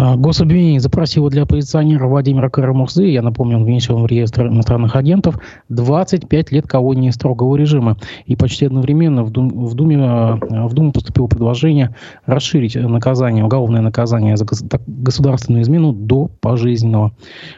А, 0.00 0.16
гособвинение 0.16 0.78
запросило 0.78 1.28
для 1.28 1.42
оппозиционера 1.42 2.06
Владимира 2.06 2.48
Карамурзы, 2.48 3.06
я 3.06 3.20
напомню, 3.20 3.56
он 3.56 3.64
внесен 3.64 3.96
в 3.96 4.06
реестр 4.06 4.46
иностранных 4.46 4.94
агентов, 4.94 5.40
25 5.70 6.52
лет 6.52 6.68
колонии 6.68 7.10
строгого 7.10 7.56
режима. 7.56 7.96
И 8.24 8.36
почти 8.36 8.66
одновременно 8.66 9.24
в, 9.24 9.32
Дум, 9.32 9.48
в, 9.48 9.74
Думе, 9.74 9.98
а, 10.00 10.38
в 10.68 10.72
Думу 10.72 10.92
поступило 10.92 11.26
предложение 11.26 11.96
расширить 12.26 12.76
наказание, 12.76 13.44
уголовное 13.44 13.80
наказание 13.80 14.36
за 14.36 14.46
государственную 14.86 15.64
измену 15.64 15.92
до 15.92 16.30
пожизненного. 16.40 17.10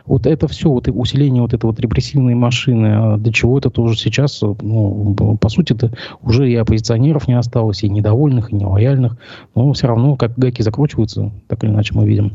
Вот 0.07 0.27
это 0.27 0.49
все, 0.49 0.71
вот 0.71 0.89
усиление 0.89 1.43
вот 1.43 1.53
этой 1.53 1.67
вот 1.67 1.79
репрессивной 1.79 2.37
машины, 2.37 2.87
а 2.87 3.17
для 3.19 3.35
чего 3.35 3.59
это 3.59 3.69
тоже 3.69 3.99
сейчас, 3.99 4.41
ну, 4.41 5.37
по 5.39 5.49
сути, 5.51 5.75
это 5.75 5.93
уже 6.23 6.51
и 6.51 6.55
оппозиционеров 6.55 7.29
не 7.29 7.35
осталось, 7.35 7.83
и 7.83 7.91
недовольных, 7.91 8.51
и 8.51 8.57
нелояльных, 8.57 9.19
но 9.55 9.71
все 9.75 9.89
равно 9.89 10.17
как 10.17 10.39
гайки 10.39 10.63
закручиваются, 10.63 11.33
так 11.47 11.63
или 11.65 11.71
иначе 11.71 11.93
мы 11.95 12.07
видим. 12.07 12.30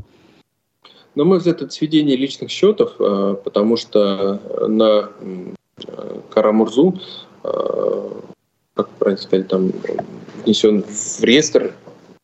На 1.16 1.24
мой 1.24 1.38
взгляд, 1.38 1.62
это 1.62 1.72
сведение 1.72 2.18
личных 2.18 2.52
счетов, 2.52 2.94
э, 3.00 3.36
потому 3.42 3.78
что 3.78 4.40
на 4.68 5.10
э, 5.88 6.20
Карамурзу, 6.30 7.00
э, 7.44 8.10
как 8.74 8.90
правильно 8.90 9.22
сказать, 9.22 9.48
там 9.48 9.72
внесен 10.44 10.84
в 10.84 11.24
реестр 11.24 11.74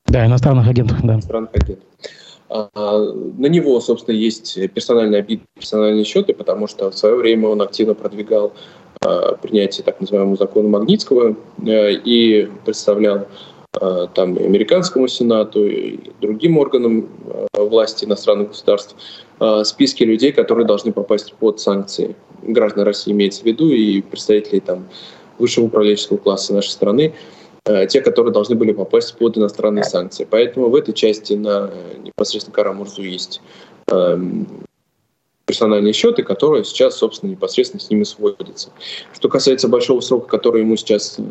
да, 0.07 0.25
иностранных 0.25 0.67
агентов. 0.67 0.97
Да. 1.03 1.13
Иностранных 1.13 1.51
агентов. 1.53 1.85
А, 2.49 2.67
на 3.37 3.45
него, 3.45 3.79
собственно, 3.79 4.13
есть 4.13 4.59
персональные 4.73 5.19
обиды, 5.19 5.43
персональные 5.55 6.03
счеты, 6.03 6.33
потому 6.33 6.67
что 6.67 6.91
в 6.91 6.97
свое 6.97 7.15
время 7.15 7.47
он 7.47 7.61
активно 7.61 7.93
продвигал 7.93 8.51
принятие 9.41 9.83
так 9.83 9.99
называемого 9.99 10.35
закона 10.35 10.67
Магнитского 10.67 11.35
и 11.65 12.49
представлял 12.65 13.25
там, 13.73 14.35
и 14.35 14.43
американскому 14.43 15.07
сенату, 15.07 15.65
и 15.65 15.97
другим 16.19 16.57
органам 16.57 17.09
э, 17.53 17.63
власти 17.63 18.05
иностранных 18.05 18.49
государств 18.49 18.95
э, 19.39 19.63
списки 19.63 20.03
людей, 20.03 20.33
которые 20.33 20.67
должны 20.67 20.91
попасть 20.91 21.33
под 21.35 21.59
санкции. 21.59 22.15
Граждан 22.43 22.83
России 22.83 23.11
имеется 23.11 23.43
в 23.43 23.45
виду 23.45 23.69
и 23.69 24.01
представителей 24.01 24.59
там, 24.59 24.89
высшего 25.37 25.65
управленческого 25.65 26.17
класса 26.17 26.53
нашей 26.53 26.69
страны, 26.71 27.13
те, 27.89 28.01
которые 28.01 28.33
должны 28.33 28.55
были 28.55 28.71
попасть 28.71 29.15
под 29.15 29.37
иностранные 29.37 29.83
санкции. 29.83 30.27
Поэтому 30.29 30.69
в 30.69 30.75
этой 30.75 30.93
части 30.95 31.33
на 31.33 31.69
непосредственно 32.03 32.55
Карамурзу 32.55 33.03
есть 33.03 33.39
эм, 33.91 34.47
персональные 35.51 35.91
счеты, 35.91 36.23
которые 36.23 36.63
сейчас, 36.63 36.95
собственно, 36.95 37.31
непосредственно 37.31 37.81
с 37.81 37.89
ними 37.89 38.03
сводятся. 38.03 38.69
Что 39.13 39.27
касается 39.27 39.67
большого 39.67 39.99
срока, 39.99 40.29
который 40.29 40.61
ему 40.61 40.77
сейчас 40.77 41.15
э, 41.19 41.23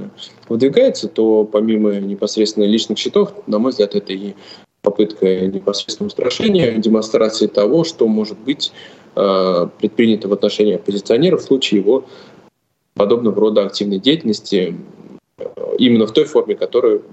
выдвигается, 0.50 1.08
то 1.08 1.44
помимо 1.44 1.98
непосредственно 2.00 2.64
личных 2.64 2.98
счетов, 2.98 3.32
на 3.46 3.58
мой 3.58 3.70
взгляд, 3.70 3.94
это 3.94 4.12
и 4.12 4.34
попытка 4.82 5.46
непосредственного 5.46 6.08
устрашения, 6.08 6.76
демонстрации 6.76 7.46
того, 7.46 7.84
что 7.84 8.06
может 8.08 8.38
быть 8.38 8.72
э, 9.16 9.68
предпринято 9.78 10.28
в 10.28 10.34
отношении 10.34 10.74
оппозиционеров 10.74 11.40
в 11.40 11.44
случае 11.44 11.80
его 11.80 12.04
подобного 12.92 13.40
рода 13.40 13.64
активной 13.64 14.00
деятельности 14.00 14.76
э, 15.38 15.44
именно 15.78 16.06
в 16.06 16.12
той 16.12 16.24
форме, 16.24 16.56
которую 16.56 17.04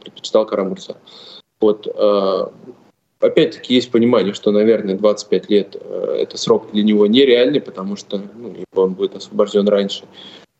предпочитал 0.00 0.44
Карамурса. 0.46 0.96
Вот, 1.60 1.86
э, 1.86 2.46
опять-таки 3.20 3.74
есть 3.74 3.90
понимание, 3.90 4.34
что, 4.34 4.50
наверное, 4.50 4.96
25 4.96 5.50
лет 5.50 5.76
э, 5.80 6.18
это 6.20 6.38
срок 6.38 6.68
для 6.72 6.82
него 6.82 7.06
нереальный, 7.06 7.60
потому 7.60 7.96
что 7.96 8.20
ну, 8.34 8.52
либо 8.52 8.80
он 8.80 8.94
будет 8.94 9.16
освобожден 9.16 9.68
раньше, 9.68 10.04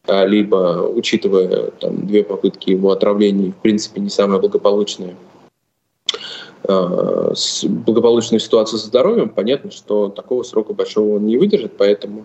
а, 0.06 0.24
либо, 0.24 0.88
учитывая 0.94 1.70
там, 1.80 2.06
две 2.06 2.22
попытки 2.22 2.70
его 2.70 2.90
отравления, 2.90 3.52
в 3.52 3.56
принципе, 3.56 4.00
не 4.00 4.10
самая 4.10 4.40
благополучная 4.40 5.14
э, 6.64 7.32
благополучную 7.68 8.40
ситуацию 8.40 8.78
со 8.78 8.86
здоровьем, 8.86 9.28
понятно, 9.28 9.70
что 9.70 10.08
такого 10.08 10.42
срока 10.42 10.72
большого 10.72 11.16
он 11.16 11.26
не 11.26 11.36
выдержит, 11.36 11.76
поэтому 11.76 12.24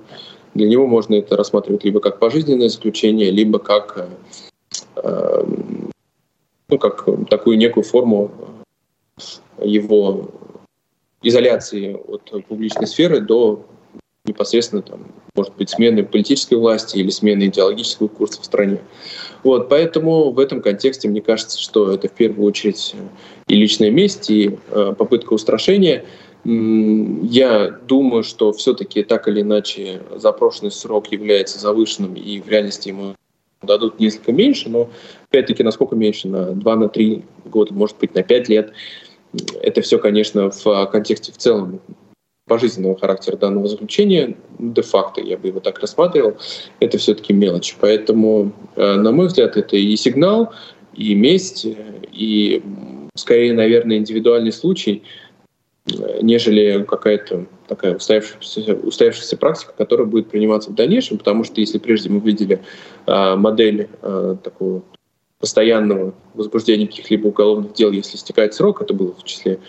для 0.54 0.68
него 0.68 0.88
можно 0.88 1.16
это 1.16 1.36
рассматривать 1.36 1.84
либо 1.84 2.00
как 2.00 2.20
пожизненное 2.20 2.70
заключение, 2.70 3.32
либо 3.32 3.60
как, 3.60 4.08
э, 4.96 5.44
ну, 6.70 6.78
как 6.78 7.06
такую 7.30 7.58
некую 7.58 7.84
форму 7.84 8.32
его 9.62 10.30
изоляции 11.22 11.94
от 12.08 12.46
публичной 12.48 12.88
сферы 12.88 13.22
до 13.22 13.66
непосредственно, 14.26 14.82
там, 14.82 15.08
может 15.36 15.56
быть, 15.56 15.70
смены 15.70 16.04
политической 16.04 16.56
власти 16.56 16.98
или 16.98 17.10
смены 17.10 17.48
идеологического 17.48 18.08
курса 18.08 18.42
в 18.42 18.46
стране. 18.46 18.80
Вот, 19.44 19.70
поэтому 19.70 20.32
в 20.32 20.40
этом 20.40 20.62
контексте 20.62 21.08
мне 21.08 21.22
кажется, 21.22 21.60
что 21.60 21.92
это 21.92 22.08
в 22.08 22.12
первую 22.12 22.48
очередь 22.48 22.96
и 23.48 23.56
личная 23.56 23.90
месть, 23.90 24.30
и 24.30 24.58
э, 24.70 24.94
попытка 24.98 25.34
устрашения. 25.34 26.06
Я 26.44 27.70
думаю, 27.88 28.24
что 28.24 28.52
все-таки 28.54 29.04
так 29.04 29.28
или 29.28 29.42
иначе 29.42 30.02
запрошенный 30.16 30.72
срок 30.72 31.12
является 31.12 31.60
завышенным, 31.60 32.16
и 32.16 32.40
в 32.40 32.48
реальности 32.48 32.90
ему 32.90 33.16
дадут 33.62 34.00
несколько 34.00 34.32
меньше, 34.32 34.70
но 34.70 34.90
опять-таки 35.30 35.64
насколько 35.64 35.96
меньше, 35.96 36.28
на 36.28 36.52
2-3 36.52 36.76
на 36.76 36.90
3 36.90 37.26
года, 37.46 37.74
может 37.74 37.98
быть, 37.98 38.14
на 38.14 38.24
5 38.24 38.50
лет– 38.50 38.74
это 39.62 39.82
все, 39.82 40.00
конечно, 40.00 40.52
в 40.52 40.86
контексте 40.88 41.32
в 41.32 41.38
целом 41.38 41.82
пожизненного 42.48 42.98
характера 42.98 43.38
данного 43.38 43.68
заключения, 43.68 44.36
де-факто 44.60 45.22
я 45.22 45.38
бы 45.38 45.48
его 45.48 45.60
так 45.60 45.80
рассматривал, 45.80 46.38
это 46.82 46.98
все-таки 46.98 47.32
мелочь. 47.32 47.78
Поэтому, 47.80 48.52
э, 48.76 48.96
на 48.96 49.12
мой 49.12 49.28
взгляд, 49.28 49.56
это 49.56 49.78
и 49.78 49.96
сигнал, 49.96 50.54
и 50.94 51.16
месть, 51.16 51.66
и 52.12 52.62
скорее, 53.16 53.54
наверное, 53.54 53.98
индивидуальный 53.98 54.52
случай, 54.52 55.04
э, 55.86 56.20
нежели 56.22 56.84
какая-то 56.84 57.46
такая 57.68 57.96
устоявшаяся, 57.96 58.76
устоявшаяся 58.76 59.38
практика, 59.38 59.74
которая 59.78 60.06
будет 60.06 60.30
приниматься 60.30 60.72
в 60.72 60.76
дальнейшем, 60.76 61.20
потому 61.20 61.46
что 61.46 61.62
если 61.62 61.78
прежде 61.78 62.10
мы 62.10 62.20
видели 62.20 62.62
а, 63.06 63.38
модель 63.38 63.88
а, 64.02 64.36
такого 64.36 64.82
постоянного 65.42 66.14
возбуждения 66.34 66.88
каких-либо 66.88 67.28
уголовных 67.28 67.74
дел, 67.74 67.92
если 67.92 68.16
истекает 68.16 68.54
срок, 68.54 68.82
это 68.82 68.94
было 68.94 69.14
в 69.14 69.24
числе 69.24 69.60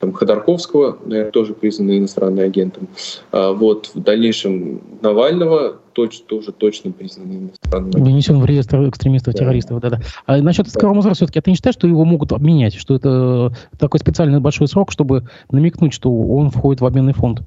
там, 0.00 0.14
Ходорковского, 0.14 0.96
наверное, 1.04 1.30
тоже 1.30 1.52
признанный 1.52 1.98
иностранным 1.98 2.42
агентом. 2.42 2.88
А 3.32 3.52
вот 3.52 3.90
в 3.94 4.00
дальнейшем 4.00 4.80
Навального 5.02 5.76
точ, 5.92 6.20
тоже 6.22 6.52
точно 6.52 6.90
признанный 6.90 7.36
иностранным 7.36 7.90
агентом. 7.90 8.04
Внесен 8.04 8.40
в 8.40 8.46
реестр 8.46 8.88
экстремистов-террористов, 8.88 9.78
да. 9.80 9.90
да-да. 9.90 10.02
А 10.24 10.38
насчет 10.38 10.70
Скоромузара 10.70 11.12
все-таки, 11.12 11.38
а 11.38 11.42
ты 11.42 11.50
не 11.50 11.56
считаешь, 11.56 11.74
что 11.74 11.86
его 11.86 12.06
могут 12.06 12.32
обменять, 12.32 12.74
что 12.76 12.94
это 12.94 13.54
такой 13.78 14.00
специальный 14.00 14.40
большой 14.40 14.68
срок, 14.68 14.90
чтобы 14.90 15.28
намекнуть, 15.50 15.92
что 15.92 16.10
он 16.10 16.50
входит 16.50 16.80
в 16.80 16.86
обменный 16.86 17.12
фонд? 17.12 17.42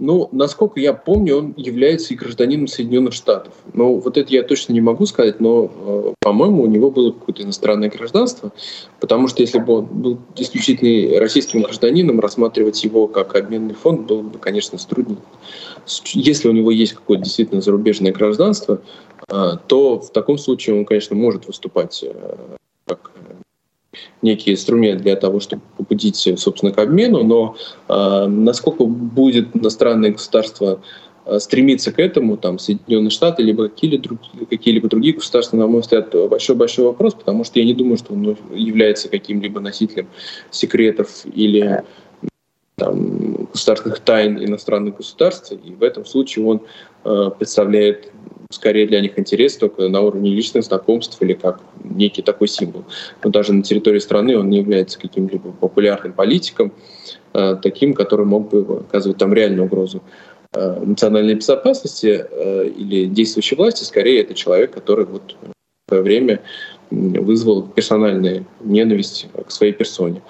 Ну, 0.00 0.28
насколько 0.32 0.80
я 0.80 0.92
помню, 0.92 1.36
он 1.38 1.54
является 1.56 2.14
и 2.14 2.16
гражданином 2.16 2.66
Соединенных 2.66 3.12
Штатов. 3.12 3.52
Но 3.72 3.94
вот 3.94 4.16
это 4.16 4.32
я 4.32 4.42
точно 4.42 4.72
не 4.72 4.80
могу 4.80 5.06
сказать, 5.06 5.38
но, 5.38 5.70
э, 5.72 6.14
по-моему, 6.18 6.64
у 6.64 6.66
него 6.66 6.90
было 6.90 7.12
какое-то 7.12 7.42
иностранное 7.42 7.90
гражданство, 7.90 8.52
потому 8.98 9.28
что 9.28 9.42
если 9.42 9.60
бы 9.60 9.74
он 9.74 9.84
был 9.86 10.18
исключительно 10.36 11.20
российским 11.20 11.62
гражданином, 11.62 12.18
рассматривать 12.18 12.82
его 12.82 13.06
как 13.06 13.36
обменный 13.36 13.74
фонд 13.74 14.06
было 14.06 14.22
бы, 14.22 14.38
конечно, 14.40 14.78
труднее. 14.78 15.18
Если 16.12 16.48
у 16.48 16.52
него 16.52 16.72
есть 16.72 16.94
какое-то 16.94 17.24
действительно 17.24 17.60
зарубежное 17.60 18.12
гражданство, 18.12 18.80
э, 19.28 19.50
то 19.68 20.00
в 20.00 20.10
таком 20.10 20.38
случае 20.38 20.76
он, 20.76 20.84
конечно, 20.86 21.14
может 21.14 21.46
выступать 21.46 22.02
э, 22.02 22.36
как 22.86 23.12
некий 24.22 24.52
инструмент 24.52 25.02
для 25.02 25.16
того, 25.16 25.40
чтобы 25.40 25.62
побудить, 25.76 26.16
собственно, 26.16 26.72
к 26.72 26.78
обмену, 26.78 27.22
но 27.24 27.56
э, 27.88 28.26
насколько 28.26 28.84
будет 28.84 29.54
иностранное 29.54 30.10
государство 30.10 30.80
э, 31.26 31.38
стремиться 31.38 31.92
к 31.92 31.98
этому, 31.98 32.36
там, 32.36 32.58
Соединенные 32.58 33.10
Штаты, 33.10 33.42
либо 33.42 33.68
какие-либо, 33.68 34.18
какие-либо 34.50 34.88
другие 34.88 35.14
государства, 35.14 35.56
на 35.56 35.66
мой 35.66 35.80
взгляд, 35.80 36.14
большой-большой 36.14 36.86
вопрос, 36.86 37.14
потому 37.14 37.44
что 37.44 37.58
я 37.58 37.64
не 37.64 37.74
думаю, 37.74 37.96
что 37.96 38.12
он 38.12 38.36
является 38.52 39.08
каким-либо 39.08 39.60
носителем 39.60 40.08
секретов 40.50 41.24
или 41.32 41.82
там, 42.76 43.46
государственных 43.52 44.00
тайн 44.00 44.42
иностранных 44.44 44.96
государств, 44.96 45.52
и 45.52 45.72
в 45.72 45.82
этом 45.82 46.04
случае 46.04 46.44
он 46.44 46.62
э, 47.04 47.30
представляет 47.38 48.10
скорее 48.54 48.86
для 48.86 49.00
них 49.00 49.18
интерес 49.18 49.56
только 49.56 49.88
на 49.88 50.00
уровне 50.00 50.30
личных 50.30 50.64
знакомств 50.64 51.20
или 51.20 51.34
как 51.34 51.60
некий 51.82 52.22
такой 52.22 52.48
символ. 52.48 52.84
Но 53.22 53.30
даже 53.30 53.52
на 53.52 53.62
территории 53.62 53.98
страны 53.98 54.38
он 54.38 54.48
не 54.48 54.58
является 54.58 54.98
каким-либо 54.98 55.52
популярным 55.52 56.12
политиком, 56.12 56.72
э, 57.32 57.56
таким, 57.62 57.94
который 57.94 58.26
мог 58.26 58.50
бы 58.50 58.78
оказывать 58.80 59.18
там 59.18 59.34
реальную 59.34 59.66
угрозу 59.66 60.02
э, 60.52 60.80
национальной 60.84 61.34
безопасности 61.34 62.26
э, 62.30 62.68
или 62.68 63.06
действующей 63.06 63.56
власти. 63.56 63.84
Скорее, 63.84 64.22
это 64.22 64.34
человек, 64.34 64.72
который 64.72 65.04
вот 65.04 65.36
в 65.86 65.90
свое 65.90 66.02
время 66.02 66.40
вызвал 66.90 67.62
персональную 67.62 68.46
ненависть 68.60 69.26
к 69.46 69.50
своей 69.50 69.72
персоне. 69.72 70.22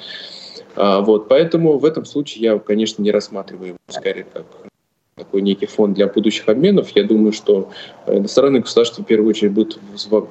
А, 0.76 1.00
вот, 1.00 1.28
поэтому 1.28 1.78
в 1.78 1.84
этом 1.84 2.04
случае 2.04 2.42
я, 2.42 2.58
конечно, 2.58 3.02
не 3.02 3.10
рассматриваю 3.10 3.68
его 3.68 3.78
скорее 3.88 4.26
как 4.32 4.46
такой 5.14 5.42
некий 5.42 5.66
фонд 5.66 5.94
для 5.94 6.08
будущих 6.08 6.48
обменов. 6.48 6.90
Я 6.94 7.04
думаю, 7.04 7.32
что 7.32 7.70
э, 8.06 8.18
иностранные 8.18 8.62
государства 8.62 9.02
в 9.02 9.06
первую 9.06 9.30
очередь 9.30 9.52
будут 9.52 9.78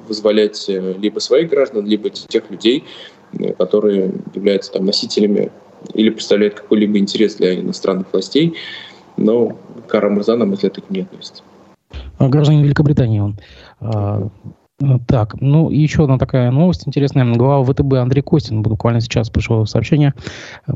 вызволять 0.08 0.68
э, 0.68 0.94
либо 0.98 1.20
своих 1.20 1.48
граждан, 1.48 1.86
либо 1.86 2.10
тех 2.10 2.50
людей, 2.50 2.84
э, 3.32 3.52
которые 3.54 4.12
являются 4.34 4.72
там, 4.72 4.84
носителями 4.84 5.50
или 5.94 6.10
представляют 6.10 6.54
какой-либо 6.54 6.98
интерес 6.98 7.36
для 7.36 7.58
иностранных 7.58 8.12
властей. 8.12 8.56
Но 9.16 9.56
Кара 9.88 10.10
Мурза, 10.10 10.36
на 10.36 10.44
мой 10.44 10.54
взгляд, 10.56 10.76
к 10.76 10.90
не 10.90 11.00
относится. 11.00 11.42
А 12.18 12.28
гражданин 12.28 12.62
Великобритании 12.62 13.20
он. 13.20 13.38
Ну, 14.80 14.98
так, 14.98 15.40
ну 15.40 15.70
еще 15.70 16.02
одна 16.02 16.18
такая 16.18 16.50
новость 16.50 16.88
интересная. 16.88 17.32
Глава 17.32 17.64
ВТБ 17.64 17.94
Андрей 17.94 18.22
Костин, 18.22 18.60
буквально 18.60 19.00
сейчас 19.00 19.30
пришло 19.30 19.64
сообщение, 19.66 20.14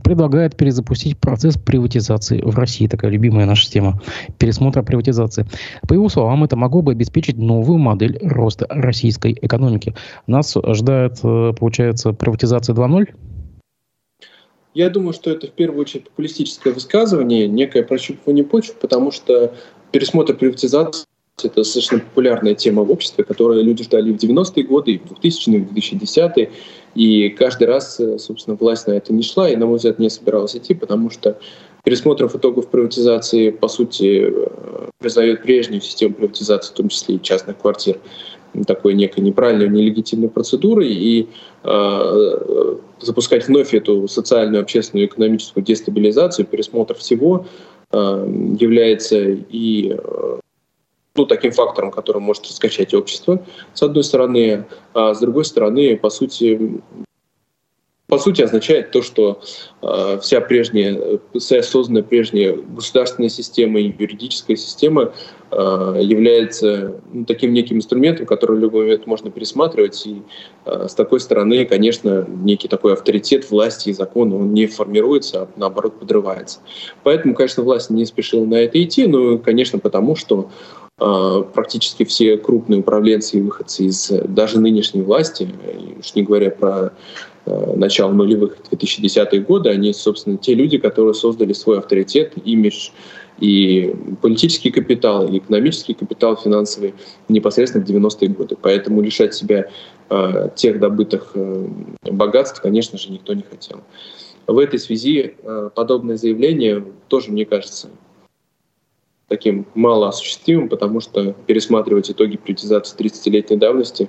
предлагает 0.05 0.57
перезапустить 0.57 1.19
процесс 1.19 1.57
приватизации 1.57 2.41
в 2.41 2.57
России. 2.57 2.87
Такая 2.87 3.11
любимая 3.11 3.45
наша 3.45 3.69
тема 3.69 4.01
пересмотра 4.39 4.83
приватизации. 4.83 5.47
По 5.89 5.95
его 5.95 6.09
словам, 6.09 6.45
это 6.45 6.55
могло 6.55 6.81
бы 6.81 6.93
обеспечить 6.93 7.39
новую 7.39 7.79
модель 7.81 8.19
роста 8.23 8.67
российской 8.71 9.37
экономики. 9.43 9.97
Нас 10.29 10.57
ожидает, 10.57 11.19
э, 11.25 11.53
получается, 11.59 12.13
приватизация 12.13 12.77
2.0? 12.77 13.13
Я 14.75 14.91
думаю, 14.91 15.13
что 15.13 15.31
это 15.31 15.49
в 15.49 15.53
первую 15.53 15.81
очередь 15.81 16.05
популистическое 16.05 16.73
высказывание, 16.73 17.49
некое 17.49 17.83
прощупывание 17.83 18.45
почв, 18.45 18.75
потому 18.75 19.11
что 19.11 19.55
пересмотр 19.91 20.37
приватизации 20.37 21.05
это 21.45 21.57
достаточно 21.57 21.99
популярная 21.99 22.55
тема 22.55 22.83
в 22.83 22.91
обществе, 22.91 23.25
которую 23.25 23.65
люди 23.65 23.85
ждали 23.85 24.13
в 24.13 24.17
90-е 24.17 24.65
годы, 24.65 24.93
и 24.93 24.99
в 24.99 25.13
2000-е, 25.13 25.57
и 25.57 25.61
в 25.61 25.73
2010-е. 25.73 26.51
И 26.95 27.29
каждый 27.31 27.67
раз, 27.69 28.01
э, 28.01 28.19
собственно, 28.19 28.57
власть 28.57 28.87
на 28.87 28.93
это 28.93 29.13
не 29.13 29.23
шла, 29.23 29.49
и, 29.49 29.57
на 29.57 29.67
мой 29.67 29.77
взгляд, 29.77 29.99
не 29.99 30.11
собиралась 30.11 30.57
идти, 30.57 30.75
потому 30.75 31.11
что 31.11 31.39
пересмотров 31.85 32.35
итогов 32.35 32.69
приватизации, 32.69 33.51
по 33.51 33.69
сути, 33.69 34.31
э, 34.31 34.89
признает 34.99 35.43
прежнюю 35.43 35.81
систему 35.81 36.15
приватизации, 36.15 36.73
в 36.73 36.77
том 36.77 36.89
числе 36.89 37.17
и 37.17 37.23
частных 37.23 37.59
квартир, 37.59 37.99
такой 38.67 38.95
некой 38.95 39.23
неправильной, 39.23 39.69
нелегитимной 39.69 40.29
процедурой, 40.29 40.89
и 40.89 41.29
э, 41.65 42.77
запускать 43.01 43.47
вновь 43.47 43.75
эту 43.75 44.09
социальную, 44.09 44.63
общественную, 44.63 45.07
экономическую 45.07 45.65
дестабилизацию, 45.65 46.47
пересмотр 46.47 46.95
всего 46.95 47.47
э, 47.93 47.97
является 48.59 49.19
и 49.19 49.97
э, 49.97 50.39
ну, 51.19 51.27
таким 51.27 51.53
фактором, 51.53 51.91
который 51.91 52.23
может 52.23 52.45
раскачать 52.47 52.95
общество, 52.95 53.43
с 53.75 53.83
одной 53.83 54.05
стороны, 54.05 54.65
а 54.95 55.15
с 55.15 55.21
другой 55.21 55.45
стороны, 55.45 55.97
по 55.97 56.11
сути, 56.11 56.81
по 58.09 58.19
сути 58.19 58.41
означает 58.41 58.91
то, 58.91 59.03
что 59.03 59.43
э, 59.83 60.19
вся 60.23 60.41
прежняя, 60.41 61.21
вся 61.39 61.63
созданная 61.63 62.03
прежняя 62.03 62.55
государственная 62.55 63.29
система 63.29 63.81
и 63.81 63.93
юридическая 63.99 64.57
система 64.57 65.13
э, 65.51 65.99
является 66.01 67.03
ну, 67.13 67.27
таким 67.27 67.53
неким 67.53 67.77
инструментом, 67.77 68.25
который 68.25 68.57
в 68.57 68.61
любой 68.61 68.85
момент 68.85 69.07
можно 69.07 69.31
пересматривать. 69.31 70.07
И 70.07 70.23
э, 70.65 70.87
с 70.89 70.95
такой 70.95 71.21
стороны, 71.21 71.67
конечно, 71.67 72.27
некий 72.27 72.69
такой 72.69 72.95
авторитет 72.95 73.51
власти 73.51 73.91
и 73.91 73.93
закона, 73.93 74.37
он 74.37 74.55
не 74.55 74.67
формируется, 74.67 75.43
а 75.43 75.49
наоборот 75.57 76.01
подрывается. 76.01 76.61
Поэтому, 77.03 77.35
конечно, 77.35 77.63
власть 77.63 77.91
не 77.91 78.07
спешила 78.07 78.47
на 78.47 78.55
это 78.55 78.83
идти, 78.83 79.07
но, 79.07 79.37
конечно, 79.37 79.79
потому 79.79 80.17
что 80.17 80.49
практически 80.99 82.05
все 82.05 82.37
крупные 82.37 82.81
управленцы 82.81 83.39
и 83.39 83.41
выходцы 83.41 83.85
из 83.85 84.11
даже 84.27 84.59
нынешней 84.59 85.03
власти, 85.03 85.49
уж 85.99 86.15
не 86.15 86.25
говоря 86.25 86.51
про 86.51 86.93
а, 87.49 87.77
начало 87.77 88.13
нулевых 88.13 88.59
2010-е 88.71 89.41
годы, 89.41 89.71
они, 89.71 89.93
собственно, 89.93 90.37
те 90.37 90.55
люди, 90.55 90.79
которые 90.79 91.15
создали 91.15 91.53
свой 91.53 91.79
авторитет, 91.79 92.35
имидж 92.45 92.91
и 93.41 93.95
политический 94.21 94.71
капитал, 94.71 95.29
и 95.29 95.39
экономический 95.39 95.95
капитал 95.95 96.37
финансовый 96.37 96.95
непосредственно 97.29 97.85
в 97.85 97.89
90-е 97.89 98.29
годы. 98.29 98.57
Поэтому 98.61 99.01
лишать 99.01 99.35
себя 99.35 99.71
э, 100.11 100.49
тех 100.57 100.81
добытых 100.81 101.33
э, 101.35 101.69
богатств, 102.11 102.61
конечно 102.61 102.99
же, 102.99 103.13
никто 103.13 103.33
не 103.35 103.45
хотел. 103.49 103.81
В 104.47 104.59
этой 104.59 104.79
связи 104.79 105.35
э, 105.41 105.71
подобное 105.75 106.17
заявление 106.17 106.85
тоже, 107.07 107.31
мне 107.31 107.45
кажется, 107.45 107.91
таким 109.29 109.67
малоосуществимым, 109.75 110.69
потому 110.69 111.01
что 111.01 111.35
пересматривать 111.47 112.11
итоги 112.11 112.37
приватизации 112.37 112.97
30-летней 112.97 113.57
давности, 113.57 114.09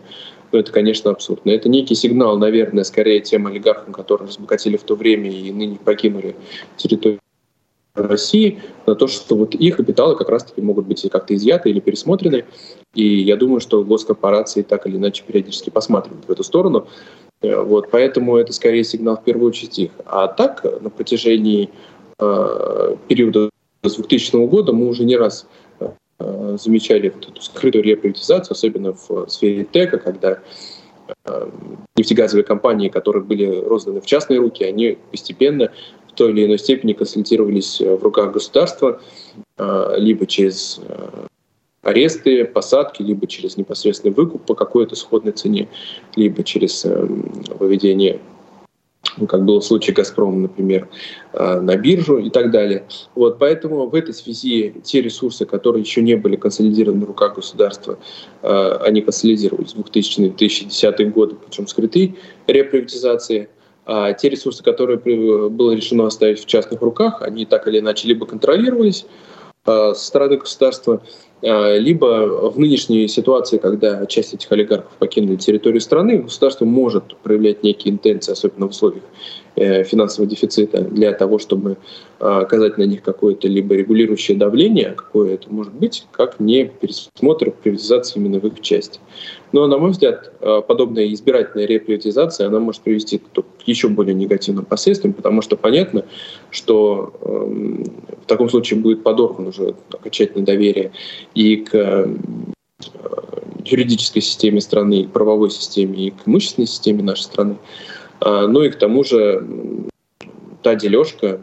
ну, 0.52 0.60
это, 0.60 0.72
конечно, 0.72 1.12
абсурдно. 1.12 1.52
Это 1.52 1.70
некий 1.70 1.94
сигнал, 1.94 2.38
наверное, 2.38 2.84
скорее 2.84 3.20
тем 3.20 3.46
олигархам, 3.46 3.94
которые 3.94 4.28
разбогатели 4.28 4.78
в 4.78 4.84
то 4.84 4.96
время 4.96 5.30
и 5.30 5.52
ныне 5.52 5.78
покинули 5.78 6.36
территорию 6.78 7.20
России, 7.96 8.60
на 8.86 8.96
то, 8.96 9.08
что 9.08 9.36
вот 9.36 9.56
их 9.56 9.78
капиталы 9.78 10.16
как 10.16 10.30
раз-таки 10.30 10.62
могут 10.62 10.86
быть 10.86 11.06
как-то 11.12 11.36
изъяты 11.36 11.70
или 11.70 11.80
пересмотрены. 11.80 12.46
И 12.94 13.22
я 13.22 13.36
думаю, 13.36 13.60
что 13.60 13.84
госкорпорации 13.84 14.62
так 14.62 14.88
или 14.88 14.98
иначе 14.98 15.24
периодически 15.26 15.70
посматривают 15.70 16.26
в 16.26 16.32
эту 16.32 16.44
сторону. 16.44 16.88
Э, 17.42 17.62
вот, 17.62 17.90
поэтому 17.92 18.38
это 18.38 18.54
скорее 18.54 18.84
сигнал 18.84 19.18
в 19.18 19.24
первую 19.24 19.50
очередь 19.50 19.78
их. 19.80 19.92
А 20.06 20.28
так 20.28 20.64
на 20.82 20.90
протяжении 20.90 21.70
э, 22.20 22.96
периода 23.08 23.49
с 23.84 23.96
2000 23.96 24.48
года 24.48 24.74
мы 24.74 24.88
уже 24.88 25.06
не 25.06 25.16
раз 25.16 25.48
э, 25.80 26.58
замечали 26.60 27.10
вот 27.10 27.30
эту 27.30 27.42
скрытую 27.42 27.84
реприватизацию, 27.84 28.54
особенно 28.54 28.94
в 28.94 29.28
сфере 29.30 29.64
ТЭКа, 29.64 29.98
когда 29.98 30.40
э, 31.26 31.50
нефтегазовые 31.96 32.44
компании, 32.44 32.90
которые 32.90 33.24
были 33.24 33.46
розданы 33.46 34.02
в 34.02 34.06
частные 34.06 34.40
руки, 34.40 34.64
они 34.64 34.98
постепенно 35.12 35.72
в 36.08 36.14
той 36.14 36.32
или 36.32 36.46
иной 36.46 36.60
степени 36.60 36.94
консолидировались 36.94 37.80
в 37.80 38.04
руках 38.04 38.34
государства, 38.34 39.02
э, 39.58 39.94
либо 39.98 40.26
через 40.26 40.82
аресты, 41.82 42.44
посадки, 42.44 43.02
либо 43.02 43.26
через 43.26 43.56
непосредственный 43.56 44.14
выкуп 44.14 44.46
по 44.46 44.54
какой-то 44.54 44.96
сходной 44.96 45.32
цене, 45.32 45.70
либо 46.18 46.44
через 46.44 46.84
выведение 46.84 48.16
ну, 48.16 48.39
как 49.28 49.46
было 49.46 49.60
в 49.60 49.66
случае 49.66 49.94
«Газпрома», 49.94 50.38
например, 50.38 50.88
э, 51.34 51.60
на 51.60 51.76
биржу 51.76 52.18
и 52.18 52.30
так 52.30 52.52
далее. 52.52 52.86
Вот, 53.16 53.40
поэтому 53.40 53.88
в 53.88 53.96
этой 53.96 54.14
связи 54.14 54.74
те 54.84 55.02
ресурсы, 55.02 55.46
которые 55.46 55.84
еще 55.84 56.02
не 56.02 56.16
были 56.16 56.36
консолидированы 56.36 57.06
в 57.06 57.08
руках 57.08 57.36
государства, 57.36 57.98
э, 58.42 58.78
они 58.82 59.02
консолидировались 59.02 59.74
в 59.74 59.80
2000-2010 59.80 61.12
годы 61.12 61.36
путем 61.36 61.68
скрытой 61.68 62.18
реприватизации. 62.48 63.50
А 63.86 64.14
те 64.14 64.30
ресурсы, 64.30 64.64
которые 64.64 65.00
было 65.50 65.72
решено 65.72 66.06
оставить 66.06 66.40
в 66.40 66.46
частных 66.46 66.82
руках, 66.82 67.24
они 67.24 67.46
так 67.46 67.68
или 67.68 67.80
иначе 67.80 68.08
либо 68.08 68.28
контролировались 68.28 69.06
э, 69.06 69.39
со 69.66 69.94
стороны 69.94 70.38
государства, 70.38 71.02
а, 71.42 71.78
либо 71.78 72.50
в 72.50 72.60
нынешней 72.60 73.08
ситуации, 73.08 73.58
когда 73.58 74.06
часть 74.06 74.34
этих 74.34 74.52
олигархов 74.52 74.92
покинули 75.00 75.36
территорию 75.38 75.82
страны, 75.82 76.18
государство 76.18 76.66
может 76.66 77.16
проявлять 77.18 77.64
некие 77.64 77.94
интенции, 77.94 78.32
особенно 78.32 78.68
в 78.68 78.72
условиях 78.72 79.04
э, 79.49 79.49
финансового 79.60 80.30
дефицита, 80.30 80.82
для 80.82 81.14
того, 81.14 81.40
чтобы 81.40 81.78
а, 82.20 82.42
оказать 82.42 82.78
на 82.78 82.84
них 82.84 83.02
какое-то 83.02 83.48
либо 83.48 83.76
регулирующее 83.76 84.38
давление, 84.38 84.92
какое 84.92 85.36
это 85.36 85.52
может 85.52 85.74
быть, 85.74 86.06
как 86.12 86.40
не 86.40 86.66
пересмотр 86.66 87.52
приватизации 87.52 88.20
именно 88.20 88.40
в 88.40 88.46
их 88.46 88.60
части. 88.62 89.00
Но, 89.54 89.68
на 89.68 89.78
мой 89.78 89.92
взгляд, 89.92 90.32
а, 90.42 90.62
подобная 90.62 91.12
избирательная 91.14 91.66
реприватизация, 91.66 92.48
она 92.48 92.60
может 92.60 92.82
привести 92.82 93.20
к 93.20 93.24
еще 93.66 93.88
более 93.88 94.14
негативным 94.14 94.66
последствиям, 94.66 95.14
потому 95.14 95.42
что 95.42 95.56
понятно, 95.56 96.06
что 96.50 97.14
э, 97.22 97.84
в 98.24 98.26
таком 98.26 98.50
случае 98.50 98.80
будет 98.80 99.04
подорвано 99.04 99.50
уже 99.50 99.76
окончательное 99.92 100.46
доверие 100.46 100.92
и 101.36 101.58
к 101.58 101.76
э, 101.76 102.08
юридической 103.66 104.22
системе 104.22 104.62
страны, 104.62 105.02
и 105.02 105.06
к 105.06 105.12
правовой 105.12 105.52
системе, 105.52 106.08
и 106.08 106.12
к 106.12 106.28
имущественной 106.28 106.68
системе 106.68 107.04
нашей 107.04 107.24
страны. 107.24 107.56
А, 108.22 108.48
ну 108.48 108.64
и 108.64 108.70
к 108.70 108.76
тому 108.76 109.04
же 109.04 109.46
та 110.62 110.76
дележка, 110.76 111.42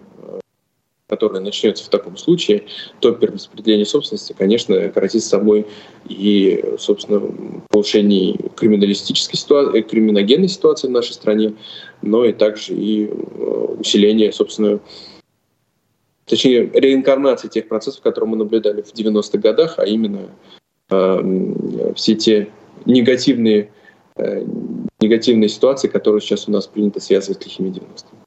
которая 1.09 1.41
начнется 1.41 1.85
в 1.85 1.89
таком 1.89 2.17
случае, 2.17 2.65
то 3.01 3.13
перераспределение 3.13 3.87
собственности, 3.87 4.35
конечно, 4.37 4.89
коротит 4.89 5.23
с 5.23 5.29
собой 5.29 5.67
и, 6.09 6.63
собственно, 6.79 7.21
повышение 7.71 8.37
криминалистической 8.57 9.39
ситуации, 9.39 9.83
криминогенной 9.83 10.49
ситуации 10.49 10.89
в 10.89 10.91
нашей 10.91 11.13
стране, 11.13 11.55
но 12.03 12.25
и 12.25 12.33
также 12.33 12.75
и 12.75 13.07
э, 13.07 13.13
усиление, 13.79 14.33
собственно, 14.33 14.81
точнее, 16.27 16.69
реинкарнации 16.75 17.49
тех 17.49 17.69
процессов, 17.69 18.03
которые 18.03 18.31
мы 18.31 18.37
наблюдали 18.37 18.83
в 18.83 18.93
90-х 18.93 19.39
годах, 19.39 19.79
а 19.79 19.85
именно 19.85 20.29
все 20.89 22.15
те 22.15 22.49
негативные, 22.85 23.73
негативные 25.01 25.49
ситуации, 25.49 25.89
которые 25.89 26.21
сейчас 26.21 26.49
у 26.49 26.53
нас 26.53 26.67
принято 26.67 27.01
связывать 27.01 27.43
с 27.43 27.47
лихими 27.47 27.69
90-ми. 27.69 28.27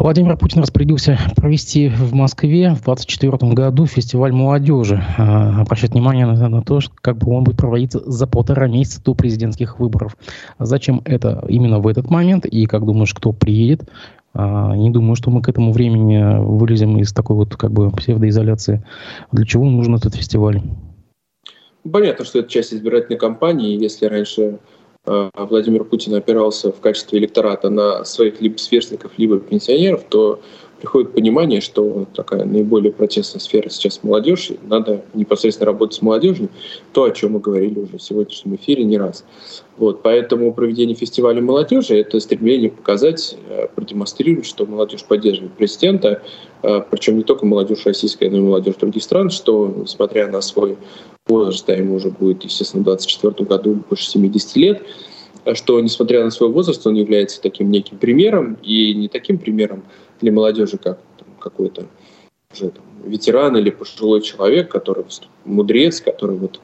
Владимир 0.00 0.38
Путин 0.38 0.62
распорядился 0.62 1.18
провести 1.36 1.88
в 1.88 2.14
Москве 2.14 2.70
в 2.70 2.82
2024 2.84 3.52
году 3.52 3.84
фестиваль 3.84 4.32
молодежи. 4.32 5.04
А, 5.18 5.60
обращать 5.60 5.90
внимание 5.90 6.24
на, 6.24 6.48
на 6.48 6.62
то, 6.62 6.80
что 6.80 6.94
как 7.02 7.18
бы 7.18 7.30
он 7.32 7.44
будет 7.44 7.58
проводиться 7.58 8.00
за 8.10 8.26
полтора 8.26 8.66
месяца 8.66 9.02
до 9.04 9.14
президентских 9.14 9.78
выборов. 9.78 10.16
Зачем 10.58 11.02
это 11.04 11.44
именно 11.48 11.80
в 11.80 11.86
этот 11.86 12.08
момент? 12.08 12.46
И 12.46 12.64
как 12.64 12.86
думаешь, 12.86 13.12
кто 13.12 13.32
приедет? 13.32 13.90
А, 14.32 14.74
не 14.74 14.88
думаю, 14.88 15.16
что 15.16 15.30
мы 15.30 15.42
к 15.42 15.50
этому 15.50 15.70
времени 15.70 16.38
вылезем 16.38 16.96
из 16.96 17.12
такой 17.12 17.36
вот 17.36 17.56
как 17.56 17.70
бы 17.70 17.90
псевдоизоляции. 17.90 18.82
Для 19.32 19.44
чего 19.44 19.66
нужен 19.66 19.96
этот 19.96 20.14
фестиваль? 20.14 20.62
Понятно, 21.90 22.24
что 22.24 22.40
это 22.40 22.48
часть 22.48 22.74
избирательной 22.74 23.18
кампании. 23.18 23.80
Если 23.80 24.06
раньше 24.06 24.58
Э, 25.06 25.30
Владимир 25.34 25.84
Путин 25.84 26.14
опирался 26.14 26.72
в 26.72 26.80
качестве 26.80 27.18
электората 27.18 27.70
на 27.70 28.04
своих 28.04 28.40
либо 28.40 28.58
сверстников, 28.58 29.12
либо 29.16 29.38
пенсионеров, 29.38 30.04
то 30.08 30.40
приходит 30.80 31.12
понимание, 31.12 31.60
что 31.60 32.06
такая 32.14 32.44
наиболее 32.44 32.92
протестная 32.92 33.40
сфера 33.40 33.68
сейчас 33.68 34.02
молодежь, 34.02 34.50
надо 34.62 35.04
непосредственно 35.14 35.66
работать 35.66 35.96
с 35.96 36.02
молодежью, 36.02 36.48
то, 36.92 37.04
о 37.04 37.10
чем 37.10 37.32
мы 37.32 37.40
говорили 37.40 37.78
уже 37.78 37.98
в 37.98 38.02
сегодняшнем 38.02 38.56
эфире 38.56 38.84
не 38.84 38.98
раз. 38.98 39.24
Вот, 39.76 40.02
поэтому 40.02 40.52
проведение 40.52 40.96
фестиваля 40.96 41.40
молодежи– 41.40 41.94
это 41.98 42.18
стремление 42.20 42.70
показать, 42.70 43.36
э, 43.48 43.66
продемонстрировать, 43.74 44.46
что 44.46 44.66
молодежь 44.66 45.04
поддерживает 45.04 45.52
президента, 45.52 46.22
э, 46.62 46.80
причем 46.90 47.18
не 47.18 47.24
только 47.24 47.46
молодежь 47.46 47.84
российская, 47.84 48.30
но 48.30 48.38
и 48.38 48.40
молодежь 48.40 48.76
других 48.76 49.02
стран, 49.02 49.30
что, 49.30 49.72
несмотря 49.82 50.28
на 50.28 50.40
свой 50.40 50.76
возраст, 51.26 51.68
а 51.68 51.74
ему 51.74 51.96
уже 51.96 52.10
будет, 52.10 52.42
естественно, 52.44 52.82
в 52.82 52.84
2024 52.86 53.46
году 53.46 53.82
больше 53.88 54.08
70 54.08 54.56
лет, 54.56 54.82
что, 55.54 55.80
несмотря 55.80 56.24
на 56.24 56.30
свой 56.30 56.50
возраст, 56.50 56.86
он 56.86 56.94
является 56.94 57.40
таким 57.40 57.70
неким 57.70 57.98
примером, 57.98 58.58
и 58.62 58.94
не 58.94 59.08
таким 59.08 59.38
примером 59.38 59.82
для 60.20 60.32
молодежи, 60.32 60.78
как 60.78 60.98
какой-то 61.38 61.86
уже 62.52 62.70
там, 62.70 62.84
ветеран 63.04 63.56
или 63.56 63.70
пожилой 63.70 64.22
человек, 64.22 64.70
который 64.70 65.04
мудрец, 65.44 66.00
который 66.00 66.36
вот 66.36 66.60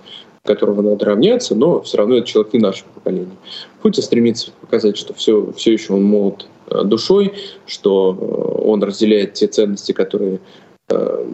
которого 0.46 0.80
надо 0.80 1.04
равняться, 1.04 1.54
но 1.54 1.82
все 1.82 1.98
равно 1.98 2.16
это 2.16 2.26
человек 2.26 2.52
не 2.52 2.60
нашего 2.60 2.88
поколения. 2.90 3.36
Путин 3.82 4.02
стремится 4.02 4.52
показать, 4.60 4.96
что 4.96 5.12
все, 5.12 5.52
все 5.56 5.72
еще 5.72 5.92
он 5.92 6.04
молод 6.04 6.46
э, 6.68 6.84
душой, 6.84 7.34
что 7.66 8.16
э, 8.16 8.64
он 8.64 8.82
разделяет 8.82 9.34
те 9.34 9.48
ценности, 9.48 9.90
которые 9.90 10.38
э, 10.88 11.26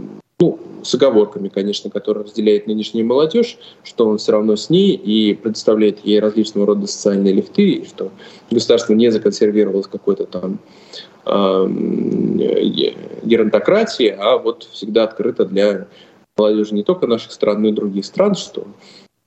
ну, 0.42 0.58
с 0.82 0.92
оговорками, 0.92 1.48
конечно, 1.48 1.88
которые 1.88 2.24
разделяет 2.24 2.66
нынешняя 2.66 3.04
молодежь, 3.04 3.58
что 3.84 4.08
он 4.08 4.18
все 4.18 4.32
равно 4.32 4.56
с 4.56 4.70
ней 4.70 4.94
и 4.94 5.34
предоставляет 5.34 6.04
ей 6.04 6.18
различного 6.18 6.66
рода 6.66 6.88
социальные 6.88 7.34
лифты, 7.34 7.70
и 7.70 7.86
что 7.86 8.10
государство 8.50 8.92
не 8.92 9.08
законсервировалось 9.12 9.86
какой-то 9.86 10.26
там 10.26 10.58
э, 11.26 11.66
геронтократии, 13.22 14.08
а 14.08 14.36
вот 14.36 14.64
всегда 14.72 15.04
открыто 15.04 15.44
для 15.44 15.86
молодежи 16.36 16.74
не 16.74 16.82
только 16.82 17.06
наших 17.06 17.30
стран, 17.30 17.62
но 17.62 17.68
и 17.68 17.72
других 17.72 18.04
стран, 18.04 18.34
что 18.34 18.66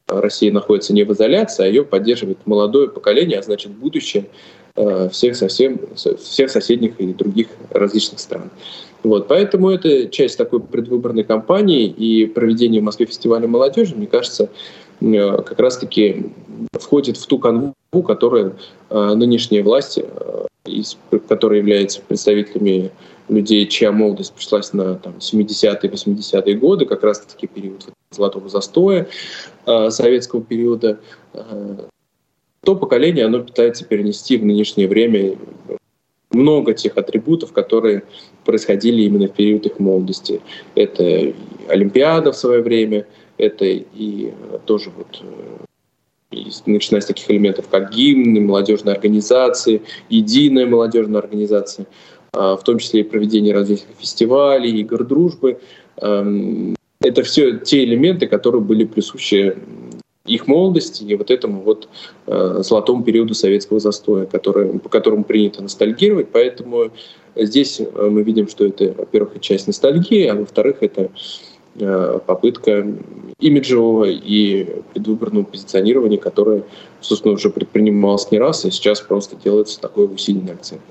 Россия 0.09 0.51
находится 0.51 0.91
не 0.91 1.05
в 1.05 1.13
изоляции, 1.13 1.63
а 1.63 1.68
ее 1.68 1.86
поддерживает 1.86 2.39
молодое 2.45 2.89
поколение, 2.89 3.39
а 3.39 3.43
значит 3.43 3.72
будущее 3.72 4.26
всех, 5.11 5.38
совсем, 5.38 5.80
всех 5.95 6.49
соседних 6.49 6.99
и 6.99 7.13
других 7.13 7.47
различных 7.71 8.19
стран. 8.19 8.51
Вот, 9.05 9.28
поэтому 9.28 9.69
это 9.69 10.07
часть 10.07 10.36
такой 10.36 10.59
предвыборной 10.59 11.23
кампании 11.23 11.86
и 11.86 12.26
проведение 12.26 12.82
в 12.82 12.86
Москве 12.86 13.05
фестиваля 13.05 13.47
молодежи, 13.47 13.95
мне 13.95 14.07
кажется, 14.07 14.49
э, 14.99 15.38
как 15.43 15.59
раз-таки 15.59 16.32
входит 16.73 17.17
в 17.17 17.28
ту 17.28 17.38
канву, 17.38 17.76
которую 18.03 18.55
э, 18.89 19.13
нынешние 19.13 19.61
власти, 19.61 20.03
э, 20.65 20.82
которые 21.28 21.59
являются 21.59 22.01
представителями 22.01 22.89
людей, 23.30 23.67
чья 23.67 23.91
молодость 23.91 24.34
пришлась 24.34 24.73
на 24.73 24.95
там, 24.95 25.13
70-е, 25.19 25.88
80-е 25.88 26.55
годы, 26.55 26.88
как 26.88 27.03
раз-таки 27.03 27.45
период 27.45 27.86
золотого 28.09 28.49
застоя 28.49 29.07
советского 29.89 30.41
периода, 30.41 30.99
то 32.66 32.76
поколение, 32.76 33.26
оно 33.26 33.43
пытается 33.43 33.86
перенести 33.86 34.38
в 34.38 34.45
нынешнее 34.45 34.88
время 34.88 35.38
много 36.32 36.74
тех 36.74 36.97
атрибутов, 36.97 37.53
которые 37.53 38.03
происходили 38.43 39.03
именно 39.03 39.28
в 39.28 39.34
период 39.34 39.66
их 39.66 39.80
молодости. 39.80 40.41
Это 40.74 41.34
Олимпиада 41.70 42.32
в 42.32 42.36
свое 42.36 42.61
время, 42.61 43.05
это 43.38 43.66
и 43.66 44.34
тоже 44.66 44.91
вот 44.95 45.22
э, 46.32 46.45
начиная 46.66 47.01
с 47.01 47.05
таких 47.05 47.30
элементов, 47.30 47.68
как 47.70 47.91
гимн, 47.93 48.45
молодежные 48.45 48.95
организации, 48.95 49.82
единая 50.09 50.66
молодежная 50.66 51.22
организация, 51.22 51.86
а, 52.34 52.57
в 52.57 52.63
том 52.63 52.80
числе 52.80 53.01
и 53.01 53.03
проведение 53.03 53.53
различных 53.53 53.95
фестивалей, 53.97 54.80
игр 54.82 55.03
дружбы. 55.03 55.59
Эм, 56.01 56.76
это 57.01 57.24
все 57.24 57.59
те 57.59 57.84
элементы, 57.84 58.28
которые 58.28 58.61
были 58.61 58.84
присущи 58.84 59.55
их 60.26 60.47
молодости 60.47 61.03
и 61.03 61.15
вот 61.15 61.32
этому 61.32 61.61
вот 61.61 61.88
э, 62.28 62.61
золотому 62.63 63.03
периоду 63.03 63.34
советского 63.34 63.80
застоя, 63.80 64.26
который, 64.26 64.80
по 64.80 64.89
которому 64.89 65.23
принято 65.23 65.61
ностальгировать. 65.61 66.30
Поэтому 66.32 66.91
здесь 67.36 67.80
э, 67.80 68.09
мы 68.09 68.23
видим, 68.23 68.47
что 68.47 68.65
это, 68.65 68.93
во-первых, 68.97 69.39
часть 69.41 69.67
ностальгии, 69.67 70.26
а 70.26 70.36
во-вторых, 70.36 70.78
это 70.82 71.11
э, 71.80 72.19
попытка 72.26 72.88
имиджевого 73.39 74.05
и 74.05 74.82
предвыборного 74.93 75.43
позиционирования, 75.43 76.17
которое, 76.17 76.63
собственно, 77.01 77.34
уже 77.34 77.49
предпринималось 77.49 78.32
не 78.32 78.39
раз, 78.39 78.65
и 78.65 78.71
сейчас 78.71 79.01
просто 79.01 79.36
делается 79.36 79.80
такой 79.80 80.05
усиленный 80.05 80.53
акцент. 80.53 80.82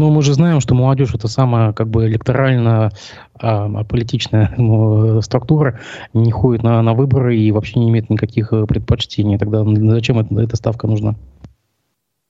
Ну, 0.00 0.08
мы 0.08 0.22
же 0.22 0.32
знаем, 0.32 0.60
что 0.60 0.74
молодежь 0.74 1.14
это 1.14 1.28
самая 1.28 1.74
как 1.74 1.86
бы 1.88 2.06
электорально 2.06 2.90
а, 3.34 3.84
политичная 3.84 4.54
ну, 4.56 5.20
структура, 5.20 5.78
не 6.14 6.32
ходит 6.32 6.62
на, 6.62 6.80
на 6.80 6.94
выборы 6.94 7.36
и 7.36 7.52
вообще 7.52 7.80
не 7.80 7.90
имеет 7.90 8.08
никаких 8.08 8.50
э, 8.54 8.64
предпочтений. 8.64 9.36
Тогда 9.36 9.62
зачем 9.62 10.18
это, 10.18 10.40
эта 10.40 10.56
ставка 10.56 10.86
нужна? 10.86 11.16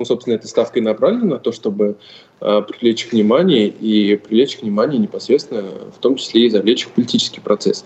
Ну, 0.01 0.05
собственно, 0.05 0.35
эта 0.35 0.49
ставка 0.49 0.81
и 0.81 0.83
направлена 0.83 1.27
на 1.27 1.39
то, 1.39 1.53
чтобы 1.53 1.97
э, 2.41 2.63
привлечь 2.67 3.05
их 3.05 3.13
внимание 3.13 3.69
и 3.69 4.17
привлечь 4.17 4.57
их 4.57 4.63
внимание 4.63 4.99
непосредственно, 4.99 5.63
в 5.97 5.99
том 6.01 6.17
числе 6.17 6.47
и 6.47 6.51
завлечь 6.51 6.83
их 6.83 6.89
в 6.89 6.93
политический 6.95 7.41
процесс. 7.41 7.85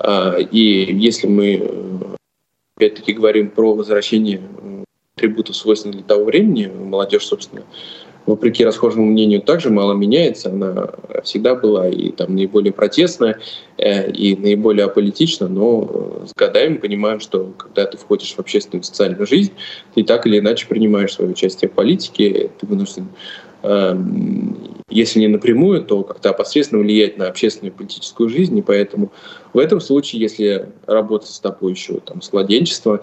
Э, 0.00 0.42
и 0.50 0.96
если 0.96 1.28
мы, 1.28 1.70
опять-таки, 2.76 3.12
говорим 3.12 3.50
про 3.50 3.72
возвращение 3.72 4.40
атрибутов, 5.14 5.54
свойственных 5.54 5.98
для 5.98 6.04
того 6.06 6.24
времени, 6.24 6.66
молодежь, 6.66 7.24
собственно, 7.24 7.62
вопреки 8.26 8.64
расхожему 8.64 9.06
мнению, 9.06 9.42
также 9.42 9.70
мало 9.70 9.94
меняется. 9.94 10.50
Она 10.50 10.90
всегда 11.24 11.54
была 11.54 11.88
и 11.88 12.10
там 12.10 12.34
наиболее 12.34 12.72
протестная, 12.72 13.38
э, 13.78 14.10
и 14.10 14.36
наиболее 14.36 14.86
аполитична, 14.86 15.48
но 15.48 16.22
с 16.26 16.34
годами 16.34 16.76
понимаем, 16.76 17.20
что 17.20 17.52
когда 17.56 17.84
ты 17.84 17.96
входишь 17.96 18.34
в 18.34 18.38
общественную 18.38 18.84
социальную 18.84 19.26
жизнь, 19.26 19.52
ты 19.94 20.04
так 20.04 20.26
или 20.26 20.38
иначе 20.38 20.66
принимаешь 20.66 21.14
свое 21.14 21.30
участие 21.30 21.68
в 21.68 21.72
политике, 21.72 22.50
ты 22.60 22.66
вынужден 22.66 23.08
эм, 23.62 24.56
если 24.88 25.20
не 25.20 25.28
напрямую, 25.28 25.82
то 25.82 26.02
как-то 26.02 26.30
опосредственно 26.30 26.82
влиять 26.82 27.16
на 27.16 27.26
общественную 27.26 27.72
и 27.72 27.76
политическую 27.76 28.28
жизнь. 28.28 28.56
И 28.58 28.62
поэтому 28.62 29.10
в 29.52 29.58
этом 29.58 29.80
случае, 29.80 30.20
если 30.20 30.68
работать 30.86 31.30
с 31.30 31.40
тобой 31.40 31.72
еще 31.72 31.94
там, 32.00 32.20
с 32.20 32.32
младенчества, 32.32 33.02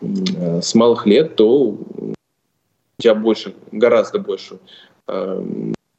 э, 0.00 0.60
с 0.60 0.74
малых 0.74 1.06
лет, 1.06 1.36
то 1.36 1.76
у 2.98 3.02
тебя 3.02 3.14
больше, 3.14 3.54
гораздо 3.70 4.18
больше 4.18 4.58
э, 5.06 5.42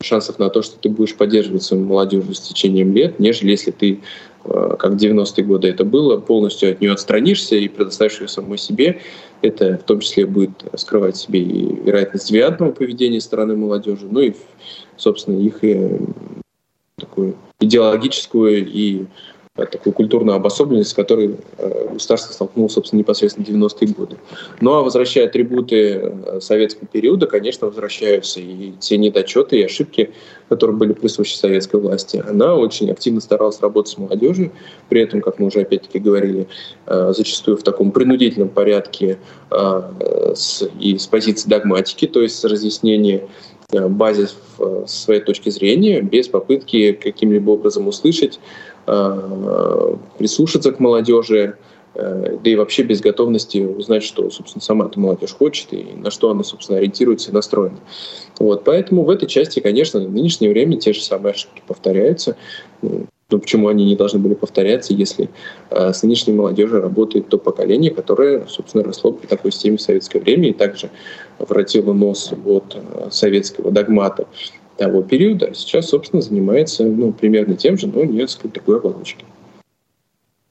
шансов 0.04 0.38
на 0.38 0.50
то, 0.50 0.62
что 0.62 0.78
ты 0.78 0.89
будешь 0.89 1.16
поддерживать 1.16 1.64
свою 1.64 1.86
молодежь 1.86 2.26
с 2.36 2.41
течением 2.41 2.93
лет, 2.93 3.20
нежели 3.20 3.52
если 3.52 3.72
ты, 3.72 4.02
э, 4.43 4.76
как 4.78 4.91
в 4.91 4.95
90-е 4.97 5.45
годы 5.45 5.70
это 5.70 5.86
было, 5.86 6.20
полностью 6.20 6.72
от 6.72 6.82
нее 6.82 6.91
отстранишься 6.91 7.56
и 7.56 7.70
предоставишь 7.70 8.20
ее 8.20 8.28
самой 8.28 8.58
себе. 8.58 9.00
Это 9.41 9.78
в 9.78 9.84
том 9.84 10.02
числе 10.02 10.26
будет 10.26 10.52
скрывать 10.76 11.16
себе 11.16 11.41
и 11.41 11.74
вероятность 11.84 12.28
девиантного 12.28 12.74
поведения 12.74 13.22
стороны 13.22 13.56
молодежи, 13.56 14.06
ну 14.12 14.20
и, 14.20 14.34
собственно, 14.97 15.39
их 15.39 15.64
и, 15.64 15.76
э, 15.76 15.97
такую 16.97 17.36
идеологическую 17.62 18.68
и 18.68 19.06
такую 19.56 19.93
культурную 19.93 20.36
обособленность, 20.36 20.91
с 20.91 20.93
которой 20.93 21.38
э, 21.58 21.89
государство 21.93 22.34
столкнулось, 22.34 22.74
собственно, 22.74 23.00
непосредственно 23.00 23.45
в 23.45 23.50
90-е 23.50 23.93
годы. 23.93 24.18
Ну 24.62 24.74
а 24.74 24.82
возвращая 24.82 25.26
атрибуты 25.26 25.76
э, 25.76 26.39
советского 26.41 26.88
периода, 26.88 27.28
конечно, 27.28 27.68
возвращаются 27.68 28.39
и 28.39 28.74
те 28.80 28.97
недочеты 28.97 29.60
и 29.60 29.64
ошибки, 29.64 30.12
которые 30.47 30.78
были 30.78 30.93
присущи 30.93 31.36
советской 31.36 31.80
власти. 31.80 32.24
Она 32.28 32.56
очень 32.56 32.91
активно 32.91 33.22
старалась 33.22 33.60
работать 33.60 33.91
с 33.91 33.97
молодежью, 33.97 34.52
при 34.88 35.02
этом, 35.02 35.22
как 35.22 35.39
мы 35.39 35.47
уже 35.47 35.62
опять-таки 35.62 36.00
говорили, 36.00 36.47
э, 36.86 37.14
зачастую 37.16 37.58
в 37.58 37.64
таком 37.64 37.91
принудительном 37.91 38.50
порядке 38.50 39.18
и 40.80 40.97
с 40.97 41.08
позиции 41.08 41.50
догматики, 41.50 42.06
то 42.06 42.22
есть 42.22 42.38
с 42.38 42.43
разъяснения 42.43 43.28
базис 43.72 44.36
своей 44.86 45.22
точки 45.22 45.50
зрения, 45.50 46.02
без 46.02 46.28
попытки 46.28 46.91
каким-либо 46.91 47.52
образом 47.52 47.88
услышать 47.88 48.39
прислушаться 50.18 50.72
к 50.72 50.80
молодежи, 50.80 51.58
да 51.96 52.40
и 52.44 52.56
вообще 52.56 52.84
без 52.84 53.02
готовности 53.02 53.60
узнать, 53.60 54.04
что, 54.04 54.30
собственно, 54.30 54.62
сама 54.62 54.86
эта 54.86 55.00
молодежь 55.00 55.34
хочет 55.34 55.74
и 55.74 55.86
на 55.96 56.12
что 56.12 56.30
она, 56.30 56.44
собственно, 56.44 56.78
ориентируется 56.78 57.32
и 57.32 57.34
настроена. 57.34 57.80
Вот, 58.40 58.64
поэтому 58.64 59.04
в 59.04 59.10
этой 59.10 59.28
части, 59.28 59.60
конечно, 59.60 60.00
в 60.00 60.12
нынешнее 60.12 60.50
время 60.50 60.78
те 60.78 60.94
же 60.94 61.02
самые 61.02 61.34
ошибки 61.34 61.62
повторяются. 61.68 62.38
Но 63.30 63.38
ну, 63.38 63.42
почему 63.42 63.68
они 63.68 63.86
не 63.86 63.96
должны 63.96 64.20
были 64.20 64.34
повторяться, 64.34 64.92
если 64.92 65.30
э, 65.70 65.94
с 65.94 66.02
нынешней 66.02 66.34
молодежью 66.34 66.82
работает 66.82 67.28
то 67.28 67.38
поколение, 67.38 67.92
которое, 67.92 68.48
собственно, 68.48 68.84
росло 68.84 69.12
при 69.12 69.28
такой 69.28 69.52
системе 69.52 69.78
в 69.78 69.82
советское 69.82 70.20
время 70.20 70.50
и 70.50 70.54
также 70.54 70.90
воротило 71.38 71.94
нос 71.94 72.34
от 72.46 72.76
э, 72.76 73.10
советского 73.12 73.70
догмата 73.70 74.26
того 74.80 75.04
периода, 75.04 75.48
а 75.52 75.54
сейчас, 75.54 75.90
собственно, 75.90 76.22
занимается 76.22 76.86
ну, 76.86 77.12
примерно 77.12 77.56
тем 77.56 77.78
же, 77.78 77.88
но 77.88 78.04
несколько 78.06 78.48
другой 78.48 78.80
оболочки. 78.80 79.26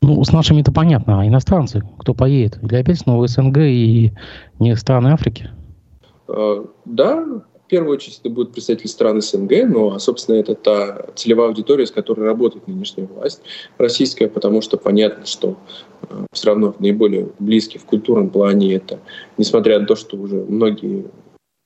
Ну, 0.03 0.23
с 0.23 0.33
нашими 0.33 0.61
это 0.61 0.71
понятно, 0.71 1.21
а 1.21 1.27
иностранцы, 1.27 1.83
кто 1.99 2.15
поедет? 2.15 2.63
Или 2.63 2.77
опять 2.77 2.99
снова 2.99 3.27
СНГ 3.27 3.59
и 3.59 4.13
не 4.61 4.77
страны 4.77 5.09
Африки? 5.09 5.51
Uh, 6.29 6.69
да, 6.85 7.25
в 7.69 7.71
первую 7.71 7.97
очередь 7.97 8.21
это 8.21 8.31
будут 8.31 8.53
представители 8.53 8.87
стран 8.87 9.21
СНГ, 9.21 9.67
но, 9.67 9.99
собственно, 9.99 10.37
это 10.37 10.55
та 10.55 11.07
целевая 11.15 11.49
аудитория, 11.49 11.87
с 11.87 11.91
которой 11.91 12.21
работает 12.25 12.69
нынешняя 12.69 13.07
власть 13.07 13.43
российская, 13.79 14.29
потому 14.29 14.63
что 14.63 14.77
понятно, 14.77 15.27
что 15.27 15.57
э, 16.09 16.25
все 16.33 16.49
равно 16.49 16.75
наиболее 16.79 17.29
близкие 17.39 17.81
в 17.81 17.85
культурном 17.85 18.31
плане 18.31 18.75
это, 18.75 19.01
несмотря 19.37 19.79
на 19.79 19.87
то, 19.87 19.97
что 19.97 20.17
уже 20.17 20.37
многие 20.49 21.07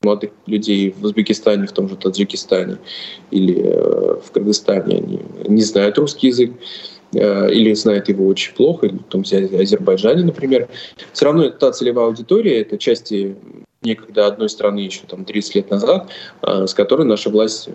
молодых 0.02 0.30
людей 0.46 0.90
в 0.90 1.04
Узбекистане, 1.04 1.66
в 1.66 1.72
том 1.72 1.88
же 1.88 1.96
Таджикистане 1.96 2.78
или 3.30 3.62
э, 3.62 4.16
в 4.20 4.30
Кыргызстане, 4.32 4.98
они 4.98 5.20
не 5.46 5.62
знают 5.62 5.98
русский 5.98 6.28
язык 6.28 6.52
э, 7.14 7.52
или 7.52 7.72
знают 7.74 8.08
его 8.08 8.26
очень 8.26 8.54
плохо, 8.54 8.86
или 8.86 8.98
в 8.98 9.04
том 9.04 9.24
же 9.24 9.36
Азербайджане, 9.36 10.24
например. 10.24 10.68
Все 11.12 11.24
равно 11.24 11.44
это 11.44 11.58
та 11.58 11.72
целевая 11.72 12.06
аудитория, 12.06 12.60
это 12.60 12.78
части 12.78 13.36
некогда 13.82 14.26
одной 14.26 14.48
страны 14.48 14.80
еще 14.80 15.00
там 15.08 15.24
30 15.24 15.54
лет 15.56 15.70
назад, 15.70 16.10
э, 16.42 16.66
с 16.66 16.74
которой 16.74 17.06
наша 17.06 17.30
власть 17.30 17.68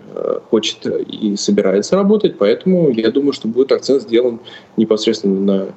хочет 0.50 0.86
и 0.86 1.36
собирается 1.36 1.96
работать. 1.96 2.36
Поэтому 2.38 2.90
я 2.90 3.10
думаю, 3.10 3.32
что 3.32 3.48
будет 3.48 3.72
акцент 3.72 4.02
сделан 4.02 4.40
непосредственно 4.76 5.40
на 5.40 5.68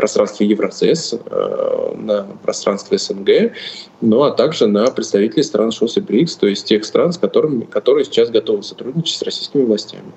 пространстве 0.00 0.46
Евросоюз, 0.46 1.14
на 1.30 2.26
пространстве 2.42 2.96
СНГ, 2.96 3.52
ну 4.00 4.22
а 4.22 4.30
также 4.30 4.66
на 4.66 4.90
представителей 4.90 5.42
стран 5.42 5.72
ШОС 5.72 5.98
БРИКС, 5.98 6.36
то 6.36 6.46
есть 6.46 6.66
тех 6.66 6.86
стран, 6.86 7.12
с 7.12 7.18
которыми, 7.18 7.64
которые 7.64 8.06
сейчас 8.06 8.30
готовы 8.30 8.62
сотрудничать 8.62 9.18
с 9.18 9.22
российскими 9.22 9.64
властями. 9.64 10.12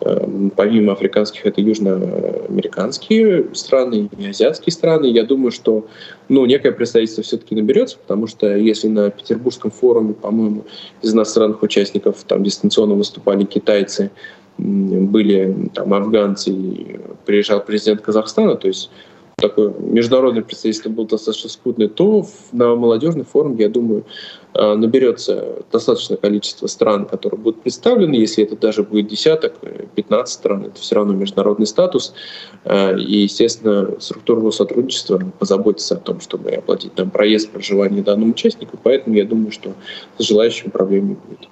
Эм, 0.00 0.50
помимо 0.56 0.92
африканских, 0.94 1.44
это 1.44 1.60
южноамериканские 1.60 3.54
страны 3.54 4.08
и 4.18 4.26
азиатские 4.26 4.72
страны. 4.72 5.04
Я 5.04 5.24
думаю, 5.24 5.50
что 5.50 5.86
ну, 6.30 6.46
некое 6.46 6.72
представительство 6.72 7.22
все-таки 7.22 7.54
наберется, 7.54 7.98
потому 7.98 8.26
что 8.26 8.56
если 8.56 8.88
на 8.88 9.10
Петербургском 9.10 9.70
форуме, 9.70 10.14
по-моему, 10.14 10.64
из 11.02 11.12
иностранных 11.12 11.62
участников 11.62 12.24
там 12.26 12.42
дистанционно 12.42 12.94
выступали 12.94 13.44
китайцы, 13.44 14.10
были 14.56 15.70
там 15.74 15.92
афганцы, 15.92 16.54
приезжал 17.26 17.60
президент 17.60 18.00
Казахстана, 18.00 18.56
то 18.56 18.68
есть 18.68 18.90
такое 19.40 19.72
международное 19.78 20.42
представительство 20.42 20.90
было 20.90 21.06
достаточно 21.06 21.48
скудное, 21.48 21.88
то 21.88 22.26
на 22.52 22.74
молодежный 22.76 23.24
форум, 23.24 23.56
я 23.56 23.68
думаю, 23.68 24.04
э, 24.54 24.74
наберется 24.74 25.62
достаточное 25.72 26.16
количество 26.16 26.66
стран, 26.66 27.06
которые 27.06 27.40
будут 27.40 27.62
представлены. 27.62 28.14
Если 28.14 28.44
это 28.44 28.56
даже 28.56 28.82
будет 28.82 29.08
десяток, 29.08 29.54
15 29.94 30.32
стран, 30.32 30.64
это 30.66 30.80
все 30.80 30.94
равно 30.94 31.14
международный 31.14 31.66
статус. 31.66 32.14
Э, 32.64 32.96
и, 32.98 33.22
естественно, 33.22 34.00
структура 34.00 34.50
сотрудничества 34.50 35.20
позаботится 35.38 35.94
о 35.96 35.98
том, 35.98 36.20
чтобы 36.20 36.50
оплатить 36.50 36.94
там 36.94 37.10
проезд, 37.10 37.50
проживание 37.50 38.02
данному 38.02 38.32
участнику. 38.32 38.78
Поэтому 38.82 39.16
я 39.16 39.24
думаю, 39.24 39.50
что 39.50 39.74
с 40.18 40.22
желающими 40.22 40.70
проблем 40.70 41.08
не 41.08 41.14
будет. 41.14 41.48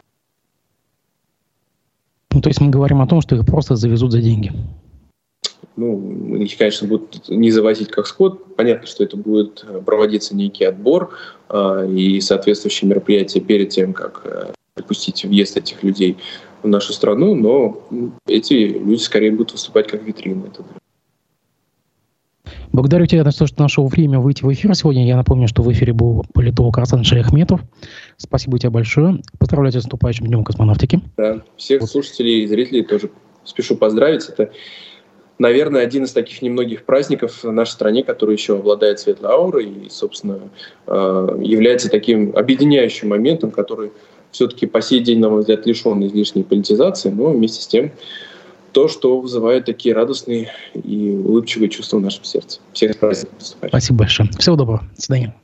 Ну, 2.32 2.42
то 2.42 2.50
есть 2.50 2.60
мы 2.60 2.68
говорим 2.68 3.00
о 3.00 3.06
том, 3.06 3.20
что 3.20 3.34
их 3.34 3.46
просто 3.46 3.74
завезут 3.74 4.12
за 4.12 4.20
деньги 4.20 4.52
ну, 5.78 6.36
их, 6.36 6.58
конечно, 6.58 6.88
будут 6.88 7.28
не 7.28 7.50
завозить 7.52 7.88
как 7.88 8.06
скот. 8.06 8.56
Понятно, 8.56 8.86
что 8.88 9.04
это 9.04 9.16
будет 9.16 9.64
проводиться 9.86 10.34
некий 10.34 10.64
отбор 10.64 11.10
э, 11.48 11.88
и 11.90 12.20
соответствующие 12.20 12.90
мероприятия 12.90 13.40
перед 13.40 13.68
тем, 13.68 13.92
как 13.92 14.22
э, 14.24 14.52
допустить 14.76 15.24
въезд 15.24 15.56
этих 15.56 15.84
людей 15.84 16.16
в 16.62 16.68
нашу 16.68 16.92
страну, 16.92 17.36
но 17.36 17.80
эти 18.26 18.54
люди 18.54 19.00
скорее 19.00 19.30
будут 19.30 19.52
выступать 19.52 19.86
как 19.86 20.02
витрины. 20.02 20.46
Это 20.46 20.64
Благодарю 22.72 23.06
тебя 23.06 23.24
за 23.24 23.36
то, 23.36 23.46
что 23.46 23.62
нашел 23.62 23.86
время 23.86 24.18
выйти 24.18 24.42
в 24.42 24.52
эфир 24.52 24.74
сегодня. 24.74 25.06
Я 25.06 25.16
напомню, 25.16 25.48
что 25.48 25.62
в 25.62 25.72
эфире 25.72 25.92
был 25.92 26.24
политолог 26.34 26.76
Арсан 26.78 27.04
Шаяхметов. 27.04 27.60
Спасибо 28.16 28.58
тебе 28.58 28.70
большое. 28.70 29.20
Поздравляю 29.38 29.72
тебя 29.72 29.80
с 29.80 29.84
наступающим 29.84 30.26
днем 30.26 30.44
космонавтики. 30.44 31.00
Да, 31.16 31.42
всех 31.56 31.82
вот. 31.82 31.90
слушателей 31.90 32.42
и 32.42 32.46
зрителей 32.46 32.82
тоже 32.82 33.10
спешу 33.44 33.76
поздравить. 33.76 34.28
Это 34.28 34.50
наверное, 35.38 35.82
один 35.82 36.04
из 36.04 36.12
таких 36.12 36.42
немногих 36.42 36.84
праздников 36.84 37.42
в 37.42 37.52
нашей 37.52 37.72
стране, 37.72 38.02
который 38.02 38.34
еще 38.34 38.56
обладает 38.56 39.00
светлой 39.00 39.30
аурой 39.30 39.66
и, 39.66 39.90
собственно, 39.90 40.40
э, 40.86 41.38
является 41.42 41.88
таким 41.88 42.36
объединяющим 42.36 43.08
моментом, 43.08 43.50
который 43.50 43.92
все-таки 44.30 44.66
по 44.66 44.80
сей 44.80 45.00
день, 45.00 45.20
на 45.20 45.30
мой 45.30 45.40
взгляд, 45.40 45.66
лишен 45.66 46.04
излишней 46.06 46.44
политизации, 46.44 47.10
но 47.10 47.30
вместе 47.30 47.62
с 47.62 47.66
тем 47.66 47.92
то, 48.72 48.86
что 48.88 49.18
вызывает 49.20 49.64
такие 49.64 49.94
радостные 49.94 50.50
и 50.74 51.10
улыбчивые 51.10 51.68
чувства 51.68 51.96
в 51.96 52.02
нашем 52.02 52.24
сердце. 52.24 52.60
Всех 52.72 52.92
с 52.92 52.96
праздником 52.96 53.38
Спасибо 53.40 53.98
большое. 54.00 54.28
Всего 54.38 54.56
доброго. 54.56 54.82
До 54.94 55.02
свидания. 55.02 55.34